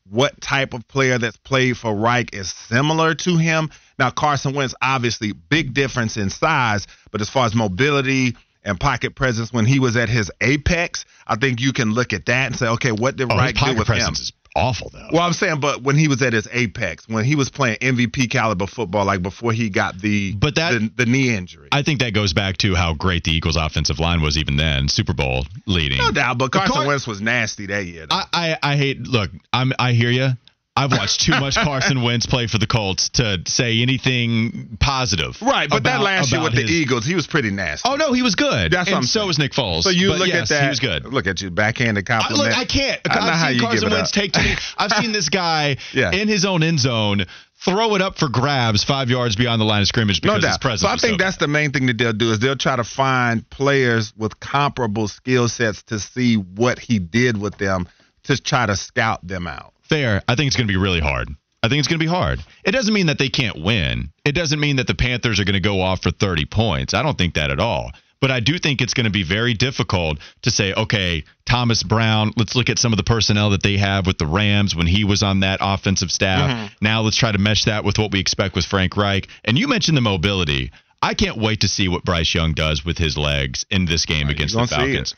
What 0.08 0.40
type 0.40 0.72
of 0.72 0.88
player 0.88 1.18
that's 1.18 1.36
played 1.36 1.76
for 1.76 1.94
Reich 1.94 2.34
is 2.34 2.50
similar 2.50 3.14
to 3.14 3.36
him? 3.36 3.68
Now 3.98 4.10
Carson 4.10 4.54
Wentz, 4.54 4.74
obviously, 4.80 5.32
big 5.32 5.74
difference 5.74 6.16
in 6.16 6.30
size, 6.30 6.86
but 7.10 7.20
as 7.20 7.28
far 7.28 7.46
as 7.46 7.54
mobility 7.54 8.36
and 8.64 8.78
pocket 8.78 9.14
presence 9.14 9.52
when 9.52 9.64
he 9.64 9.78
was 9.80 9.96
at 9.96 10.08
his 10.08 10.30
apex, 10.40 11.04
I 11.26 11.36
think 11.36 11.60
you 11.60 11.72
can 11.72 11.92
look 11.92 12.12
at 12.12 12.26
that 12.26 12.46
and 12.46 12.56
say, 12.56 12.68
okay, 12.68 12.92
what 12.92 13.16
did 13.16 13.32
oh, 13.32 13.36
Reich 13.36 13.56
do 13.56 13.74
with 13.76 13.88
him? 13.88 14.12
Is 14.12 14.32
awful 14.58 14.90
though. 14.90 15.08
Well, 15.12 15.22
I'm 15.22 15.32
saying, 15.32 15.60
but 15.60 15.82
when 15.82 15.96
he 15.96 16.08
was 16.08 16.20
at 16.22 16.32
his 16.32 16.48
apex, 16.52 17.08
when 17.08 17.24
he 17.24 17.34
was 17.34 17.48
playing 17.48 17.78
MVP 17.78 18.30
caliber 18.30 18.66
football, 18.66 19.04
like 19.04 19.22
before 19.22 19.52
he 19.52 19.70
got 19.70 19.98
the 19.98 20.34
but 20.34 20.56
that 20.56 20.72
the, 20.72 20.90
the, 20.96 21.06
knee 21.06 21.34
injury, 21.34 21.68
I 21.72 21.82
think 21.82 22.00
that 22.00 22.12
goes 22.12 22.32
back 22.32 22.58
to 22.58 22.74
how 22.74 22.94
great 22.94 23.24
the 23.24 23.32
Eagles' 23.32 23.56
offensive 23.56 23.98
line 23.98 24.20
was 24.20 24.36
even 24.36 24.56
then, 24.56 24.88
Super 24.88 25.14
Bowl 25.14 25.46
leading. 25.66 25.98
No 25.98 26.10
doubt, 26.10 26.38
but 26.38 26.52
Carson 26.52 26.74
Car- 26.74 26.86
Wentz 26.86 27.06
was 27.06 27.20
nasty 27.20 27.66
that 27.66 27.86
year. 27.86 28.06
I, 28.10 28.24
I, 28.32 28.58
I 28.62 28.76
hate. 28.76 29.00
Look, 29.00 29.30
I'm 29.52 29.72
I 29.78 29.92
hear 29.92 30.10
you. 30.10 30.30
I've 30.78 30.92
watched 30.92 31.20
too 31.20 31.32
much 31.32 31.56
Carson 31.56 32.02
Wentz 32.02 32.26
play 32.26 32.46
for 32.46 32.58
the 32.58 32.66
Colts 32.66 33.08
to 33.10 33.42
say 33.46 33.80
anything 33.80 34.76
positive. 34.80 35.40
Right, 35.42 35.68
but 35.68 35.80
about, 35.80 35.98
that 35.98 36.04
last 36.04 36.32
year 36.32 36.42
with 36.42 36.52
his, 36.52 36.68
the 36.68 36.72
Eagles, 36.72 37.04
he 37.04 37.14
was 37.14 37.26
pretty 37.26 37.50
nasty. 37.50 37.88
Oh 37.88 37.96
no, 37.96 38.12
he 38.12 38.22
was 38.22 38.34
good. 38.34 38.72
That's 38.72 38.88
and 38.88 38.94
what 38.94 38.98
I'm 38.98 39.06
so 39.06 39.26
was 39.26 39.38
Nick 39.38 39.52
Foles. 39.52 39.82
So 39.82 39.90
you 39.90 40.10
but 40.10 40.20
look 40.20 40.28
yes, 40.28 40.50
at 40.50 40.56
that. 40.56 40.62
He 40.64 40.68
was 40.68 40.80
good. 40.80 41.04
Look 41.04 41.26
at 41.26 41.40
you, 41.40 41.50
backhanded 41.50 42.06
compliment. 42.06 42.40
I, 42.40 42.48
look, 42.48 42.58
I 42.58 42.64
can't. 42.64 43.00
I 43.10 43.14
know 43.14 43.20
I've 43.26 43.38
how 43.38 43.48
seen 43.50 43.60
Carson 43.60 43.90
Wentz 43.90 44.10
up. 44.10 44.14
take. 44.14 44.32
To 44.32 44.42
me, 44.42 44.54
I've 44.78 44.92
seen 44.92 45.12
this 45.12 45.28
guy 45.28 45.76
Yeah. 45.92 46.12
in 46.12 46.28
his 46.28 46.44
own 46.44 46.62
end 46.62 46.78
zone 46.80 47.26
throw 47.64 47.94
it 47.96 48.02
up 48.02 48.18
for 48.18 48.28
grabs 48.28 48.84
five 48.84 49.10
yards 49.10 49.34
beyond 49.34 49.60
the 49.60 49.64
line 49.64 49.82
of 49.82 49.88
scrimmage 49.88 50.20
because 50.20 50.36
no 50.36 50.40
doubt. 50.40 50.48
his 50.50 50.58
presence. 50.58 50.82
So 50.82 50.88
I 50.88 50.96
think 50.96 51.20
so 51.20 51.24
that's 51.24 51.38
the 51.38 51.48
main 51.48 51.72
thing 51.72 51.86
that 51.86 51.98
they'll 51.98 52.12
do 52.12 52.30
is 52.30 52.38
they'll 52.38 52.56
try 52.56 52.76
to 52.76 52.84
find 52.84 53.48
players 53.50 54.12
with 54.16 54.38
comparable 54.38 55.08
skill 55.08 55.48
sets 55.48 55.82
to 55.84 55.98
see 55.98 56.36
what 56.36 56.78
he 56.78 56.98
did 57.00 57.36
with 57.40 57.58
them 57.58 57.88
to 58.24 58.40
try 58.40 58.66
to 58.66 58.76
scout 58.76 59.26
them 59.26 59.46
out. 59.46 59.72
Fair. 59.88 60.22
I 60.28 60.34
think 60.34 60.48
it's 60.48 60.56
going 60.56 60.66
to 60.68 60.72
be 60.72 60.78
really 60.78 61.00
hard. 61.00 61.28
I 61.62 61.68
think 61.68 61.80
it's 61.80 61.88
going 61.88 61.98
to 61.98 62.04
be 62.04 62.10
hard. 62.10 62.40
It 62.64 62.70
doesn't 62.72 62.94
mean 62.94 63.06
that 63.06 63.18
they 63.18 63.28
can't 63.28 63.60
win. 63.60 64.10
It 64.24 64.32
doesn't 64.32 64.60
mean 64.60 64.76
that 64.76 64.86
the 64.86 64.94
Panthers 64.94 65.40
are 65.40 65.44
going 65.44 65.54
to 65.54 65.60
go 65.60 65.80
off 65.80 66.02
for 66.02 66.10
30 66.10 66.44
points. 66.46 66.94
I 66.94 67.02
don't 67.02 67.18
think 67.18 67.34
that 67.34 67.50
at 67.50 67.58
all. 67.58 67.90
But 68.20 68.30
I 68.32 68.40
do 68.40 68.58
think 68.58 68.80
it's 68.80 68.94
going 68.94 69.04
to 69.04 69.10
be 69.12 69.22
very 69.22 69.54
difficult 69.54 70.18
to 70.42 70.50
say, 70.50 70.72
okay, 70.74 71.24
Thomas 71.46 71.82
Brown, 71.82 72.32
let's 72.36 72.56
look 72.56 72.68
at 72.68 72.78
some 72.78 72.92
of 72.92 72.96
the 72.96 73.04
personnel 73.04 73.50
that 73.50 73.62
they 73.62 73.76
have 73.76 74.06
with 74.06 74.18
the 74.18 74.26
Rams 74.26 74.74
when 74.74 74.88
he 74.88 75.04
was 75.04 75.22
on 75.22 75.40
that 75.40 75.58
offensive 75.62 76.10
staff. 76.10 76.50
Mhm. 76.50 76.70
Now 76.80 77.02
let's 77.02 77.16
try 77.16 77.30
to 77.30 77.38
mesh 77.38 77.64
that 77.64 77.84
with 77.84 77.98
what 77.98 78.10
we 78.10 78.18
expect 78.18 78.56
with 78.56 78.66
Frank 78.66 78.96
Reich. 78.96 79.28
And 79.44 79.56
you 79.56 79.68
mentioned 79.68 79.96
the 79.96 80.02
mobility. 80.02 80.72
I 81.00 81.14
can't 81.14 81.36
wait 81.36 81.60
to 81.60 81.68
see 81.68 81.86
what 81.86 82.04
Bryce 82.04 82.34
Young 82.34 82.54
does 82.54 82.84
with 82.84 82.98
his 82.98 83.16
legs 83.16 83.64
in 83.70 83.84
this 83.84 84.04
game 84.04 84.28
against 84.28 84.54
the 84.54 84.66
Falcons. 84.66 85.14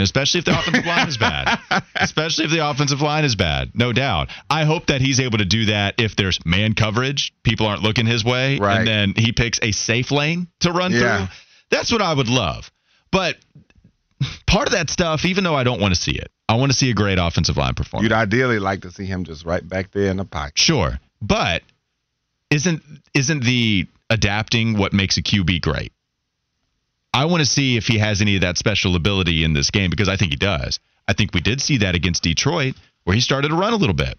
Especially 0.00 0.38
if 0.38 0.44
the 0.44 0.58
offensive 0.58 0.86
line 0.86 1.08
is 1.08 1.18
bad. 1.18 1.58
Especially 1.96 2.44
if 2.46 2.50
the 2.50 2.68
offensive 2.68 3.00
line 3.02 3.24
is 3.24 3.34
bad, 3.36 3.72
no 3.74 3.92
doubt. 3.92 4.28
I 4.48 4.64
hope 4.64 4.86
that 4.86 5.00
he's 5.00 5.20
able 5.20 5.38
to 5.38 5.44
do 5.44 5.66
that 5.66 5.94
if 5.98 6.16
there's 6.16 6.38
man 6.46 6.74
coverage, 6.74 7.32
people 7.42 7.66
aren't 7.66 7.82
looking 7.82 8.06
his 8.06 8.24
way, 8.24 8.58
Right. 8.58 8.78
and 8.78 8.86
then 8.86 9.14
he 9.16 9.32
picks 9.32 9.58
a 9.62 9.72
safe 9.72 10.10
lane 10.10 10.48
to 10.60 10.72
run 10.72 10.92
Yeah. 10.92 11.26
through. 11.26 11.36
That's 11.70 11.90
what 11.92 12.00
I 12.02 12.12
would 12.12 12.28
love. 12.28 12.70
But 13.10 13.36
part 14.46 14.68
of 14.68 14.72
that 14.72 14.88
stuff, 14.90 15.24
even 15.24 15.44
though 15.44 15.54
I 15.54 15.64
don't 15.64 15.80
want 15.80 15.94
to 15.94 16.00
see 16.00 16.12
it, 16.12 16.30
I 16.48 16.54
want 16.54 16.70
to 16.72 16.76
see 16.78 16.90
a 16.90 16.94
great 16.94 17.18
offensive 17.18 17.56
line 17.56 17.74
performance. 17.74 18.04
You'd 18.10 18.16
ideally 18.16 18.58
like 18.58 18.82
to 18.82 18.90
see 18.90 19.04
him 19.06 19.24
just 19.24 19.44
right 19.44 19.66
back 19.66 19.90
there 19.92 20.10
in 20.10 20.16
the 20.18 20.24
pocket. 20.24 20.58
Sure, 20.58 21.00
but 21.20 21.62
isn't 22.50 22.82
isn't 23.14 23.44
the 23.44 23.86
adapting 24.10 24.76
what 24.76 24.92
makes 24.92 25.16
a 25.16 25.22
QB 25.22 25.62
great? 25.62 25.92
I 27.14 27.26
want 27.26 27.40
to 27.40 27.46
see 27.46 27.76
if 27.76 27.86
he 27.86 27.98
has 27.98 28.20
any 28.20 28.36
of 28.36 28.40
that 28.40 28.56
special 28.56 28.96
ability 28.96 29.44
in 29.44 29.52
this 29.52 29.70
game 29.70 29.90
because 29.90 30.08
I 30.08 30.16
think 30.16 30.32
he 30.32 30.36
does. 30.36 30.80
I 31.06 31.12
think 31.12 31.34
we 31.34 31.40
did 31.40 31.60
see 31.60 31.78
that 31.78 31.94
against 31.94 32.22
Detroit 32.22 32.74
where 33.04 33.14
he 33.14 33.20
started 33.20 33.48
to 33.48 33.54
run 33.54 33.72
a 33.72 33.76
little 33.76 33.94
bit. 33.94 34.18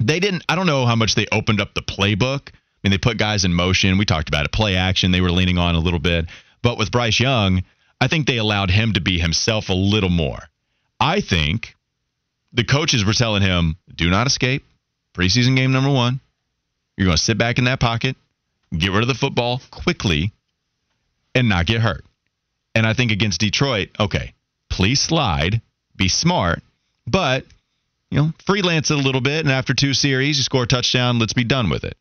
They 0.00 0.20
didn't 0.20 0.44
I 0.48 0.56
don't 0.56 0.66
know 0.66 0.86
how 0.86 0.96
much 0.96 1.14
they 1.14 1.26
opened 1.30 1.60
up 1.60 1.74
the 1.74 1.82
playbook. 1.82 2.48
I 2.48 2.52
mean, 2.82 2.90
they 2.90 2.98
put 2.98 3.18
guys 3.18 3.44
in 3.44 3.54
motion. 3.54 3.98
We 3.98 4.04
talked 4.04 4.28
about 4.28 4.44
it. 4.44 4.52
Play 4.52 4.76
action, 4.76 5.10
they 5.10 5.20
were 5.20 5.30
leaning 5.30 5.58
on 5.58 5.74
a 5.74 5.80
little 5.80 5.98
bit. 5.98 6.26
But 6.62 6.78
with 6.78 6.90
Bryce 6.90 7.20
Young, 7.20 7.62
I 8.00 8.08
think 8.08 8.26
they 8.26 8.38
allowed 8.38 8.70
him 8.70 8.92
to 8.94 9.00
be 9.00 9.18
himself 9.18 9.68
a 9.68 9.74
little 9.74 10.10
more. 10.10 10.40
I 10.98 11.20
think 11.20 11.74
the 12.52 12.64
coaches 12.64 13.04
were 13.04 13.12
telling 13.12 13.42
him, 13.42 13.76
do 13.94 14.10
not 14.10 14.26
escape. 14.26 14.64
Preseason 15.14 15.56
game 15.56 15.72
number 15.72 15.90
one. 15.90 16.20
You're 16.96 17.06
going 17.06 17.16
to 17.16 17.22
sit 17.22 17.36
back 17.36 17.58
in 17.58 17.64
that 17.64 17.80
pocket, 17.80 18.16
get 18.76 18.90
rid 18.90 19.02
of 19.02 19.08
the 19.08 19.14
football 19.14 19.60
quickly, 19.70 20.32
and 21.34 21.48
not 21.48 21.66
get 21.66 21.82
hurt. 21.82 22.05
And 22.76 22.86
I 22.86 22.92
think 22.92 23.10
against 23.10 23.40
Detroit, 23.40 23.88
okay, 23.98 24.34
please 24.68 25.00
slide, 25.00 25.62
be 25.96 26.08
smart, 26.08 26.62
but 27.06 27.46
you 28.10 28.18
know, 28.18 28.32
freelance 28.44 28.90
it 28.90 28.98
a 28.98 29.00
little 29.00 29.22
bit, 29.22 29.46
and 29.46 29.50
after 29.50 29.72
two 29.72 29.94
series, 29.94 30.36
you 30.36 30.42
score 30.42 30.64
a 30.64 30.66
touchdown. 30.66 31.18
Let's 31.18 31.32
be 31.32 31.44
done 31.44 31.70
with 31.70 31.84
it. 31.84 31.96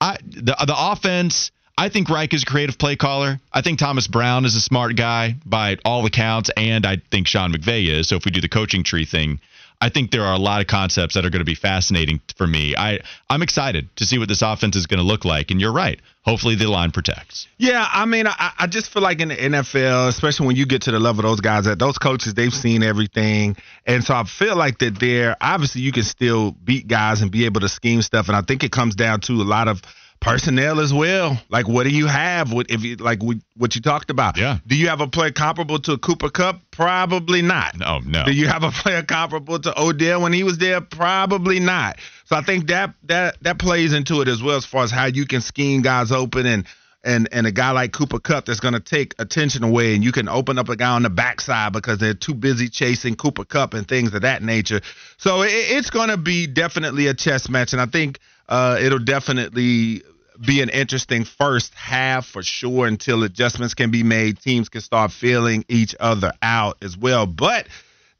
I 0.00 0.18
the 0.22 0.54
the 0.66 0.74
offense. 0.76 1.50
I 1.76 1.88
think 1.88 2.08
Reich 2.08 2.32
is 2.32 2.44
a 2.44 2.46
creative 2.46 2.78
play 2.78 2.94
caller. 2.94 3.40
I 3.52 3.62
think 3.62 3.80
Thomas 3.80 4.06
Brown 4.06 4.44
is 4.44 4.54
a 4.54 4.60
smart 4.60 4.94
guy 4.94 5.34
by 5.44 5.78
all 5.84 6.06
accounts, 6.06 6.48
and 6.56 6.86
I 6.86 6.98
think 7.10 7.26
Sean 7.26 7.52
McVay 7.52 7.88
is. 7.88 8.08
So 8.08 8.16
if 8.16 8.24
we 8.24 8.30
do 8.30 8.40
the 8.40 8.48
coaching 8.48 8.84
tree 8.84 9.06
thing, 9.06 9.40
I 9.80 9.88
think 9.88 10.10
there 10.10 10.24
are 10.24 10.34
a 10.34 10.38
lot 10.38 10.60
of 10.60 10.66
concepts 10.66 11.14
that 11.14 11.24
are 11.24 11.30
going 11.30 11.40
to 11.40 11.46
be 11.46 11.54
fascinating 11.54 12.20
for 12.36 12.46
me. 12.46 12.74
I 12.76 13.00
I'm 13.28 13.42
excited 13.42 13.88
to 13.96 14.04
see 14.04 14.18
what 14.18 14.28
this 14.28 14.42
offense 14.42 14.76
is 14.76 14.86
going 14.86 14.98
to 14.98 15.04
look 15.04 15.24
like. 15.24 15.50
And 15.50 15.60
you're 15.60 15.72
right. 15.72 16.00
Hopefully 16.22 16.54
the 16.54 16.68
line 16.68 16.90
protects. 16.90 17.48
Yeah, 17.56 17.86
I 17.90 18.04
mean, 18.04 18.26
I, 18.26 18.52
I 18.58 18.66
just 18.66 18.92
feel 18.92 19.02
like 19.02 19.20
in 19.20 19.28
the 19.28 19.36
NFL, 19.36 20.08
especially 20.08 20.48
when 20.48 20.56
you 20.56 20.66
get 20.66 20.82
to 20.82 20.90
the 20.90 21.00
level 21.00 21.24
of 21.24 21.30
those 21.30 21.40
guys, 21.40 21.64
that 21.64 21.78
those 21.78 21.96
coaches 21.96 22.34
they've 22.34 22.52
seen 22.52 22.82
everything, 22.82 23.56
and 23.86 24.04
so 24.04 24.14
I 24.14 24.24
feel 24.24 24.54
like 24.54 24.78
that 24.80 25.00
they're 25.00 25.34
obviously 25.40 25.80
you 25.80 25.92
can 25.92 26.02
still 26.02 26.50
beat 26.52 26.86
guys 26.86 27.22
and 27.22 27.30
be 27.30 27.46
able 27.46 27.62
to 27.62 27.70
scheme 27.70 28.02
stuff, 28.02 28.28
and 28.28 28.36
I 28.36 28.42
think 28.42 28.64
it 28.64 28.70
comes 28.72 28.96
down 28.96 29.20
to 29.22 29.32
a 29.32 29.44
lot 29.44 29.66
of 29.66 29.80
personnel 30.20 30.80
as 30.80 30.92
well. 30.92 31.40
Like, 31.48 31.66
what 31.66 31.84
do 31.84 31.90
you 31.90 32.06
have? 32.06 32.52
What 32.52 32.70
if 32.70 32.82
you 32.84 32.96
like 32.96 33.22
what 33.22 33.38
what 33.56 33.74
you 33.74 33.80
talked 33.80 34.10
about? 34.10 34.36
Yeah. 34.36 34.58
Do 34.66 34.76
you 34.76 34.88
have 34.88 35.00
a 35.00 35.08
player 35.08 35.30
comparable 35.30 35.78
to 35.80 35.98
Cooper 35.98 36.30
Kupp? 36.30 36.60
Probably 36.70 37.42
not. 37.42 37.78
No, 37.78 37.98
no. 38.00 38.24
Do 38.24 38.32
you 38.32 38.46
have 38.46 38.62
a 38.62 38.70
player 38.82 39.02
comparable 39.02 39.58
to 39.58 39.80
Odell 39.80 40.22
when 40.22 40.32
he 40.32 40.44
was 40.44 40.58
there? 40.58 40.80
Probably 40.80 41.60
not. 41.60 41.98
So 42.26 42.36
I 42.36 42.42
think 42.42 42.68
that 42.68 42.94
that 43.04 43.42
that 43.42 43.58
plays 43.58 43.92
into 43.92 44.20
it 44.20 44.28
as 44.28 44.42
well 44.42 44.56
as 44.56 44.66
far 44.66 44.84
as 44.84 44.90
how 44.90 45.06
you 45.06 45.26
can 45.26 45.40
scheme 45.40 45.82
guys 45.82 46.12
open 46.12 46.46
and 46.46 46.66
and 47.02 47.28
and 47.32 47.46
a 47.46 47.52
guy 47.52 47.70
like 47.70 47.92
Cooper 47.92 48.18
Kupp 48.18 48.44
that's 48.44 48.60
going 48.60 48.74
to 48.74 48.80
take 48.80 49.14
attention 49.18 49.64
away 49.64 49.94
and 49.94 50.04
you 50.04 50.12
can 50.12 50.28
open 50.28 50.58
up 50.58 50.68
a 50.68 50.76
guy 50.76 50.90
on 50.90 51.02
the 51.02 51.10
backside 51.10 51.72
because 51.72 51.98
they're 51.98 52.14
too 52.14 52.34
busy 52.34 52.68
chasing 52.68 53.14
Cooper 53.16 53.44
Kupp 53.44 53.74
and 53.74 53.88
things 53.88 54.12
of 54.12 54.22
that 54.22 54.42
nature. 54.42 54.80
So 55.16 55.42
it, 55.42 55.50
it's 55.50 55.90
going 55.90 56.10
to 56.10 56.18
be 56.18 56.46
definitely 56.46 57.06
a 57.06 57.14
chess 57.14 57.48
match 57.48 57.72
and 57.72 57.80
I 57.80 57.86
think 57.86 58.18
uh, 58.50 58.78
it'll 58.80 58.98
definitely 58.98 60.02
be 60.44 60.60
an 60.60 60.68
interesting 60.70 61.24
first 61.24 61.74
half 61.74 62.26
for 62.26 62.42
sure 62.42 62.86
until 62.86 63.22
adjustments 63.22 63.74
can 63.74 63.90
be 63.90 64.02
made. 64.02 64.40
Teams 64.40 64.68
can 64.68 64.80
start 64.80 65.12
feeling 65.12 65.64
each 65.68 65.94
other 66.00 66.32
out 66.42 66.78
as 66.82 66.96
well. 66.96 67.26
But 67.26 67.68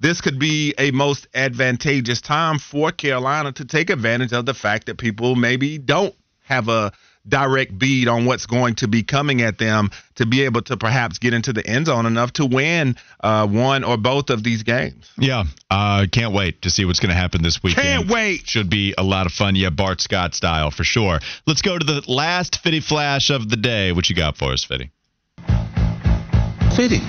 this 0.00 0.20
could 0.20 0.38
be 0.38 0.74
a 0.78 0.90
most 0.92 1.26
advantageous 1.34 2.20
time 2.20 2.58
for 2.58 2.92
Carolina 2.92 3.52
to 3.52 3.64
take 3.64 3.90
advantage 3.90 4.32
of 4.32 4.46
the 4.46 4.54
fact 4.54 4.86
that 4.86 4.98
people 4.98 5.34
maybe 5.34 5.78
don't 5.78 6.14
have 6.42 6.68
a 6.68 6.92
direct 7.28 7.78
bead 7.78 8.08
on 8.08 8.24
what's 8.24 8.46
going 8.46 8.74
to 8.76 8.88
be 8.88 9.02
coming 9.02 9.42
at 9.42 9.58
them 9.58 9.90
to 10.16 10.26
be 10.26 10.42
able 10.42 10.62
to 10.62 10.76
perhaps 10.76 11.18
get 11.18 11.34
into 11.34 11.52
the 11.52 11.66
end 11.66 11.86
zone 11.86 12.06
enough 12.06 12.32
to 12.34 12.46
win 12.46 12.96
uh, 13.20 13.46
one 13.46 13.84
or 13.84 13.96
both 13.96 14.30
of 14.30 14.42
these 14.42 14.62
games. 14.62 15.10
Yeah, 15.18 15.44
uh, 15.70 16.06
can't 16.10 16.34
wait 16.34 16.62
to 16.62 16.70
see 16.70 16.84
what's 16.84 17.00
going 17.00 17.10
to 17.10 17.16
happen 17.16 17.42
this 17.42 17.62
weekend. 17.62 17.86
Can't 17.86 18.08
wait. 18.10 18.46
Should 18.46 18.70
be 18.70 18.94
a 18.96 19.02
lot 19.02 19.26
of 19.26 19.32
fun. 19.32 19.56
Yeah, 19.56 19.70
Bart 19.70 20.00
Scott 20.00 20.34
style 20.34 20.70
for 20.70 20.84
sure. 20.84 21.18
Let's 21.46 21.62
go 21.62 21.78
to 21.78 21.84
the 21.84 22.02
last 22.08 22.60
Fitty 22.60 22.80
Flash 22.80 23.30
of 23.30 23.48
the 23.48 23.56
day. 23.56 23.92
What 23.92 24.08
you 24.08 24.16
got 24.16 24.36
for 24.36 24.52
us, 24.52 24.64
Fitty? 24.64 24.90
Fitty. 26.76 27.00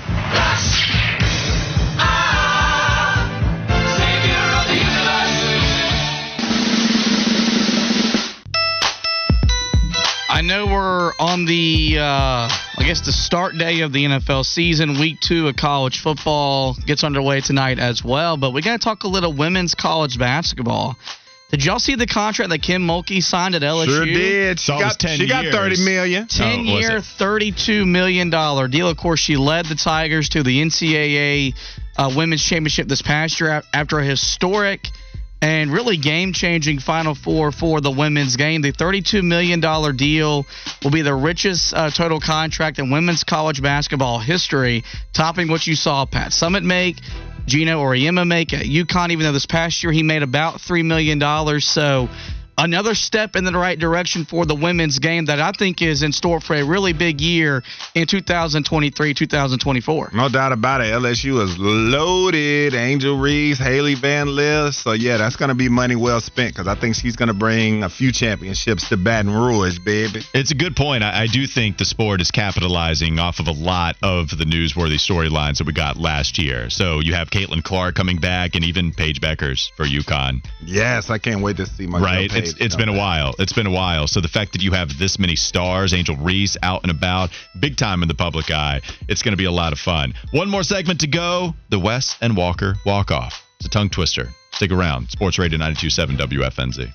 I 10.41 10.43
know 10.43 10.65
we're 10.65 11.13
on 11.19 11.45
the, 11.45 11.99
uh, 11.99 12.01
I 12.01 12.83
guess, 12.83 13.01
the 13.01 13.11
start 13.11 13.59
day 13.59 13.81
of 13.81 13.93
the 13.93 14.05
NFL 14.05 14.43
season. 14.43 14.99
Week 14.99 15.19
two 15.19 15.47
of 15.47 15.55
college 15.55 15.99
football 15.99 16.73
gets 16.73 17.03
underway 17.03 17.41
tonight 17.41 17.77
as 17.77 18.03
well. 18.03 18.37
But 18.37 18.49
we 18.49 18.63
got 18.63 18.81
to 18.81 18.83
talk 18.83 19.03
a 19.03 19.07
little 19.07 19.33
women's 19.33 19.75
college 19.75 20.17
basketball. 20.17 20.97
Did 21.51 21.63
y'all 21.63 21.77
see 21.77 21.93
the 21.93 22.07
contract 22.07 22.49
that 22.49 22.63
Kim 22.63 22.81
Mulkey 22.81 23.21
signed 23.21 23.53
at 23.53 23.61
LSU? 23.61 23.85
Sure 23.85 24.05
did. 24.05 24.59
She 24.59 24.65
So 24.65 24.77
it 24.77 24.79
got, 24.79 24.99
10 24.99 25.17
she 25.19 25.27
got 25.27 25.45
30 25.45 25.85
million. 25.85 26.25
10 26.25 26.47
Oh, 26.47 26.63
year, 26.63 26.89
$32 27.01 27.85
million 27.85 28.31
deal. 28.31 28.87
Of 28.89 28.97
course, 28.97 29.19
she 29.19 29.37
led 29.37 29.67
the 29.67 29.75
Tigers 29.75 30.29
to 30.29 30.41
the 30.41 30.59
NCAA 30.59 31.53
uh, 31.97 32.11
Women's 32.15 32.43
Championship 32.43 32.87
this 32.87 33.03
past 33.03 33.39
year 33.39 33.61
after 33.75 33.99
a 33.99 34.03
historic 34.03 34.87
and 35.41 35.71
really 35.71 35.97
game 35.97 36.33
changing 36.33 36.79
Final 36.79 37.15
Four 37.15 37.51
for 37.51 37.81
the 37.81 37.91
women's 37.91 38.35
game. 38.35 38.61
The 38.61 38.71
$32 38.71 39.23
million 39.23 39.59
deal 39.95 40.45
will 40.83 40.91
be 40.91 41.01
the 41.01 41.15
richest 41.15 41.73
uh, 41.73 41.89
total 41.89 42.19
contract 42.19 42.77
in 42.77 42.91
women's 42.91 43.23
college 43.23 43.61
basketball 43.61 44.19
history, 44.19 44.83
topping 45.13 45.47
what 45.47 45.65
you 45.65 45.75
saw 45.75 46.05
Pat 46.05 46.31
Summitt 46.31 46.63
make. 46.63 46.97
Geno 47.47 47.81
Auriemma 47.81 48.25
make 48.25 48.53
at 48.53 48.65
UConn, 48.65 49.11
even 49.11 49.25
though 49.25 49.31
this 49.31 49.47
past 49.47 49.83
year 49.83 49.91
he 49.91 50.03
made 50.03 50.21
about 50.21 50.59
$3 50.59 50.85
million. 50.85 51.19
So 51.59 52.07
another 52.61 52.93
step 52.93 53.35
in 53.35 53.43
the 53.43 53.51
right 53.51 53.77
direction 53.77 54.23
for 54.23 54.45
the 54.45 54.55
women's 54.55 54.99
game 54.99 55.25
that 55.25 55.39
I 55.39 55.51
think 55.51 55.81
is 55.81 56.03
in 56.03 56.11
store 56.11 56.39
for 56.39 56.55
a 56.55 56.63
really 56.63 56.93
big 56.93 57.19
year 57.19 57.63
in 57.95 58.05
2023 58.05 59.13
2024. 59.13 60.11
No 60.13 60.29
doubt 60.29 60.51
about 60.51 60.81
it. 60.81 60.93
LSU 60.93 61.43
is 61.43 61.57
loaded. 61.57 62.75
Angel 62.75 63.17
Reese, 63.17 63.57
Hailey 63.57 63.95
Van 63.95 64.27
Lith. 64.27 64.75
So, 64.75 64.91
yeah, 64.93 65.17
that's 65.17 65.35
going 65.35 65.49
to 65.49 65.55
be 65.55 65.69
money 65.69 65.95
well 65.95 66.21
spent 66.21 66.53
because 66.53 66.67
I 66.67 66.75
think 66.75 66.95
she's 66.95 67.15
going 67.15 67.27
to 67.27 67.33
bring 67.33 67.83
a 67.83 67.89
few 67.89 68.11
championships 68.11 68.89
to 68.89 68.97
Baton 68.97 69.31
Rouge, 69.31 69.79
baby. 69.79 70.21
It's 70.33 70.51
a 70.51 70.55
good 70.55 70.75
point. 70.75 71.03
I, 71.03 71.23
I 71.23 71.27
do 71.27 71.47
think 71.47 71.77
the 71.77 71.85
sport 71.85 72.21
is 72.21 72.29
capitalizing 72.29 73.17
off 73.17 73.39
of 73.39 73.47
a 73.47 73.51
lot 73.51 73.95
of 74.03 74.29
the 74.29 74.45
newsworthy 74.45 74.99
storylines 74.99 75.57
that 75.57 75.65
we 75.65 75.73
got 75.73 75.97
last 75.97 76.37
year. 76.37 76.69
So 76.69 76.99
you 76.99 77.15
have 77.15 77.31
Caitlin 77.31 77.63
Clark 77.63 77.95
coming 77.95 78.17
back, 78.17 78.55
and 78.55 78.63
even 78.63 78.91
Paige 78.91 79.19
Bueckers 79.19 79.71
for 79.75 79.85
UConn. 79.85 80.45
Yes, 80.63 81.09
I 81.09 81.17
can't 81.17 81.41
wait 81.41 81.57
to 81.57 81.65
see 81.65 81.87
my 81.87 81.99
right? 81.99 82.31
It's 82.31 82.50
it's 82.59 82.75
been 82.75 82.89
a 82.89 82.97
while. 82.97 83.33
It's 83.39 83.53
been 83.53 83.67
a 83.67 83.71
while. 83.71 84.07
So 84.07 84.21
the 84.21 84.27
fact 84.27 84.53
that 84.53 84.61
you 84.61 84.71
have 84.71 84.97
this 84.97 85.19
many 85.19 85.35
stars, 85.35 85.93
Angel 85.93 86.15
Reese 86.15 86.57
out 86.61 86.83
and 86.83 86.91
about, 86.91 87.29
big 87.59 87.77
time 87.77 88.01
in 88.01 88.07
the 88.07 88.13
public 88.15 88.51
eye, 88.51 88.81
it's 89.07 89.21
going 89.21 89.33
to 89.33 89.37
be 89.37 89.45
a 89.45 89.51
lot 89.51 89.73
of 89.73 89.79
fun. 89.79 90.13
One 90.31 90.49
more 90.49 90.63
segment 90.63 91.01
to 91.01 91.07
go. 91.07 91.53
The 91.69 91.79
Wes 91.79 92.17
and 92.21 92.35
Walker 92.35 92.75
walk 92.85 93.11
off. 93.11 93.43
It's 93.59 93.67
a 93.67 93.69
tongue 93.69 93.89
twister. 93.89 94.29
Stick 94.51 94.71
around. 94.71 95.09
Sports 95.09 95.39
Radio 95.39 95.59
92.7 95.59 96.17
WFNZ. 96.17 96.91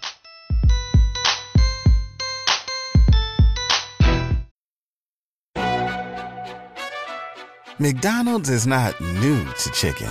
McDonald's 7.78 8.48
is 8.48 8.66
not 8.66 8.98
new 9.00 9.44
to 9.44 9.70
chicken. 9.72 10.10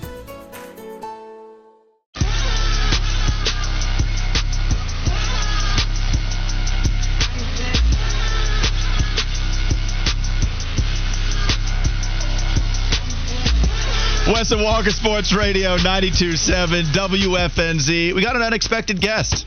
Wes 14.51 14.63
Walker 14.63 14.89
Sports 14.89 15.33
Radio 15.33 15.77
92.7 15.77 16.83
WFNZ. 16.91 18.13
We 18.13 18.21
got 18.21 18.35
an 18.35 18.41
unexpected 18.41 18.99
guest. 18.99 19.45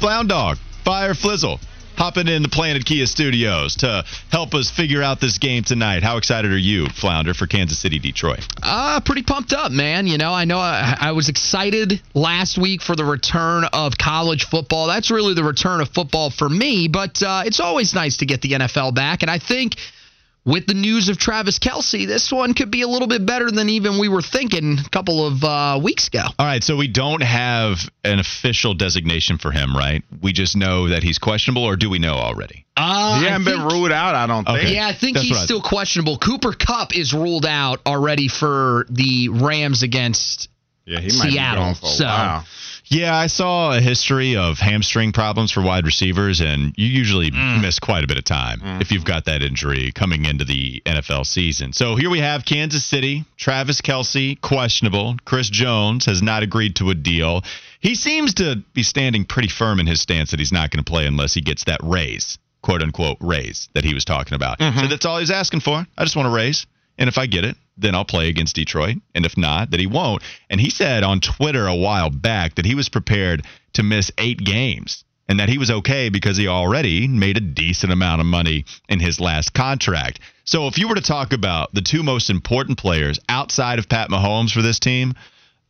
Flound 0.00 0.28
Dog, 0.28 0.58
Fire 0.84 1.14
Flizzle, 1.14 1.58
hopping 1.96 2.28
in 2.28 2.42
the 2.42 2.48
Planet 2.48 2.84
Kia 2.84 3.06
studios 3.06 3.76
to 3.76 4.04
help 4.30 4.54
us 4.54 4.70
figure 4.70 5.02
out 5.02 5.20
this 5.20 5.38
game 5.38 5.62
tonight. 5.62 6.02
How 6.02 6.16
excited 6.18 6.52
are 6.52 6.58
you, 6.58 6.88
Flounder, 6.88 7.32
for 7.32 7.46
Kansas 7.46 7.78
City, 7.78 7.98
Detroit? 7.98 8.46
Uh, 8.62 9.00
pretty 9.00 9.22
pumped 9.22 9.52
up, 9.52 9.72
man. 9.72 10.06
You 10.06 10.18
know, 10.18 10.32
I 10.32 10.44
know 10.44 10.58
I, 10.58 10.96
I 11.00 11.12
was 11.12 11.28
excited 11.28 12.02
last 12.12 12.58
week 12.58 12.82
for 12.82 12.96
the 12.96 13.04
return 13.04 13.64
of 13.72 13.96
college 13.96 14.44
football. 14.44 14.88
That's 14.88 15.10
really 15.10 15.34
the 15.34 15.44
return 15.44 15.80
of 15.80 15.88
football 15.88 16.30
for 16.30 16.48
me, 16.48 16.88
but 16.88 17.22
uh, 17.22 17.44
it's 17.46 17.60
always 17.60 17.94
nice 17.94 18.18
to 18.18 18.26
get 18.26 18.42
the 18.42 18.52
NFL 18.52 18.94
back. 18.94 19.22
And 19.22 19.30
I 19.30 19.38
think 19.38 19.76
with 20.48 20.66
the 20.66 20.74
news 20.74 21.08
of 21.10 21.18
Travis 21.18 21.58
Kelce, 21.58 22.06
this 22.06 22.32
one 22.32 22.54
could 22.54 22.70
be 22.70 22.80
a 22.82 22.88
little 22.88 23.06
bit 23.06 23.26
better 23.26 23.50
than 23.50 23.68
even 23.68 23.98
we 23.98 24.08
were 24.08 24.22
thinking 24.22 24.78
a 24.78 24.88
couple 24.88 25.26
of 25.26 25.44
uh, 25.44 25.78
weeks 25.82 26.08
ago. 26.08 26.22
All 26.38 26.46
right, 26.46 26.64
so 26.64 26.74
we 26.76 26.88
don't 26.88 27.22
have 27.22 27.76
an 28.04 28.18
official 28.18 28.72
designation 28.74 29.36
for 29.38 29.50
him, 29.50 29.76
right? 29.76 30.02
We 30.22 30.32
just 30.32 30.56
know 30.56 30.88
that 30.88 31.02
he's 31.02 31.18
questionable, 31.18 31.64
or 31.64 31.76
do 31.76 31.90
we 31.90 31.98
know 31.98 32.14
already? 32.14 32.64
Uh, 32.76 33.20
he 33.20 33.26
hasn't 33.26 33.44
been 33.44 33.62
ruled 33.66 33.92
out, 33.92 34.14
I 34.14 34.26
don't 34.26 34.44
think. 34.46 34.58
Okay. 34.60 34.74
Yeah, 34.74 34.86
I 34.88 34.92
think 34.94 35.14
That's 35.16 35.26
he's 35.26 35.32
what 35.36 35.40
I- 35.42 35.44
still 35.44 35.60
questionable. 35.62 36.16
Cooper 36.18 36.52
Kupp 36.52 36.96
is 36.96 37.12
ruled 37.12 37.44
out 37.44 37.80
already 37.86 38.28
for 38.28 38.86
the 38.88 39.28
Rams 39.28 39.82
against 39.82 40.48
Yeah, 40.86 41.00
he 41.00 41.08
might 41.18 41.30
Seattle. 41.30 41.64
be 41.64 41.66
gone 41.66 41.74
for 41.74 41.86
a 41.86 41.90
so 41.90 42.04
while. 42.06 42.44
Yeah, 42.90 43.14
I 43.14 43.26
saw 43.26 43.72
a 43.76 43.80
history 43.80 44.36
of 44.36 44.58
hamstring 44.58 45.12
problems 45.12 45.50
for 45.52 45.60
wide 45.62 45.84
receivers, 45.84 46.40
and 46.40 46.72
you 46.76 46.86
usually 46.86 47.30
Mm. 47.30 47.60
miss 47.60 47.78
quite 47.78 48.02
a 48.02 48.06
bit 48.06 48.16
of 48.16 48.24
time 48.24 48.60
if 48.80 48.90
you've 48.92 49.04
got 49.04 49.26
that 49.26 49.42
injury 49.42 49.92
coming 49.92 50.24
into 50.24 50.44
the 50.44 50.82
NFL 50.86 51.24
season. 51.24 51.72
So 51.74 51.96
here 51.96 52.08
we 52.08 52.20
have 52.20 52.44
Kansas 52.46 52.84
City, 52.84 53.24
Travis 53.36 53.80
Kelce, 53.82 54.40
questionable. 54.40 55.16
Chris 55.24 55.50
Jones 55.50 56.06
has 56.06 56.22
not 56.22 56.42
agreed 56.42 56.76
to 56.76 56.88
a 56.90 56.94
deal. 56.94 57.42
He 57.80 57.94
seems 57.94 58.34
to 58.34 58.56
be 58.74 58.82
standing 58.82 59.24
pretty 59.24 59.48
firm 59.48 59.80
in 59.80 59.86
his 59.86 60.00
stance 60.00 60.30
that 60.30 60.40
he's 60.40 60.52
not 60.52 60.70
going 60.70 60.82
to 60.82 60.90
play 60.90 61.06
unless 61.06 61.34
he 61.34 61.40
gets 61.42 61.64
that 61.64 61.80
raise, 61.82 62.38
quote 62.62 62.82
unquote 62.82 63.18
raise 63.20 63.68
that 63.74 63.84
he 63.84 63.92
was 63.94 64.04
talking 64.04 64.34
about. 64.34 64.58
So 64.60 64.86
that's 64.88 65.04
all 65.04 65.18
he's 65.18 65.30
asking 65.30 65.60
for. 65.60 65.86
I 65.96 66.04
just 66.04 66.16
want 66.16 66.26
a 66.28 66.30
raise. 66.32 66.66
And 66.96 67.06
if 67.08 67.18
I 67.18 67.26
get 67.26 67.44
it, 67.44 67.56
then 67.78 67.94
I'll 67.94 68.04
play 68.04 68.28
against 68.28 68.56
Detroit. 68.56 68.96
And 69.14 69.24
if 69.24 69.36
not, 69.36 69.70
that 69.70 69.80
he 69.80 69.86
won't. 69.86 70.22
And 70.50 70.60
he 70.60 70.70
said 70.70 71.02
on 71.02 71.20
Twitter 71.20 71.66
a 71.66 71.74
while 71.74 72.10
back 72.10 72.56
that 72.56 72.66
he 72.66 72.74
was 72.74 72.88
prepared 72.88 73.44
to 73.74 73.82
miss 73.82 74.10
eight 74.18 74.38
games 74.38 75.04
and 75.28 75.40
that 75.40 75.48
he 75.48 75.58
was 75.58 75.70
okay 75.70 76.08
because 76.08 76.36
he 76.36 76.48
already 76.48 77.06
made 77.06 77.36
a 77.36 77.40
decent 77.40 77.92
amount 77.92 78.20
of 78.20 78.26
money 78.26 78.64
in 78.88 78.98
his 78.98 79.20
last 79.20 79.52
contract. 79.52 80.20
So 80.44 80.66
if 80.66 80.78
you 80.78 80.88
were 80.88 80.94
to 80.94 81.02
talk 81.02 81.32
about 81.32 81.74
the 81.74 81.82
two 81.82 82.02
most 82.02 82.30
important 82.30 82.78
players 82.78 83.20
outside 83.28 83.78
of 83.78 83.88
Pat 83.88 84.08
Mahomes 84.08 84.50
for 84.50 84.62
this 84.62 84.78
team, 84.78 85.14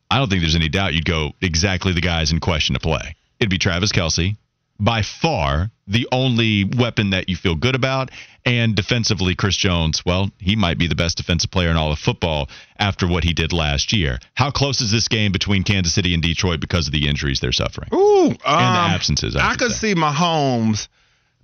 I 0.09 0.17
don't 0.17 0.29
think 0.29 0.41
there's 0.41 0.55
any 0.55 0.69
doubt 0.69 0.93
you'd 0.93 1.05
go 1.05 1.33
exactly 1.41 1.93
the 1.93 2.01
guys 2.01 2.31
in 2.31 2.39
question 2.39 2.73
to 2.73 2.79
play. 2.79 3.15
It'd 3.39 3.49
be 3.49 3.57
Travis 3.57 3.91
Kelce, 3.91 4.37
by 4.79 5.01
far 5.01 5.71
the 5.87 6.07
only 6.11 6.63
weapon 6.63 7.09
that 7.09 7.29
you 7.29 7.35
feel 7.35 7.55
good 7.55 7.75
about. 7.75 8.11
And 8.45 8.75
defensively, 8.75 9.35
Chris 9.35 9.57
Jones, 9.57 10.05
well, 10.05 10.31
he 10.39 10.55
might 10.55 10.77
be 10.77 10.87
the 10.87 10.95
best 10.95 11.17
defensive 11.17 11.51
player 11.51 11.69
in 11.69 11.77
all 11.77 11.91
of 11.91 11.99
football 11.99 12.49
after 12.77 13.07
what 13.07 13.23
he 13.23 13.33
did 13.33 13.51
last 13.51 13.91
year. 13.91 14.19
How 14.35 14.49
close 14.49 14.81
is 14.81 14.91
this 14.91 15.07
game 15.07 15.31
between 15.31 15.63
Kansas 15.63 15.93
City 15.93 16.13
and 16.13 16.23
Detroit 16.23 16.59
because 16.61 16.87
of 16.87 16.93
the 16.93 17.07
injuries 17.07 17.39
they're 17.39 17.51
suffering? 17.51 17.89
Ooh, 17.93 18.27
and 18.27 18.39
the 18.39 18.47
um, 18.47 18.91
absences. 18.91 19.35
I, 19.35 19.51
I 19.51 19.55
could 19.55 19.71
say. 19.71 19.93
see 19.93 19.95
Mahomes 19.95 20.87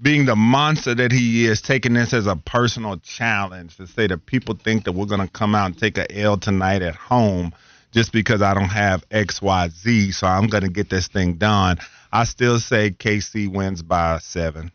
being 0.01 0.25
the 0.25 0.35
monster 0.35 0.93
that 0.93 1.11
he 1.11 1.45
is, 1.45 1.61
taking 1.61 1.93
this 1.93 2.13
as 2.13 2.27
a 2.27 2.35
personal 2.35 2.97
challenge 2.97 3.77
to 3.77 3.87
say 3.87 4.07
that 4.07 4.25
people 4.25 4.55
think 4.55 4.85
that 4.85 4.91
we're 4.91 5.05
going 5.05 5.21
to 5.21 5.27
come 5.27 5.55
out 5.55 5.67
and 5.67 5.77
take 5.77 5.97
a 5.97 6.19
L 6.19 6.37
tonight 6.37 6.81
at 6.81 6.95
home 6.95 7.53
just 7.91 8.11
because 8.11 8.41
I 8.41 8.53
don't 8.53 8.69
have 8.69 9.05
X, 9.09 9.41
Y, 9.41 9.69
Z. 9.69 10.11
So 10.11 10.27
I'm 10.27 10.47
going 10.47 10.63
to 10.63 10.69
get 10.69 10.89
this 10.89 11.07
thing 11.07 11.35
done. 11.35 11.77
I 12.15 12.23
still 12.23 12.59
say 12.59 12.91
KC 12.91 13.53
wins 13.53 13.83
by 13.83 14.19
seven. 14.19 14.71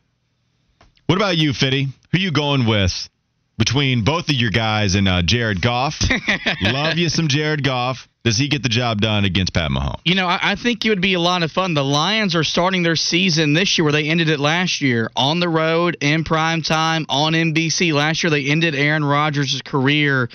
What 1.06 1.16
about 1.16 1.38
you, 1.38 1.54
Fitty? 1.54 1.88
Who 2.12 2.18
you 2.18 2.32
going 2.32 2.66
with 2.66 3.08
between 3.56 4.04
both 4.04 4.28
of 4.28 4.34
your 4.34 4.50
guys 4.50 4.94
and 4.94 5.08
uh, 5.08 5.22
Jared 5.22 5.62
Goff? 5.62 6.02
Love 6.60 6.98
you 6.98 7.08
some 7.08 7.28
Jared 7.28 7.64
Goff. 7.64 8.08
Does 8.24 8.36
he 8.36 8.48
get 8.48 8.62
the 8.62 8.68
job 8.68 9.00
done 9.00 9.24
against 9.24 9.54
Pat 9.54 9.70
Mahomes? 9.70 10.00
You 10.04 10.16
know, 10.16 10.26
I, 10.26 10.38
I 10.42 10.54
think 10.54 10.84
it 10.84 10.90
would 10.90 11.00
be 11.00 11.14
a 11.14 11.18
lot 11.18 11.42
of 11.42 11.50
fun. 11.50 11.72
The 11.72 11.82
Lions 11.82 12.36
are 12.36 12.44
starting 12.44 12.82
their 12.82 12.94
season 12.94 13.54
this 13.54 13.78
year 13.78 13.84
where 13.86 13.92
they 13.94 14.04
ended 14.04 14.28
it 14.28 14.38
last 14.38 14.82
year 14.82 15.10
on 15.16 15.40
the 15.40 15.48
road 15.48 15.96
in 16.02 16.24
prime 16.24 16.60
time 16.60 17.06
on 17.08 17.32
NBC. 17.32 17.94
Last 17.94 18.22
year 18.22 18.28
they 18.28 18.44
ended 18.44 18.74
Aaron 18.74 19.02
Rodgers' 19.02 19.62
career 19.64 20.28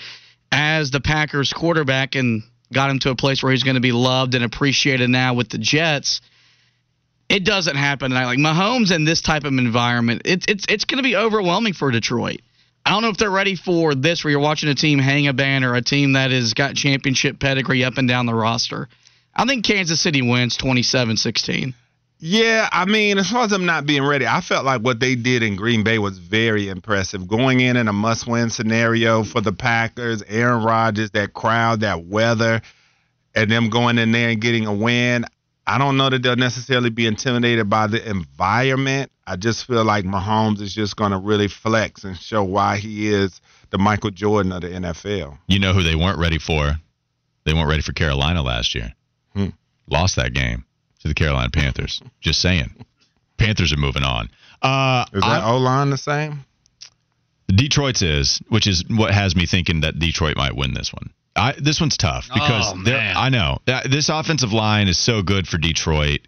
as 0.50 0.90
the 0.90 1.00
Packers 1.00 1.52
quarterback 1.52 2.16
and 2.16 2.42
got 2.72 2.90
him 2.90 2.98
to 2.98 3.10
a 3.10 3.14
place 3.14 3.44
where 3.44 3.52
he's 3.52 3.62
going 3.62 3.76
to 3.76 3.80
be 3.80 3.92
loved 3.92 4.34
and 4.34 4.42
appreciated 4.42 5.08
now 5.08 5.34
with 5.34 5.50
the 5.50 5.58
Jets. 5.58 6.20
It 7.28 7.44
doesn't 7.44 7.76
happen 7.76 8.10
tonight. 8.10 8.26
Like 8.26 8.38
Mahomes 8.38 8.94
in 8.94 9.04
this 9.04 9.20
type 9.20 9.44
of 9.44 9.52
environment, 9.52 10.22
it's 10.24 10.46
it's 10.48 10.64
it's 10.68 10.84
going 10.84 10.98
to 10.98 11.02
be 11.02 11.16
overwhelming 11.16 11.72
for 11.72 11.90
Detroit. 11.90 12.40
I 12.84 12.90
don't 12.90 13.02
know 13.02 13.08
if 13.08 13.16
they're 13.16 13.30
ready 13.30 13.56
for 13.56 13.96
this 13.96 14.22
where 14.22 14.30
you're 14.30 14.40
watching 14.40 14.68
a 14.68 14.74
team 14.74 15.00
hang 15.00 15.26
a 15.26 15.32
banner, 15.32 15.74
a 15.74 15.82
team 15.82 16.12
that 16.12 16.30
has 16.30 16.54
got 16.54 16.76
championship 16.76 17.40
pedigree 17.40 17.82
up 17.82 17.98
and 17.98 18.06
down 18.06 18.26
the 18.26 18.34
roster. 18.34 18.88
I 19.34 19.44
think 19.44 19.64
Kansas 19.64 20.00
City 20.00 20.22
wins 20.22 20.56
27 20.56 21.16
16. 21.16 21.74
Yeah, 22.18 22.68
I 22.72 22.86
mean, 22.86 23.18
as 23.18 23.30
far 23.30 23.44
as 23.44 23.50
them 23.50 23.66
not 23.66 23.84
being 23.84 24.02
ready, 24.04 24.26
I 24.26 24.40
felt 24.40 24.64
like 24.64 24.80
what 24.80 25.00
they 25.00 25.16
did 25.16 25.42
in 25.42 25.56
Green 25.56 25.84
Bay 25.84 25.98
was 25.98 26.16
very 26.16 26.68
impressive. 26.68 27.28
Going 27.28 27.60
in 27.60 27.76
in 27.76 27.88
a 27.88 27.92
must-win 27.92 28.48
scenario 28.48 29.22
for 29.22 29.42
the 29.42 29.52
Packers, 29.52 30.22
Aaron 30.26 30.64
Rodgers, 30.64 31.10
that 31.10 31.34
crowd, 31.34 31.80
that 31.80 32.06
weather, 32.06 32.62
and 33.34 33.50
them 33.50 33.68
going 33.68 33.98
in 33.98 34.12
there 34.12 34.30
and 34.30 34.40
getting 34.40 34.64
a 34.64 34.72
win. 34.72 35.26
I 35.66 35.78
don't 35.78 35.96
know 35.96 36.10
that 36.10 36.22
they'll 36.22 36.36
necessarily 36.36 36.90
be 36.90 37.06
intimidated 37.06 37.68
by 37.68 37.88
the 37.88 38.08
environment. 38.08 39.10
I 39.26 39.34
just 39.36 39.66
feel 39.66 39.84
like 39.84 40.04
Mahomes 40.04 40.60
is 40.60 40.72
just 40.72 40.96
going 40.96 41.10
to 41.10 41.18
really 41.18 41.48
flex 41.48 42.04
and 42.04 42.16
show 42.16 42.44
why 42.44 42.76
he 42.76 43.08
is 43.08 43.40
the 43.70 43.78
Michael 43.78 44.10
Jordan 44.10 44.52
of 44.52 44.62
the 44.62 44.68
NFL. 44.68 45.38
You 45.48 45.58
know 45.58 45.72
who 45.72 45.82
they 45.82 45.96
weren't 45.96 46.18
ready 46.18 46.38
for? 46.38 46.74
They 47.44 47.52
weren't 47.52 47.68
ready 47.68 47.82
for 47.82 47.92
Carolina 47.92 48.42
last 48.42 48.74
year. 48.74 48.92
Hmm. 49.34 49.48
Lost 49.88 50.16
that 50.16 50.32
game 50.32 50.64
to 51.00 51.08
the 51.08 51.14
Carolina 51.14 51.50
Panthers. 51.50 52.00
Just 52.20 52.40
saying. 52.40 52.74
Panthers 53.36 53.72
are 53.72 53.78
moving 53.78 54.04
on. 54.04 54.30
Uh, 54.62 55.04
Is 55.12 55.22
that 55.22 55.44
O 55.44 55.58
line 55.58 55.90
the 55.90 55.98
same? 55.98 56.44
Detroit's 57.48 58.02
is, 58.02 58.40
which 58.48 58.66
is 58.66 58.84
what 58.88 59.12
has 59.12 59.36
me 59.36 59.46
thinking 59.46 59.80
that 59.80 59.98
Detroit 59.98 60.36
might 60.36 60.56
win 60.56 60.74
this 60.74 60.92
one. 60.92 61.10
I, 61.36 61.52
this 61.58 61.80
one's 61.80 61.96
tough 61.96 62.28
because 62.32 62.72
Oh. 62.74 62.82
I 63.16 63.28
know 63.28 63.58
uh, 63.66 63.82
this 63.88 64.08
offensive 64.08 64.52
line 64.52 64.88
is 64.88 64.98
so 64.98 65.22
good 65.22 65.46
for 65.46 65.58
Detroit. 65.58 66.20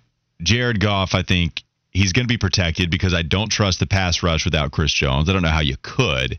Jared 0.42 0.80
Goff, 0.80 1.14
I 1.14 1.22
think 1.22 1.62
he's 1.90 2.12
going 2.12 2.24
to 2.24 2.32
be 2.32 2.38
protected 2.38 2.90
because 2.90 3.14
I 3.14 3.22
don't 3.22 3.50
trust 3.50 3.80
the 3.80 3.86
pass 3.86 4.22
rush 4.22 4.44
without 4.44 4.70
Chris 4.70 4.92
Jones. 4.92 5.28
I 5.28 5.32
don't 5.32 5.42
know 5.42 5.48
how 5.48 5.60
you 5.60 5.76
could. 5.82 6.38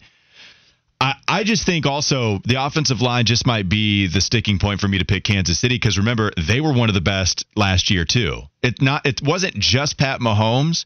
I, 1.01 1.13
I 1.27 1.43
just 1.43 1.65
think 1.65 1.85
also 1.85 2.39
the 2.45 2.63
offensive 2.63 3.01
line 3.01 3.25
just 3.25 3.45
might 3.47 3.69
be 3.69 4.07
the 4.07 4.19
sticking 4.21 4.59
point 4.59 4.81
for 4.81 4.87
me 4.87 4.99
to 4.99 5.05
pick 5.05 5.23
Kansas 5.23 5.57
City 5.57 5.75
because 5.75 5.97
remember 5.97 6.31
they 6.37 6.59
were 6.59 6.73
one 6.73 6.89
of 6.89 6.95
the 6.95 7.01
best 7.01 7.45
last 7.55 7.89
year 7.89 8.03
too. 8.05 8.41
It 8.61 8.81
not 8.81 9.05
it 9.05 9.21
wasn't 9.23 9.55
just 9.55 9.97
Pat 9.97 10.19
Mahomes, 10.19 10.85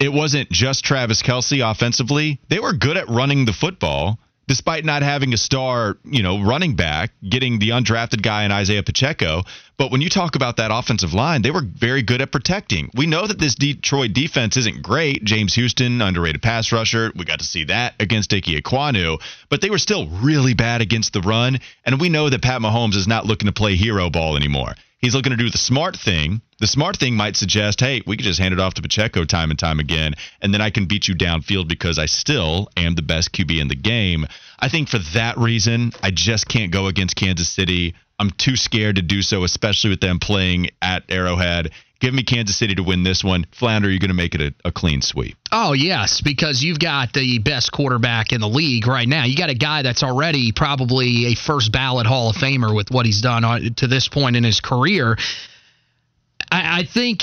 it 0.00 0.12
wasn't 0.12 0.50
just 0.50 0.84
Travis 0.84 1.22
Kelce 1.22 1.68
offensively. 1.68 2.40
They 2.48 2.58
were 2.58 2.72
good 2.72 2.96
at 2.96 3.08
running 3.08 3.44
the 3.44 3.52
football, 3.52 4.18
despite 4.48 4.84
not 4.84 5.02
having 5.02 5.34
a 5.34 5.36
star, 5.36 5.96
you 6.04 6.22
know, 6.22 6.42
running 6.42 6.76
back, 6.76 7.12
getting 7.28 7.58
the 7.58 7.70
undrafted 7.70 8.22
guy 8.22 8.44
in 8.44 8.52
Isaiah 8.52 8.82
Pacheco. 8.82 9.42
But 9.76 9.90
when 9.90 10.00
you 10.00 10.08
talk 10.08 10.36
about 10.36 10.56
that 10.56 10.70
offensive 10.72 11.12
line, 11.12 11.42
they 11.42 11.50
were 11.50 11.62
very 11.62 12.02
good 12.02 12.20
at 12.20 12.32
protecting. 12.32 12.90
We 12.94 13.06
know 13.06 13.26
that 13.26 13.38
this 13.38 13.54
Detroit 13.54 14.12
defense 14.12 14.56
isn't 14.56 14.82
great. 14.82 15.24
James 15.24 15.54
Houston, 15.54 16.00
underrated 16.00 16.42
pass 16.42 16.72
rusher. 16.72 17.12
We 17.14 17.24
got 17.24 17.40
to 17.40 17.44
see 17.44 17.64
that 17.64 17.94
against 18.00 18.32
Ike 18.32 18.44
Ekwonu, 18.44 19.20
but 19.48 19.60
they 19.60 19.70
were 19.70 19.78
still 19.78 20.08
really 20.08 20.54
bad 20.54 20.80
against 20.80 21.12
the 21.12 21.20
run. 21.20 21.58
And 21.84 22.00
we 22.00 22.08
know 22.08 22.30
that 22.30 22.42
Pat 22.42 22.60
Mahomes 22.60 22.94
is 22.94 23.08
not 23.08 23.26
looking 23.26 23.46
to 23.46 23.52
play 23.52 23.76
hero 23.76 24.08
ball 24.10 24.36
anymore. 24.36 24.74
He's 24.98 25.14
looking 25.14 25.32
to 25.32 25.36
do 25.36 25.50
the 25.50 25.58
smart 25.58 25.96
thing. 25.96 26.40
The 26.58 26.66
smart 26.66 26.96
thing 26.96 27.14
might 27.14 27.36
suggest, 27.36 27.80
hey, 27.80 28.00
we 28.06 28.16
could 28.16 28.24
just 28.24 28.40
hand 28.40 28.54
it 28.54 28.60
off 28.60 28.74
to 28.74 28.82
Pacheco 28.82 29.24
time 29.24 29.50
and 29.50 29.58
time 29.58 29.78
again, 29.78 30.14
and 30.40 30.54
then 30.54 30.62
I 30.62 30.70
can 30.70 30.86
beat 30.86 31.06
you 31.06 31.14
downfield 31.14 31.68
because 31.68 31.98
I 31.98 32.06
still 32.06 32.70
am 32.78 32.94
the 32.94 33.02
best 33.02 33.32
QB 33.32 33.60
in 33.60 33.68
the 33.68 33.76
game. 33.76 34.26
I 34.58 34.70
think 34.70 34.88
for 34.88 34.98
that 35.12 35.36
reason, 35.36 35.92
I 36.02 36.10
just 36.10 36.48
can't 36.48 36.72
go 36.72 36.86
against 36.86 37.14
Kansas 37.14 37.50
City. 37.50 37.94
I'm 38.18 38.30
too 38.30 38.56
scared 38.56 38.96
to 38.96 39.02
do 39.02 39.20
so, 39.20 39.44
especially 39.44 39.90
with 39.90 40.00
them 40.00 40.18
playing 40.18 40.70
at 40.80 41.04
Arrowhead. 41.10 41.72
Give 42.00 42.14
me 42.14 42.22
Kansas 42.22 42.56
City 42.56 42.74
to 42.74 42.82
win 42.82 43.02
this 43.02 43.22
one. 43.22 43.44
Flounder, 43.52 43.90
you're 43.90 43.98
going 43.98 44.08
to 44.08 44.14
make 44.14 44.34
it 44.34 44.40
a, 44.40 44.54
a, 44.68 44.72
clean 44.72 45.02
sweep. 45.02 45.36
Oh, 45.52 45.74
yes, 45.74 46.22
because 46.22 46.62
you've 46.62 46.78
got 46.78 47.12
the 47.12 47.38
best 47.38 47.72
quarterback 47.72 48.32
in 48.32 48.40
the 48.40 48.48
league 48.48 48.86
right 48.86 49.08
now. 49.08 49.24
You 49.24 49.36
got 49.36 49.50
a 49.50 49.54
guy 49.54 49.82
that's 49.82 50.02
already 50.02 50.52
probably 50.52 51.26
a 51.26 51.34
first 51.34 51.72
ballot 51.72 52.06
Hall 52.06 52.30
of 52.30 52.36
Famer 52.36 52.74
with 52.74 52.90
what 52.90 53.04
he's 53.04 53.20
done 53.20 53.74
to 53.76 53.86
this 53.86 54.08
point 54.08 54.36
in 54.36 54.44
his 54.44 54.60
career. 54.60 55.16
I, 56.56 56.80
I 56.80 56.84
think 56.84 57.22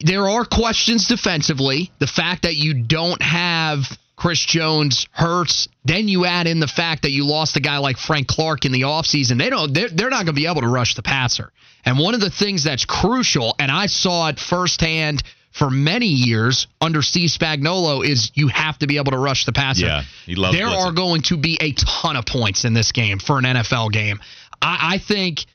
there 0.00 0.28
are 0.28 0.44
questions 0.44 1.08
defensively. 1.08 1.90
The 1.98 2.06
fact 2.06 2.42
that 2.42 2.54
you 2.56 2.82
don't 2.82 3.20
have 3.22 3.80
Chris 4.16 4.44
Jones 4.44 5.06
hurts. 5.12 5.68
Then 5.84 6.08
you 6.08 6.24
add 6.24 6.46
in 6.46 6.58
the 6.60 6.66
fact 6.66 7.02
that 7.02 7.10
you 7.10 7.24
lost 7.24 7.56
a 7.56 7.60
guy 7.60 7.78
like 7.78 7.98
Frank 7.98 8.26
Clark 8.26 8.64
in 8.64 8.72
the 8.72 8.82
offseason. 8.82 9.38
They 9.38 9.48
don't 9.50 9.72
they're, 9.72 9.88
they're 9.88 10.10
not 10.10 10.24
going 10.24 10.34
to 10.34 10.40
be 10.40 10.46
able 10.46 10.62
to 10.62 10.68
rush 10.68 10.94
the 10.94 11.02
passer. 11.02 11.52
And 11.84 11.98
one 11.98 12.14
of 12.14 12.20
the 12.20 12.30
things 12.30 12.64
that's 12.64 12.84
crucial, 12.84 13.54
and 13.58 13.70
I 13.70 13.86
saw 13.86 14.28
it 14.28 14.40
firsthand 14.40 15.22
for 15.52 15.70
many 15.70 16.06
years 16.06 16.66
under 16.80 17.00
Steve 17.02 17.30
Spagnuolo, 17.30 18.04
is 18.04 18.30
you 18.34 18.48
have 18.48 18.78
to 18.80 18.86
be 18.86 18.96
able 18.98 19.12
to 19.12 19.18
rush 19.18 19.44
the 19.46 19.52
passer. 19.52 19.86
Yeah, 19.86 20.02
he 20.26 20.34
loves 20.34 20.56
There 20.56 20.66
blitzing. 20.66 20.86
are 20.86 20.92
going 20.92 21.22
to 21.22 21.36
be 21.36 21.56
a 21.60 21.72
ton 21.72 22.16
of 22.16 22.26
points 22.26 22.64
in 22.64 22.74
this 22.74 22.92
game 22.92 23.18
for 23.20 23.38
an 23.38 23.44
NFL 23.44 23.92
game. 23.92 24.20
I, 24.60 24.94
I 24.94 24.98
think 24.98 25.46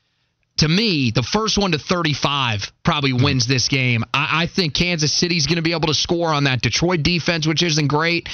to 0.58 0.68
me, 0.68 1.10
the 1.10 1.22
first 1.22 1.58
one 1.58 1.72
to 1.72 1.78
35 1.78 2.72
probably 2.84 3.12
wins 3.12 3.46
this 3.46 3.68
game. 3.68 4.04
I, 4.14 4.42
I 4.44 4.46
think 4.46 4.74
Kansas 4.74 5.12
City's 5.12 5.46
going 5.46 5.56
to 5.56 5.62
be 5.62 5.72
able 5.72 5.88
to 5.88 5.94
score 5.94 6.28
on 6.28 6.44
that 6.44 6.62
Detroit 6.62 7.02
defense, 7.02 7.46
which 7.46 7.62
isn't 7.62 7.88
great. 7.88 8.28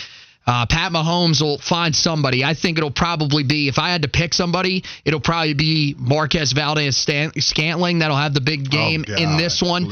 Uh, 0.46 0.66
Pat 0.66 0.90
Mahomes 0.90 1.40
will 1.42 1.58
find 1.58 1.94
somebody. 1.94 2.42
I 2.44 2.54
think 2.54 2.78
it'll 2.78 2.90
probably 2.90 3.42
be, 3.44 3.68
if 3.68 3.78
I 3.78 3.90
had 3.90 4.02
to 4.02 4.08
pick 4.08 4.34
somebody, 4.34 4.84
it'll 5.04 5.20
probably 5.20 5.54
be 5.54 5.94
Marquez 5.98 6.52
Valdes 6.52 6.96
Stan- 6.96 7.32
Scantling 7.40 7.98
that'll 8.00 8.16
have 8.16 8.34
the 8.34 8.40
big 8.40 8.70
game 8.70 9.04
Oh, 9.08 9.14
in 9.14 9.36
this 9.36 9.62
one. 9.62 9.86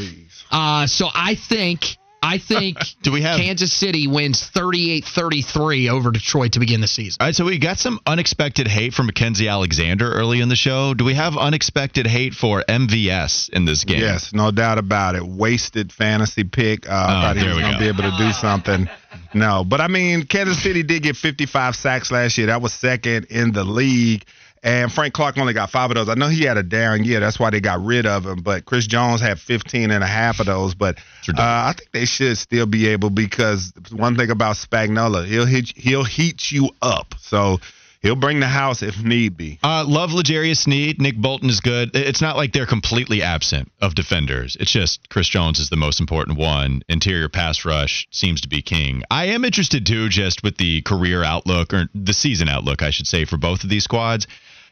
Uh, 0.50 0.86
so 0.86 1.08
I 1.14 1.34
think. 1.34 1.97
I 2.22 2.38
think 2.38 2.78
Do 3.02 3.12
we 3.12 3.22
have 3.22 3.38
Kansas 3.38 3.72
City 3.72 4.06
wins 4.06 4.42
38-33 4.54 5.88
over 5.90 6.10
Detroit 6.10 6.52
to 6.52 6.60
begin 6.60 6.80
the 6.80 6.86
season. 6.88 7.16
All 7.20 7.28
right, 7.28 7.34
so 7.34 7.44
we 7.44 7.58
got 7.58 7.78
some 7.78 8.00
unexpected 8.06 8.66
hate 8.68 8.92
from 8.94 9.06
Mackenzie 9.06 9.48
Alexander 9.48 10.12
early 10.12 10.40
in 10.40 10.48
the 10.48 10.56
show. 10.56 10.94
Do 10.94 11.04
we 11.04 11.14
have 11.14 11.36
unexpected 11.36 12.06
hate 12.06 12.34
for 12.34 12.64
MVS 12.68 13.50
in 13.50 13.64
this 13.64 13.84
game? 13.84 14.00
Yes, 14.00 14.32
no 14.32 14.50
doubt 14.50 14.78
about 14.78 15.14
it. 15.14 15.22
Wasted 15.24 15.92
fantasy 15.92 16.44
pick. 16.44 16.88
Uh, 16.88 16.92
I 16.92 17.02
Oh, 17.18 17.20
thought 17.22 17.36
he 17.36 17.46
was 17.46 17.56
we 17.56 17.62
going 17.62 17.72
go. 17.74 17.78
to 17.78 17.84
be 17.94 18.02
able 18.02 18.10
to 18.10 18.16
do 18.18 18.32
something. 18.32 18.88
No, 19.34 19.64
but 19.64 19.80
I 19.80 19.88
mean, 19.88 20.24
Kansas 20.24 20.62
City 20.62 20.82
did 20.82 21.02
get 21.02 21.16
55 21.16 21.76
sacks 21.76 22.10
last 22.10 22.38
year. 22.38 22.48
That 22.48 22.62
was 22.62 22.72
second 22.72 23.26
in 23.26 23.52
the 23.52 23.64
league. 23.64 24.24
And 24.62 24.92
Frank 24.92 25.14
Clark 25.14 25.38
only 25.38 25.52
got 25.52 25.70
five 25.70 25.90
of 25.90 25.94
those. 25.96 26.08
I 26.08 26.14
know 26.14 26.28
he 26.28 26.42
had 26.42 26.56
a 26.56 26.62
down 26.62 27.04
year. 27.04 27.20
That's 27.20 27.38
why 27.38 27.50
they 27.50 27.60
got 27.60 27.84
rid 27.84 28.06
of 28.06 28.24
him. 28.24 28.42
But 28.42 28.64
Chris 28.64 28.86
Jones 28.86 29.20
had 29.20 29.38
15 29.38 29.90
and 29.90 30.02
a 30.02 30.06
half 30.06 30.40
of 30.40 30.46
those. 30.46 30.74
But 30.74 30.98
uh, 31.28 31.32
I 31.38 31.74
think 31.76 31.90
they 31.92 32.04
should 32.04 32.38
still 32.38 32.66
be 32.66 32.88
able 32.88 33.10
because 33.10 33.72
one 33.90 34.16
thing 34.16 34.30
about 34.30 34.56
Spagnuolo, 34.56 35.26
he'll 35.26 35.46
hit, 35.46 35.72
he'll 35.76 36.04
heat 36.04 36.50
you 36.50 36.70
up. 36.82 37.14
So 37.20 37.58
he'll 38.00 38.16
bring 38.16 38.40
the 38.40 38.48
house 38.48 38.82
if 38.82 39.02
need 39.02 39.36
be. 39.36 39.58
Uh, 39.62 39.84
love 39.86 40.10
Legarius 40.10 40.66
Need. 40.66 41.00
Nick 41.00 41.16
Bolton 41.16 41.48
is 41.48 41.60
good. 41.60 41.90
It's 41.94 42.20
not 42.20 42.36
like 42.36 42.52
they're 42.52 42.66
completely 42.66 43.22
absent 43.22 43.70
of 43.80 43.94
defenders. 43.94 44.56
It's 44.60 44.70
just 44.70 45.08
Chris 45.08 45.28
Jones 45.28 45.58
is 45.58 45.70
the 45.70 45.76
most 45.76 46.00
important 46.00 46.38
one. 46.38 46.82
Interior 46.88 47.28
pass 47.28 47.64
rush 47.64 48.06
seems 48.10 48.40
to 48.42 48.48
be 48.48 48.62
king. 48.62 49.02
I 49.10 49.26
am 49.26 49.44
interested 49.44 49.86
too, 49.86 50.08
just 50.08 50.42
with 50.42 50.56
the 50.56 50.82
career 50.82 51.24
outlook 51.24 51.72
or 51.72 51.88
the 51.94 52.14
season 52.14 52.48
outlook, 52.48 52.82
I 52.82 52.90
should 52.90 53.06
say, 53.06 53.24
for 53.24 53.36
both 53.36 53.64
of 53.64 53.70
these 53.70 53.84
squads. 53.84 54.26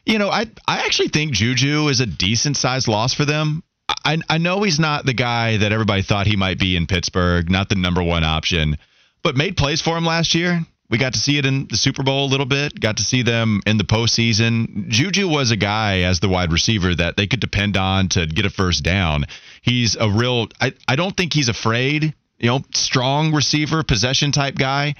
You 0.07 0.19
know, 0.19 0.29
I 0.29 0.45
I 0.65 0.85
actually 0.85 1.09
think 1.09 1.33
Juju 1.33 1.89
is 1.89 1.99
a 1.99 2.05
decent 2.05 2.55
sized 2.55 2.87
loss 2.87 3.13
for 3.13 3.25
them. 3.25 3.61
I 4.05 4.17
I 4.29 4.37
know 4.37 4.63
he's 4.63 4.79
not 4.79 5.05
the 5.05 5.13
guy 5.13 5.57
that 5.57 5.73
everybody 5.73 6.01
thought 6.01 6.27
he 6.27 6.37
might 6.37 6.57
be 6.57 6.77
in 6.77 6.87
Pittsburgh, 6.87 7.49
not 7.51 7.67
the 7.67 7.75
number 7.75 8.01
one 8.01 8.23
option, 8.23 8.77
but 9.21 9.35
made 9.35 9.57
plays 9.57 9.81
for 9.81 9.97
him 9.97 10.05
last 10.05 10.33
year. 10.33 10.65
We 10.89 10.97
got 10.97 11.11
to 11.13 11.19
see 11.19 11.37
it 11.37 11.45
in 11.45 11.67
the 11.67 11.75
Super 11.75 12.03
Bowl 12.03 12.25
a 12.25 12.31
little 12.31 12.45
bit. 12.45 12.79
Got 12.79 12.97
to 12.97 13.03
see 13.03 13.21
them 13.21 13.59
in 13.65 13.77
the 13.77 13.83
postseason. 13.83 14.87
Juju 14.87 15.27
was 15.27 15.51
a 15.51 15.57
guy 15.57 16.03
as 16.03 16.21
the 16.21 16.29
wide 16.29 16.53
receiver 16.53 16.95
that 16.95 17.17
they 17.17 17.27
could 17.27 17.41
depend 17.41 17.75
on 17.75 18.07
to 18.09 18.25
get 18.25 18.45
a 18.45 18.49
first 18.49 18.83
down. 18.83 19.25
He's 19.61 19.97
a 19.97 20.09
real. 20.09 20.47
I 20.61 20.71
I 20.87 20.95
don't 20.95 21.17
think 21.17 21.33
he's 21.33 21.49
afraid. 21.49 22.13
You 22.39 22.47
know, 22.47 22.61
strong 22.73 23.33
receiver, 23.33 23.83
possession 23.83 24.31
type 24.31 24.55
guy. 24.55 24.95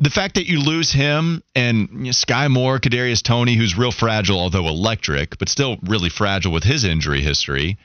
The 0.00 0.10
fact 0.10 0.36
that 0.36 0.46
you 0.46 0.60
lose 0.60 0.92
him 0.92 1.42
and 1.56 1.88
you 1.90 1.96
know, 1.98 2.10
Sky 2.12 2.46
Moore, 2.48 2.78
Kadarius 2.78 3.22
Toney, 3.22 3.56
who's 3.56 3.76
real 3.76 3.90
fragile, 3.90 4.38
although 4.38 4.68
electric, 4.68 5.38
but 5.38 5.48
still 5.48 5.76
really 5.82 6.08
fragile 6.08 6.52
with 6.52 6.64
his 6.64 6.84
injury 6.84 7.20
history. 7.20 7.78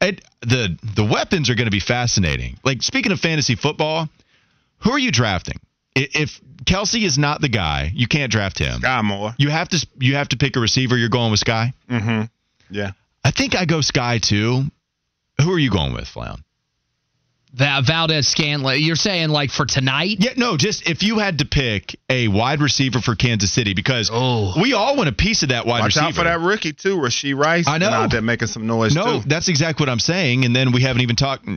It, 0.00 0.22
the 0.42 0.78
the 0.94 1.04
weapons 1.04 1.50
are 1.50 1.54
going 1.54 1.66
to 1.66 1.72
be 1.72 1.80
fascinating. 1.80 2.58
Like 2.62 2.82
speaking 2.82 3.12
of 3.12 3.18
fantasy 3.18 3.56
football, 3.56 4.08
who 4.78 4.92
are 4.92 4.98
you 4.98 5.10
drafting? 5.10 5.58
If 5.94 6.40
Kelce 6.64 7.02
is 7.02 7.16
not 7.16 7.40
the 7.40 7.48
guy, 7.48 7.90
you 7.94 8.06
can't 8.06 8.30
draft 8.30 8.58
him. 8.58 8.80
Sky 8.80 9.02
Moore. 9.02 9.34
You 9.38 9.48
have 9.48 9.68
to 9.70 9.86
you 9.98 10.16
have 10.16 10.28
to 10.28 10.36
pick 10.36 10.56
a 10.56 10.60
receiver. 10.60 10.96
You're 10.96 11.08
going 11.08 11.30
with 11.30 11.40
Sky. 11.40 11.72
Mm-hmm. 11.90 12.24
Yeah. 12.70 12.92
I 13.24 13.30
think 13.30 13.56
I 13.56 13.64
go 13.64 13.80
Sky 13.80 14.18
too. 14.18 14.64
Who 15.40 15.52
are 15.52 15.58
you 15.58 15.70
going 15.70 15.94
with, 15.94 16.06
Flown? 16.06 16.44
Val- 17.56 17.82
Valdes 17.82 18.28
Scantling. 18.28 18.82
You're 18.82 18.96
saying 18.96 19.30
like 19.30 19.50
for 19.50 19.64
tonight? 19.64 20.18
Yeah, 20.20 20.34
no, 20.36 20.58
just 20.58 20.86
if 20.88 21.02
you 21.02 21.18
had 21.18 21.38
to 21.38 21.46
pick 21.46 21.96
a 22.10 22.28
wide 22.28 22.60
receiver 22.60 23.00
for 23.00 23.14
Kansas 23.14 23.50
City, 23.50 23.72
because 23.72 24.10
oh. 24.12 24.60
we 24.60 24.74
all 24.74 24.94
want 24.96 25.08
a 25.08 25.12
piece 25.12 25.42
of 25.42 25.48
that 25.48 25.66
wide 25.66 25.86
receiver. 25.86 26.04
Watch 26.04 26.08
receiver. 26.08 26.28
out 26.28 26.34
for 26.34 26.40
that 26.40 26.46
rookie 26.46 26.74
too, 26.74 26.96
Rashee 26.98 27.34
Rice. 27.34 27.66
I 27.66 27.78
know. 27.78 27.86
been 27.86 27.94
out 27.94 28.10
there 28.10 28.20
making 28.20 28.48
some 28.48 28.66
noise 28.66 28.94
No, 28.94 29.22
too. 29.22 29.28
that's 29.28 29.48
exactly 29.48 29.84
what 29.84 29.90
I'm 29.90 30.00
saying. 30.00 30.44
And 30.44 30.54
then 30.54 30.72
we 30.72 30.82
haven't 30.82 31.00
even 31.00 31.16
talked. 31.16 31.48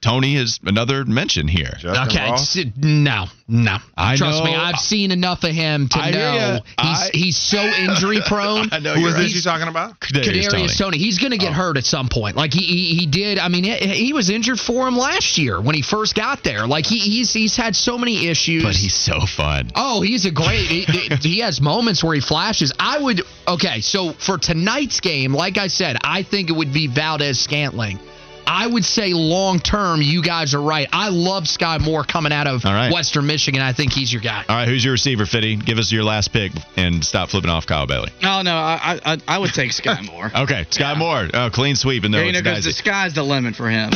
Toney 0.00 0.36
is 0.36 0.58
another 0.64 1.04
mention 1.04 1.46
here. 1.46 1.74
Okay, 1.84 2.30
s- 2.32 2.58
no, 2.76 3.26
no. 3.46 3.76
I 3.96 4.16
Trust 4.16 4.40
know. 4.40 4.44
me, 4.44 4.56
I've 4.56 4.80
seen 4.80 5.12
enough 5.12 5.44
of 5.44 5.52
him 5.52 5.88
to 5.90 5.98
I 5.98 6.10
know 6.10 6.58
he's 6.80 6.98
I- 6.98 7.10
he's 7.12 7.36
so 7.36 7.58
injury 7.60 8.20
prone. 8.26 8.70
I 8.72 8.80
know 8.80 8.94
Who 8.94 9.06
right. 9.06 9.16
this 9.16 9.36
you 9.36 9.42
talking 9.42 9.68
about? 9.68 10.00
Kadarius 10.00 10.48
Kadarius 10.48 10.78
Toney. 10.78 10.98
He's 10.98 11.18
going 11.18 11.30
to 11.30 11.38
get 11.38 11.50
oh. 11.50 11.54
hurt 11.54 11.76
at 11.76 11.84
some 11.84 12.08
point. 12.08 12.34
Like 12.34 12.52
he, 12.52 12.64
he 12.64 12.94
he 12.96 13.06
did. 13.06 13.38
I 13.38 13.46
mean, 13.46 13.62
he, 13.62 13.76
he 13.76 14.12
was 14.12 14.30
injured 14.30 14.58
for 14.58 14.88
him 14.88 14.96
last 14.96 15.38
year 15.38 15.43
when 15.52 15.74
he 15.74 15.82
first 15.82 16.14
got 16.14 16.42
there. 16.42 16.66
Like 16.66 16.86
he 16.86 16.98
he's 16.98 17.32
he's 17.32 17.56
had 17.56 17.74
so 17.76 17.98
many 17.98 18.28
issues. 18.28 18.62
But 18.62 18.76
he's 18.76 18.94
so 18.94 19.20
fun. 19.20 19.70
Oh, 19.74 20.00
he's 20.02 20.24
a 20.26 20.30
great. 20.30 20.66
he, 20.66 20.82
he 21.20 21.38
has 21.40 21.60
moments 21.60 22.02
where 22.02 22.14
he 22.14 22.20
flashes. 22.20 22.72
I 22.78 22.98
would. 23.00 23.22
Okay, 23.46 23.80
so 23.80 24.12
for 24.12 24.38
tonight's 24.38 25.00
game, 25.00 25.34
like 25.34 25.58
I 25.58 25.68
said, 25.68 25.96
I 26.02 26.22
think 26.22 26.50
it 26.50 26.54
would 26.54 26.72
be 26.72 26.86
Valdes 26.86 27.38
Scantling. 27.40 27.98
I 28.46 28.66
would 28.66 28.84
say 28.84 29.14
long 29.14 29.58
term, 29.58 30.02
you 30.02 30.22
guys 30.22 30.54
are 30.54 30.60
right. 30.60 30.86
I 30.92 31.08
love 31.08 31.48
Sky 31.48 31.78
Moore 31.78 32.04
coming 32.04 32.32
out 32.32 32.46
of 32.46 32.64
All 32.66 32.72
right. 32.74 32.92
Western 32.92 33.26
Michigan. 33.26 33.62
I 33.62 33.72
think 33.72 33.92
he's 33.92 34.12
your 34.12 34.20
guy. 34.20 34.44
All 34.48 34.54
right, 34.56 34.68
who's 34.68 34.84
your 34.84 34.92
receiver, 34.92 35.24
Fitty? 35.24 35.56
Give 35.56 35.78
us 35.78 35.90
your 35.90 36.04
last 36.04 36.32
pick 36.32 36.52
and 36.76 37.02
stop 37.02 37.30
flipping 37.30 37.48
off 37.50 37.66
Kyle 37.66 37.86
Bailey. 37.86 38.10
Oh 38.22 38.42
no, 38.42 38.54
I 38.54 39.00
I, 39.04 39.18
I 39.26 39.38
would 39.38 39.52
take 39.54 39.72
Sky 39.72 40.00
Moore. 40.12 40.30
Okay, 40.36 40.66
Sky 40.70 40.94
Moore. 40.94 41.28
Oh, 41.32 41.48
clean 41.50 41.74
sweep. 41.76 42.04
And 42.04 42.12
Yeah, 42.12 42.20
there 42.20 42.26
you 42.26 42.32
know, 42.32 42.42
because 42.42 42.64
the 42.64 42.72
sky's 42.72 43.14
the 43.14 43.22
limit 43.22 43.56
for 43.56 43.70
him. 43.70 43.90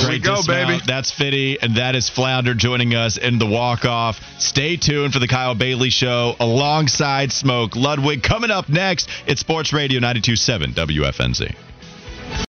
There 0.00 0.10
we 0.10 0.18
go, 0.18 0.36
dismount. 0.36 0.68
baby. 0.68 0.82
That's 0.86 1.10
Fitty, 1.10 1.60
and 1.60 1.76
that 1.76 1.94
is 1.94 2.08
Flounder 2.08 2.54
joining 2.54 2.94
us 2.94 3.16
in 3.16 3.38
the 3.38 3.46
walk 3.46 3.84
off. 3.84 4.20
Stay 4.38 4.76
tuned 4.76 5.12
for 5.12 5.18
the 5.18 5.28
Kyle 5.28 5.54
Bailey 5.54 5.90
Show 5.90 6.36
alongside 6.38 7.32
Smoke 7.32 7.76
Ludwig. 7.76 8.22
Coming 8.22 8.50
up 8.50 8.68
next, 8.68 9.08
it's 9.26 9.40
Sports 9.40 9.72
Radio 9.72 10.00
927 10.00 10.72
WFNZ. 10.72 11.67